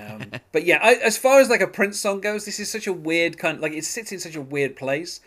Um, 0.00 0.40
but 0.50 0.64
yeah, 0.64 0.78
I, 0.82 0.94
as 0.94 1.18
far 1.18 1.40
as 1.40 1.48
like 1.48 1.60
a 1.60 1.66
Prince 1.66 2.00
song 2.00 2.20
goes, 2.20 2.44
this 2.44 2.58
is 2.58 2.70
such 2.70 2.86
a 2.86 2.92
weird 2.92 3.38
kind. 3.38 3.60
Like, 3.60 3.72
it 3.72 3.84
sits 3.84 4.12
in 4.12 4.18
such 4.18 4.36
a 4.36 4.42
weird 4.42 4.76
place. 4.76 5.20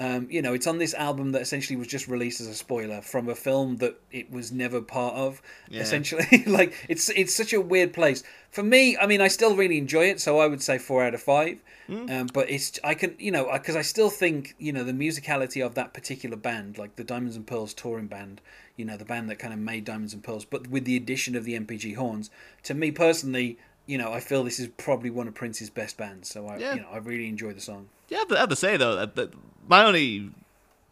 Um, 0.00 0.28
you 0.30 0.42
know, 0.42 0.54
it's 0.54 0.68
on 0.68 0.78
this 0.78 0.94
album 0.94 1.32
that 1.32 1.42
essentially 1.42 1.76
was 1.76 1.88
just 1.88 2.06
released 2.06 2.40
as 2.40 2.46
a 2.46 2.54
spoiler 2.54 3.00
from 3.00 3.28
a 3.28 3.34
film 3.34 3.78
that 3.78 3.98
it 4.12 4.30
was 4.30 4.52
never 4.52 4.80
part 4.80 5.14
of. 5.14 5.42
Yeah. 5.68 5.80
Essentially, 5.80 6.44
like 6.46 6.72
it's 6.88 7.08
it's 7.10 7.34
such 7.34 7.52
a 7.52 7.60
weird 7.60 7.92
place 7.92 8.22
for 8.50 8.62
me. 8.62 8.96
I 8.96 9.06
mean, 9.06 9.20
I 9.20 9.26
still 9.28 9.56
really 9.56 9.76
enjoy 9.76 10.04
it, 10.06 10.20
so 10.20 10.38
I 10.38 10.46
would 10.46 10.62
say 10.62 10.78
four 10.78 11.02
out 11.04 11.14
of 11.14 11.22
five. 11.22 11.58
Um, 11.90 12.26
but 12.34 12.50
it's 12.50 12.78
I 12.84 12.92
can 12.94 13.16
you 13.18 13.30
know 13.32 13.50
because 13.52 13.74
I 13.74 13.80
still 13.82 14.10
think 14.10 14.54
you 14.58 14.72
know 14.74 14.84
the 14.84 14.92
musicality 14.92 15.64
of 15.64 15.74
that 15.74 15.94
particular 15.94 16.36
band, 16.36 16.76
like 16.78 16.96
the 16.96 17.02
Diamonds 17.04 17.34
and 17.34 17.46
Pearls 17.46 17.72
touring 17.74 18.08
band, 18.08 18.40
you 18.76 18.84
know 18.84 18.96
the 18.98 19.06
band 19.06 19.28
that 19.30 19.38
kind 19.38 19.54
of 19.54 19.58
made 19.58 19.84
Diamonds 19.86 20.12
and 20.12 20.22
Pearls, 20.22 20.44
but 20.44 20.68
with 20.68 20.84
the 20.84 20.96
addition 20.96 21.34
of 21.34 21.44
the 21.44 21.58
NPG 21.58 21.96
horns, 21.96 22.30
to 22.64 22.74
me 22.74 22.90
personally. 22.90 23.58
You 23.86 23.96
know, 23.96 24.12
I 24.12 24.20
feel 24.20 24.44
this 24.44 24.60
is 24.60 24.68
probably 24.76 25.08
one 25.08 25.28
of 25.28 25.34
Prince's 25.34 25.70
best 25.70 25.96
bands, 25.96 26.28
so 26.28 26.46
I, 26.46 26.58
Yeah. 26.58 26.74
you 26.74 26.80
know, 26.82 26.88
I 26.92 26.98
really 26.98 27.26
enjoy 27.26 27.54
the 27.54 27.60
song. 27.62 27.88
Yeah, 28.08 28.16
I 28.16 28.20
have 28.20 28.28
to, 28.28 28.36
I 28.36 28.40
have 28.40 28.48
to 28.50 28.56
say 28.56 28.76
though 28.76 28.96
that, 28.96 29.16
that 29.16 29.32
my 29.68 29.84
only 29.84 30.30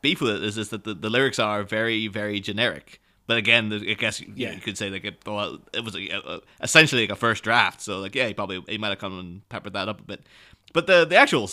beef 0.02 0.20
with 0.20 0.36
it 0.36 0.42
is 0.42 0.54
just 0.56 0.70
that 0.70 0.84
the, 0.84 0.94
the 0.94 1.10
lyrics 1.10 1.38
are 1.38 1.62
very 1.62 2.08
very 2.08 2.40
generic. 2.40 3.00
But 3.26 3.38
again, 3.38 3.72
I 3.72 3.94
guess 3.94 4.20
you, 4.20 4.32
Yeah. 4.36 4.52
you 4.52 4.60
could 4.60 4.78
say 4.78 4.88
like 4.88 5.04
it, 5.04 5.16
well, 5.26 5.58
it 5.74 5.84
was 5.84 5.96
a, 5.96 6.10
uh, 6.10 6.38
essentially 6.62 7.02
like 7.02 7.10
a 7.10 7.16
first 7.16 7.42
draft. 7.42 7.80
So 7.80 7.98
like 7.98 8.14
yeah, 8.14 8.28
he 8.28 8.34
probably 8.34 8.62
he 8.68 8.78
might 8.78 8.90
have 8.90 8.98
come 8.98 9.18
and 9.18 9.48
peppered 9.48 9.72
that 9.72 9.88
up 9.88 10.00
a 10.00 10.04
bit. 10.04 10.22
But 10.72 10.86
the 10.86 11.04
the 11.04 11.16
actual 11.16 11.50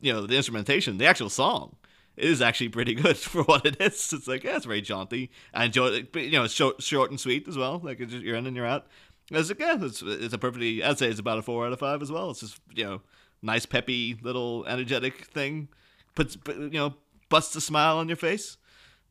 you 0.00 0.12
know 0.12 0.26
the 0.26 0.36
instrumentation, 0.36 0.98
the 0.98 1.06
actual 1.06 1.30
song 1.30 1.76
is 2.16 2.42
actually 2.42 2.68
pretty 2.68 2.94
good 3.04 3.16
for 3.16 3.42
what 3.44 3.64
it 3.64 3.80
is. 3.80 4.12
It's 4.12 4.28
like 4.28 4.44
yeah, 4.44 4.56
it's 4.56 4.66
very 4.66 4.82
jaunty. 4.82 5.30
I 5.54 5.64
enjoy 5.64 5.86
it. 5.88 6.12
But, 6.12 6.22
you 6.24 6.32
know, 6.32 6.44
it's 6.44 6.52
short, 6.54 6.82
short 6.82 7.10
and 7.10 7.18
sweet 7.18 7.48
as 7.48 7.56
well. 7.56 7.80
Like 7.82 8.00
it's 8.00 8.12
just, 8.12 8.22
you're 8.24 8.36
in 8.36 8.46
and 8.46 8.54
you're 8.56 8.66
out. 8.66 8.86
It's 9.30 9.48
like 9.48 9.60
yeah, 9.60 9.78
it's 9.80 10.02
it's 10.02 10.34
a 10.34 10.38
perfectly. 10.38 10.82
I'd 10.84 10.98
say 10.98 11.08
it's 11.08 11.20
about 11.20 11.38
a 11.38 11.42
four 11.42 11.64
out 11.66 11.72
of 11.72 11.78
five 11.78 12.02
as 12.02 12.12
well. 12.12 12.30
It's 12.32 12.40
just 12.40 12.60
you 12.74 12.84
know 12.84 13.00
nice 13.44 13.66
peppy 13.66 14.18
little 14.22 14.64
energetic 14.66 15.26
thing. 15.26 15.68
Puts 16.14 16.36
you 16.46 16.70
know 16.70 16.94
busts 17.28 17.54
a 17.56 17.60
smile 17.60 17.98
on 17.98 18.08
your 18.08 18.16
face. 18.16 18.56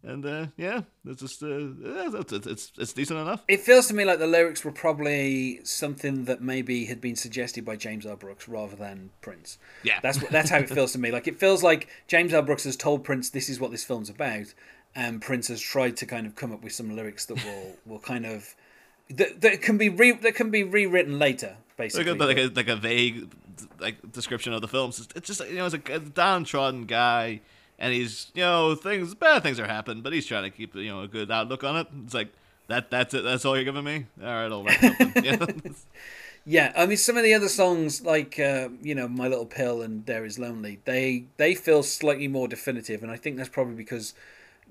And 0.06 0.26
uh, 0.26 0.48
yeah, 0.58 0.82
it's 1.06 1.22
just 1.22 1.42
uh, 1.42 1.48
it's, 1.50 2.34
it's 2.34 2.72
it's 2.78 2.92
decent 2.92 3.20
enough. 3.20 3.46
It 3.48 3.62
feels 3.62 3.88
to 3.88 3.94
me 3.94 4.04
like 4.04 4.20
the 4.20 4.28
lyrics 4.28 4.66
were 4.66 4.72
probably 4.72 5.62
something 5.64 6.26
that 6.26 6.42
maybe 6.42 6.86
had 6.86 7.00
been 7.00 7.16
suggested 7.16 7.64
by 7.64 7.78
James 7.78 8.06
L. 8.06 8.18
Brooks 8.18 8.50
rather 8.50 8.76
than 8.76 9.12
Prince. 9.22 9.58
Yeah. 9.82 10.00
that's 10.04 10.22
what, 10.22 10.30
that's 10.30 10.50
how 10.50 10.58
it 10.58 10.70
feels 10.70 10.92
to 10.92 11.00
me. 11.00 11.12
Like 11.12 11.28
it 11.30 11.40
feels 11.40 11.64
like 11.64 11.88
James 12.08 12.34
L. 12.34 12.42
Brooks 12.42 12.66
has 12.66 12.76
told 12.76 13.06
Prince 13.06 13.30
this 13.30 13.48
is 13.48 13.62
what 13.62 13.72
this 13.72 13.86
film's 13.86 14.10
about, 14.10 14.54
and 14.94 15.22
Prince 15.22 15.48
has 15.48 15.62
tried 15.62 15.96
to 15.98 16.06
kind 16.06 16.28
of 16.28 16.36
come 16.36 16.52
up 16.52 16.64
with 16.64 16.74
some 16.74 16.94
lyrics 16.94 17.26
that 17.28 17.42
will 17.46 17.78
will 17.86 18.00
kind 18.00 18.26
of 18.26 18.56
that, 19.10 19.42
that 19.42 19.62
can 19.62 19.78
be 19.78 19.90
re, 19.90 20.12
that 20.12 20.36
can 20.36 20.50
be 20.50 20.64
rewritten 20.64 21.20
later, 21.20 21.58
basically. 21.78 22.14
like 22.14 22.38
a 22.38 22.48
like 22.48 22.68
a 22.68 22.76
vague 22.76 23.30
like 23.80 24.12
description 24.12 24.54
of 24.54 24.62
the 24.62 24.68
films. 24.68 25.00
It's- 25.16 25.28
just 25.28 25.48
you 25.50 25.56
know, 25.56 25.66
it's 25.66 25.76
a, 25.76 26.00
downtrodden 26.00 26.86
guy, 26.86 27.42
and 27.80 27.94
he's 27.94 28.32
you 28.34 28.42
know 28.42 28.76
things 28.76 29.14
bad 29.16 29.44
things 29.44 29.60
are 29.60 29.68
happening, 29.68 30.02
but 30.04 30.14
he's 30.14 30.26
trying 30.26 30.44
to 30.44 30.50
keep 30.50 30.76
you 30.76 30.90
know 30.90 31.02
a 31.02 31.08
good 31.08 31.32
outlook 31.32 31.64
on 31.64 31.78
it. 31.78 31.88
It's 32.06 32.14
like 32.14 32.30
that 32.68 32.90
that's 32.90 33.14
it. 33.14 33.24
That's 33.24 33.46
all 33.46 33.56
you're 33.56 33.66
giving 33.66 33.84
me. 33.84 34.06
All 34.22 34.28
right, 34.28 34.52
I'll 34.52 34.64
write 34.64 34.80
something. 34.80 35.12
You 35.24 35.38
know? 35.38 35.48
Yeah, 36.46 36.74
I 36.76 36.86
mean, 36.86 36.98
some 36.98 37.16
of 37.16 37.24
the 37.24 37.34
other 37.34 37.48
songs, 37.48 38.02
like 38.02 38.38
uh, 38.38 38.68
you 38.82 38.96
know, 38.96 39.08
"My 39.08 39.30
Little 39.30 39.46
Pill" 39.46 39.82
and 39.82 40.06
"There 40.06 40.26
Is 40.26 40.38
Lonely," 40.38 40.80
they 40.84 41.26
they 41.38 41.56
feel 41.56 41.84
slightly 41.84 42.28
more 42.28 42.50
definitive, 42.50 43.02
and 43.02 43.10
I 43.10 43.16
think 43.16 43.38
that's 43.38 43.50
probably 43.50 43.76
because 43.76 44.14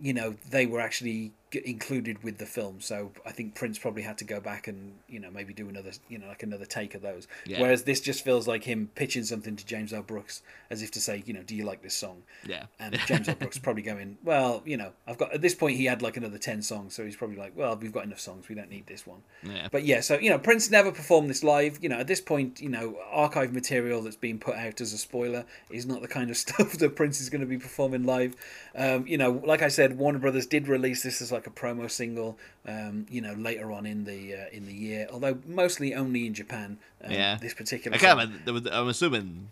you 0.00 0.12
know 0.12 0.34
they 0.50 0.66
were 0.66 0.80
actually 0.80 1.32
included 1.54 2.22
with 2.22 2.38
the 2.38 2.46
film. 2.46 2.80
So 2.80 3.12
I 3.26 3.32
think 3.32 3.54
Prince 3.54 3.78
probably 3.78 4.02
had 4.02 4.18
to 4.18 4.24
go 4.24 4.40
back 4.40 4.68
and 4.68 4.94
you 5.08 5.20
know 5.20 5.30
maybe 5.30 5.52
do 5.52 5.68
another 5.68 5.92
you 6.08 6.18
know 6.18 6.26
like 6.26 6.42
another 6.42 6.64
take 6.64 6.94
of 6.94 7.02
those. 7.02 7.28
Yeah. 7.46 7.60
Whereas 7.60 7.84
this 7.84 8.00
just 8.00 8.24
feels 8.24 8.48
like 8.48 8.64
him 8.64 8.90
pitching 8.94 9.24
something 9.24 9.56
to 9.56 9.64
James 9.66 9.92
L. 9.92 10.02
Brooks 10.02 10.42
as 10.70 10.82
if 10.82 10.90
to 10.92 11.00
say, 11.00 11.22
you 11.26 11.34
know, 11.34 11.42
do 11.42 11.54
you 11.54 11.64
like 11.64 11.82
this 11.82 11.94
song? 11.94 12.22
yeah, 12.46 12.64
And 12.80 12.98
James 13.06 13.28
L. 13.28 13.34
Brooks 13.34 13.58
probably 13.58 13.82
going, 13.82 14.16
well, 14.24 14.62
you 14.64 14.76
know, 14.76 14.92
I've 15.06 15.18
got 15.18 15.32
at 15.34 15.42
this 15.42 15.54
point 15.54 15.76
he 15.76 15.84
had 15.84 16.02
like 16.02 16.16
another 16.16 16.38
ten 16.38 16.62
songs, 16.62 16.94
so 16.94 17.04
he's 17.04 17.16
probably 17.16 17.36
like, 17.36 17.52
well, 17.56 17.76
we've 17.76 17.92
got 17.92 18.04
enough 18.04 18.20
songs, 18.20 18.48
we 18.48 18.54
don't 18.54 18.70
need 18.70 18.86
this 18.86 19.06
one. 19.06 19.22
yeah. 19.42 19.68
But 19.70 19.84
yeah, 19.84 20.00
so 20.00 20.18
you 20.18 20.30
know, 20.30 20.38
Prince 20.38 20.70
never 20.70 20.90
performed 20.92 21.28
this 21.28 21.44
live. 21.44 21.78
You 21.82 21.88
know, 21.88 21.98
at 21.98 22.06
this 22.06 22.20
point, 22.20 22.60
you 22.60 22.68
know, 22.68 22.96
archive 23.10 23.52
material 23.52 24.02
that's 24.02 24.16
being 24.16 24.38
put 24.38 24.56
out 24.56 24.80
as 24.80 24.92
a 24.92 24.98
spoiler 24.98 25.44
is 25.70 25.86
not 25.86 26.02
the 26.02 26.08
kind 26.08 26.30
of 26.30 26.36
stuff 26.42 26.72
that 26.72 26.96
Prince 26.96 27.20
is 27.20 27.28
going 27.30 27.40
to 27.40 27.46
be 27.46 27.58
performing 27.58 28.04
live. 28.04 28.34
Um, 28.74 29.06
you 29.06 29.18
know, 29.18 29.42
like 29.44 29.62
I 29.62 29.68
said, 29.68 29.98
Warner 29.98 30.18
Brothers 30.18 30.46
did 30.46 30.68
release 30.68 31.02
this 31.02 31.20
as 31.20 31.30
like 31.32 31.41
a 31.46 31.50
promo 31.50 31.90
single. 31.90 32.38
Um, 32.66 33.06
you 33.10 33.20
know, 33.20 33.32
later 33.34 33.72
on 33.72 33.86
in 33.86 34.04
the 34.04 34.34
uh, 34.34 34.44
in 34.52 34.66
the 34.66 34.74
year, 34.74 35.06
although 35.12 35.38
mostly 35.46 35.94
only 35.94 36.26
in 36.26 36.34
Japan. 36.34 36.78
Um, 37.02 37.10
Yeah. 37.12 37.38
this 37.40 37.54
particular. 37.54 37.94
I 37.96 37.98
can't. 37.98 38.18
song. 38.18 38.28
imagine- 38.28 38.42
there 38.44 38.54
was- 38.54 38.66
I'm 38.66 38.88
assuming 38.88 39.50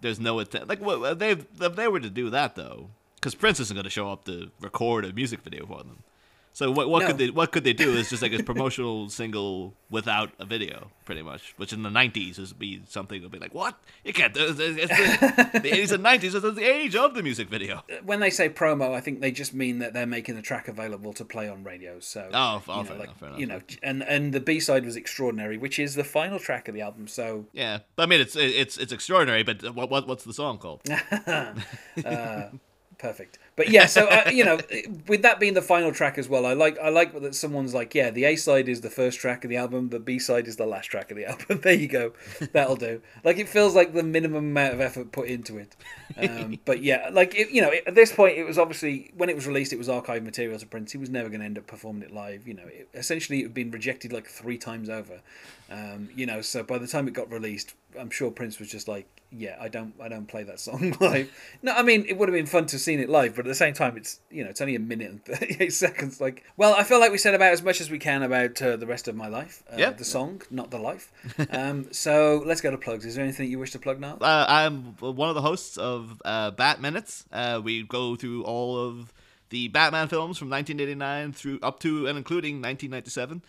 there's 0.00 0.20
no 0.20 0.38
attempt. 0.38 0.68
Like, 0.68 0.80
what 0.80 1.18
they 1.18 1.30
if 1.32 1.76
they 1.76 1.88
were 1.88 2.00
to 2.00 2.10
do 2.10 2.30
that 2.30 2.54
though, 2.56 2.88
because 3.16 3.34
Prince 3.34 3.60
isn't 3.60 3.74
going 3.74 3.84
to 3.84 3.90
show 3.90 4.10
up 4.10 4.24
to 4.24 4.50
record 4.60 5.04
a 5.04 5.12
music 5.12 5.40
video 5.42 5.66
for 5.66 5.78
them. 5.78 6.02
So 6.58 6.72
what 6.72 6.88
what 6.90 7.02
No. 7.02 7.06
could 7.06 7.18
they 7.18 7.30
what 7.30 7.52
could 7.52 7.62
they 7.62 7.72
do 7.72 7.94
is 7.94 8.10
just 8.10 8.20
like 8.20 8.32
a 8.32 8.42
promotional 8.50 9.08
single 9.10 9.74
without 9.90 10.32
a 10.40 10.44
video, 10.44 10.90
pretty 11.04 11.22
much. 11.22 11.54
Which 11.56 11.72
in 11.72 11.84
the 11.84 11.88
'90s 11.88 12.36
would 12.36 12.58
be 12.58 12.82
something 12.88 13.22
would 13.22 13.30
be 13.30 13.38
like, 13.38 13.54
what 13.54 13.78
you 14.02 14.12
can't 14.12 14.34
do. 14.34 14.40
It's 14.48 14.56
the, 14.58 15.60
the 15.62 15.70
'80s 15.70 15.92
and 15.92 16.02
'90s. 16.04 16.34
is 16.34 16.54
the 16.56 16.64
age 16.64 16.96
of 16.96 17.14
the 17.14 17.22
music 17.22 17.48
video. 17.48 17.84
Uh, 17.88 17.98
when 18.04 18.18
they 18.18 18.30
say 18.30 18.48
promo, 18.48 18.92
I 18.92 19.00
think 19.00 19.20
they 19.20 19.30
just 19.30 19.54
mean 19.54 19.78
that 19.78 19.92
they're 19.94 20.04
making 20.18 20.34
the 20.34 20.42
track 20.42 20.66
available 20.66 21.12
to 21.12 21.24
play 21.24 21.48
on 21.48 21.62
radios. 21.62 22.04
So, 22.06 22.28
Oh, 22.34 22.60
oh, 22.68 22.78
you 22.78 22.82
know, 22.82 22.88
fair 22.88 22.98
like, 22.98 23.04
enough, 23.04 23.20
fair 23.20 23.38
you 23.38 23.46
know, 23.46 23.60
and 23.84 24.02
and 24.02 24.32
the 24.34 24.40
B 24.40 24.58
side 24.58 24.84
was 24.84 24.96
extraordinary, 24.96 25.58
which 25.58 25.78
is 25.78 25.94
the 25.94 26.02
final 26.02 26.40
track 26.40 26.66
of 26.66 26.74
the 26.74 26.80
album. 26.80 27.06
So, 27.06 27.46
Yeah, 27.52 27.78
but 27.94 28.02
I 28.02 28.06
mean 28.06 28.20
it's 28.20 28.34
it's 28.34 28.76
it's 28.78 28.92
extraordinary. 28.92 29.44
But 29.44 29.62
what, 29.76 29.90
what 29.90 30.08
what's 30.08 30.24
the 30.24 30.34
song 30.34 30.58
called? 30.58 30.80
Uh, 32.04 32.50
perfect. 32.98 33.38
But 33.58 33.70
yeah, 33.70 33.86
so 33.86 34.06
uh, 34.06 34.30
you 34.32 34.44
know, 34.44 34.60
with 35.08 35.22
that 35.22 35.40
being 35.40 35.54
the 35.54 35.62
final 35.62 35.90
track 35.90 36.16
as 36.16 36.28
well, 36.28 36.46
I 36.46 36.52
like 36.52 36.78
I 36.78 36.90
like 36.90 37.20
that 37.20 37.34
someone's 37.34 37.74
like, 37.74 37.92
yeah, 37.92 38.08
the 38.08 38.22
A 38.22 38.36
side 38.36 38.68
is 38.68 38.82
the 38.82 38.88
first 38.88 39.18
track 39.18 39.42
of 39.42 39.50
the 39.50 39.56
album, 39.56 39.88
the 39.88 39.98
B 39.98 40.20
side 40.20 40.46
is 40.46 40.54
the 40.54 40.64
last 40.64 40.86
track 40.86 41.10
of 41.10 41.16
the 41.16 41.26
album. 41.28 41.60
there 41.62 41.72
you 41.72 41.88
go, 41.88 42.12
that'll 42.52 42.76
do. 42.76 43.02
Like 43.24 43.36
it 43.36 43.48
feels 43.48 43.74
like 43.74 43.94
the 43.94 44.04
minimum 44.04 44.44
amount 44.44 44.74
of 44.74 44.80
effort 44.80 45.10
put 45.10 45.26
into 45.26 45.58
it. 45.58 45.74
Um, 46.16 46.60
but 46.64 46.84
yeah, 46.84 47.10
like 47.10 47.34
it, 47.34 47.50
you 47.50 47.60
know, 47.60 47.72
at 47.84 47.96
this 47.96 48.12
point, 48.12 48.38
it 48.38 48.44
was 48.44 48.58
obviously 48.58 49.10
when 49.16 49.28
it 49.28 49.34
was 49.34 49.48
released, 49.48 49.72
it 49.72 49.78
was 49.78 49.88
archive 49.88 50.22
material 50.22 50.56
to 50.56 50.66
Prince. 50.66 50.92
He 50.92 50.98
was 50.98 51.10
never 51.10 51.28
going 51.28 51.40
to 51.40 51.46
end 51.46 51.58
up 51.58 51.66
performing 51.66 52.04
it 52.04 52.14
live. 52.14 52.46
You 52.46 52.54
know, 52.54 52.66
it, 52.66 52.88
essentially, 52.94 53.40
it 53.40 53.42
had 53.42 53.54
been 53.54 53.72
rejected 53.72 54.12
like 54.12 54.28
three 54.28 54.56
times 54.56 54.88
over. 54.88 55.20
Um, 55.70 56.10
you 56.14 56.26
know, 56.26 56.40
so 56.42 56.62
by 56.62 56.78
the 56.78 56.86
time 56.86 57.08
it 57.08 57.14
got 57.14 57.30
released, 57.30 57.74
I'm 57.98 58.10
sure 58.10 58.30
Prince 58.30 58.58
was 58.58 58.70
just 58.70 58.88
like, 58.88 59.06
yeah, 59.30 59.56
I 59.60 59.68
don't, 59.68 59.92
I 60.00 60.08
don't 60.08 60.26
play 60.26 60.42
that 60.44 60.60
song 60.60 60.96
live. 61.00 61.30
No, 61.62 61.72
I 61.72 61.82
mean, 61.82 62.06
it 62.08 62.16
would 62.16 62.28
have 62.28 62.34
been 62.34 62.46
fun 62.46 62.66
to 62.66 62.76
have 62.76 62.80
seen 62.80 63.00
it 63.00 63.10
live, 63.10 63.36
but 63.36 63.46
the 63.48 63.54
same 63.54 63.74
time, 63.74 63.96
it's 63.96 64.20
you 64.30 64.44
know, 64.44 64.50
it's 64.50 64.60
only 64.60 64.74
a 64.76 64.78
minute 64.80 65.10
and 65.10 65.24
38 65.24 65.72
seconds. 65.86 66.20
Like, 66.20 66.44
well, 66.56 66.74
I 66.74 66.84
feel 66.84 67.00
like 67.00 67.10
we 67.12 67.18
said 67.18 67.34
about 67.34 67.52
as 67.52 67.62
much 67.62 67.80
as 67.80 67.90
we 67.90 67.98
can 67.98 68.22
about 68.22 68.60
uh, 68.62 68.76
the 68.76 68.86
rest 68.86 69.08
of 69.08 69.16
my 69.16 69.28
life. 69.28 69.62
Uh, 69.72 69.76
Yeah. 69.78 69.90
the 69.90 70.04
song, 70.04 70.42
not 70.50 70.70
the 70.70 70.78
life. 70.78 71.10
um, 71.50 71.92
so 71.92 72.42
let's 72.46 72.60
go 72.60 72.70
to 72.70 72.78
plugs. 72.78 73.04
Is 73.04 73.14
there 73.16 73.24
anything 73.24 73.50
you 73.50 73.58
wish 73.58 73.72
to 73.72 73.78
plug 73.78 73.98
now? 74.00 74.16
Uh, 74.20 74.46
I'm 74.48 74.94
one 75.00 75.28
of 75.28 75.34
the 75.34 75.42
hosts 75.42 75.76
of 75.76 76.20
uh, 76.24 76.52
Batminutes. 76.52 77.24
Uh, 77.32 77.60
we 77.62 77.82
go 77.82 78.16
through 78.16 78.44
all 78.44 78.78
of 78.78 79.12
the 79.50 79.68
Batman 79.68 80.08
films 80.08 80.36
from 80.38 80.50
1989 80.50 81.32
through 81.32 81.58
up 81.62 81.80
to 81.80 82.06
and 82.06 82.18
including 82.18 82.56
1997, 82.56 83.42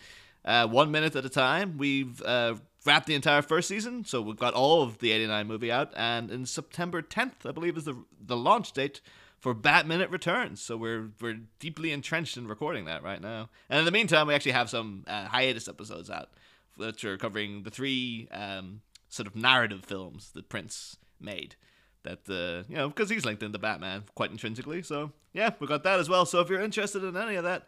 uh, 0.46 0.66
one 0.66 0.90
minute 0.90 1.14
at 1.14 1.24
a 1.24 1.28
time. 1.28 1.76
We've 1.76 2.22
uh, 2.22 2.54
wrapped 2.86 3.06
the 3.06 3.14
entire 3.14 3.42
first 3.42 3.68
season, 3.68 4.06
so 4.06 4.22
we've 4.22 4.38
got 4.38 4.54
all 4.54 4.82
of 4.82 4.96
the 5.00 5.12
89 5.12 5.46
movie 5.46 5.70
out. 5.70 5.92
And 5.94 6.30
in 6.30 6.46
September 6.46 7.02
10th, 7.02 7.44
I 7.44 7.52
believe, 7.52 7.76
is 7.76 7.84
the 7.84 7.96
the 8.26 8.36
launch 8.36 8.72
date 8.72 9.02
for 9.40 9.54
Batminute 9.54 10.12
returns. 10.12 10.60
So 10.60 10.76
we're 10.76 11.10
we're 11.20 11.40
deeply 11.58 11.92
entrenched 11.92 12.36
in 12.36 12.46
recording 12.46 12.84
that 12.84 13.02
right 13.02 13.20
now. 13.20 13.48
And 13.68 13.78
in 13.78 13.84
the 13.84 13.90
meantime, 13.90 14.26
we 14.26 14.34
actually 14.34 14.52
have 14.52 14.70
some 14.70 15.04
uh, 15.08 15.26
hiatus 15.26 15.66
episodes 15.68 16.10
out 16.10 16.28
which 16.76 17.04
are 17.04 17.18
covering 17.18 17.62
the 17.62 17.70
three 17.70 18.28
um, 18.30 18.80
sort 19.08 19.26
of 19.26 19.36
narrative 19.36 19.84
films 19.84 20.30
that 20.34 20.48
Prince 20.48 20.96
made. 21.20 21.56
That 22.02 22.20
uh, 22.30 22.64
you 22.68 22.76
know, 22.76 22.88
because 22.88 23.10
he's 23.10 23.26
linked 23.26 23.42
into 23.42 23.58
Batman 23.58 24.04
quite 24.14 24.30
intrinsically. 24.30 24.82
So 24.82 25.12
yeah, 25.32 25.50
we 25.58 25.66
got 25.66 25.84
that 25.84 26.00
as 26.00 26.08
well. 26.08 26.24
So 26.24 26.40
if 26.40 26.48
you're 26.48 26.62
interested 26.62 27.04
in 27.04 27.16
any 27.16 27.36
of 27.36 27.44
that, 27.44 27.66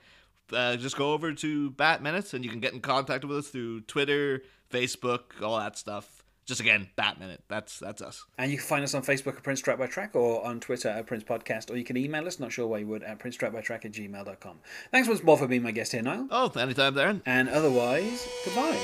uh, 0.52 0.76
just 0.76 0.96
go 0.96 1.12
over 1.12 1.32
to 1.34 1.70
Batminutes 1.72 2.32
and 2.32 2.44
you 2.44 2.50
can 2.50 2.60
get 2.60 2.72
in 2.72 2.80
contact 2.80 3.24
with 3.24 3.38
us 3.38 3.48
through 3.48 3.82
Twitter, 3.82 4.42
Facebook, 4.70 5.42
all 5.42 5.58
that 5.58 5.76
stuff. 5.76 6.21
Just 6.44 6.60
again, 6.60 6.88
Batminute. 6.98 7.38
That's 7.48 7.78
that's 7.78 8.02
us. 8.02 8.24
And 8.38 8.50
you 8.50 8.58
can 8.58 8.66
find 8.66 8.82
us 8.84 8.94
on 8.94 9.02
Facebook 9.02 9.36
at 9.36 9.42
Prince 9.42 9.60
Track 9.60 9.78
by 9.78 9.86
Track 9.86 10.14
or 10.14 10.44
on 10.44 10.58
Twitter 10.60 10.88
at 10.88 11.06
Prince 11.06 11.24
Podcast, 11.24 11.70
or 11.70 11.76
you 11.76 11.84
can 11.84 11.96
email 11.96 12.26
us, 12.26 12.40
not 12.40 12.52
sure 12.52 12.66
why 12.66 12.78
you 12.78 12.86
would, 12.88 13.02
at 13.04 13.18
Prince 13.18 13.36
Track 13.36 13.52
by 13.52 13.60
Track 13.60 13.84
at 13.84 13.92
gmail.com. 13.92 14.58
Thanks 14.90 15.08
once 15.08 15.22
more 15.22 15.38
for 15.38 15.46
being 15.46 15.62
my 15.62 15.70
guest 15.70 15.92
here, 15.92 16.02
Niall. 16.02 16.26
Oh, 16.30 16.50
anytime, 16.50 16.94
Darren. 16.94 17.22
And 17.26 17.48
otherwise, 17.48 18.28
goodbye. 18.44 18.78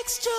Extra. 0.00 0.32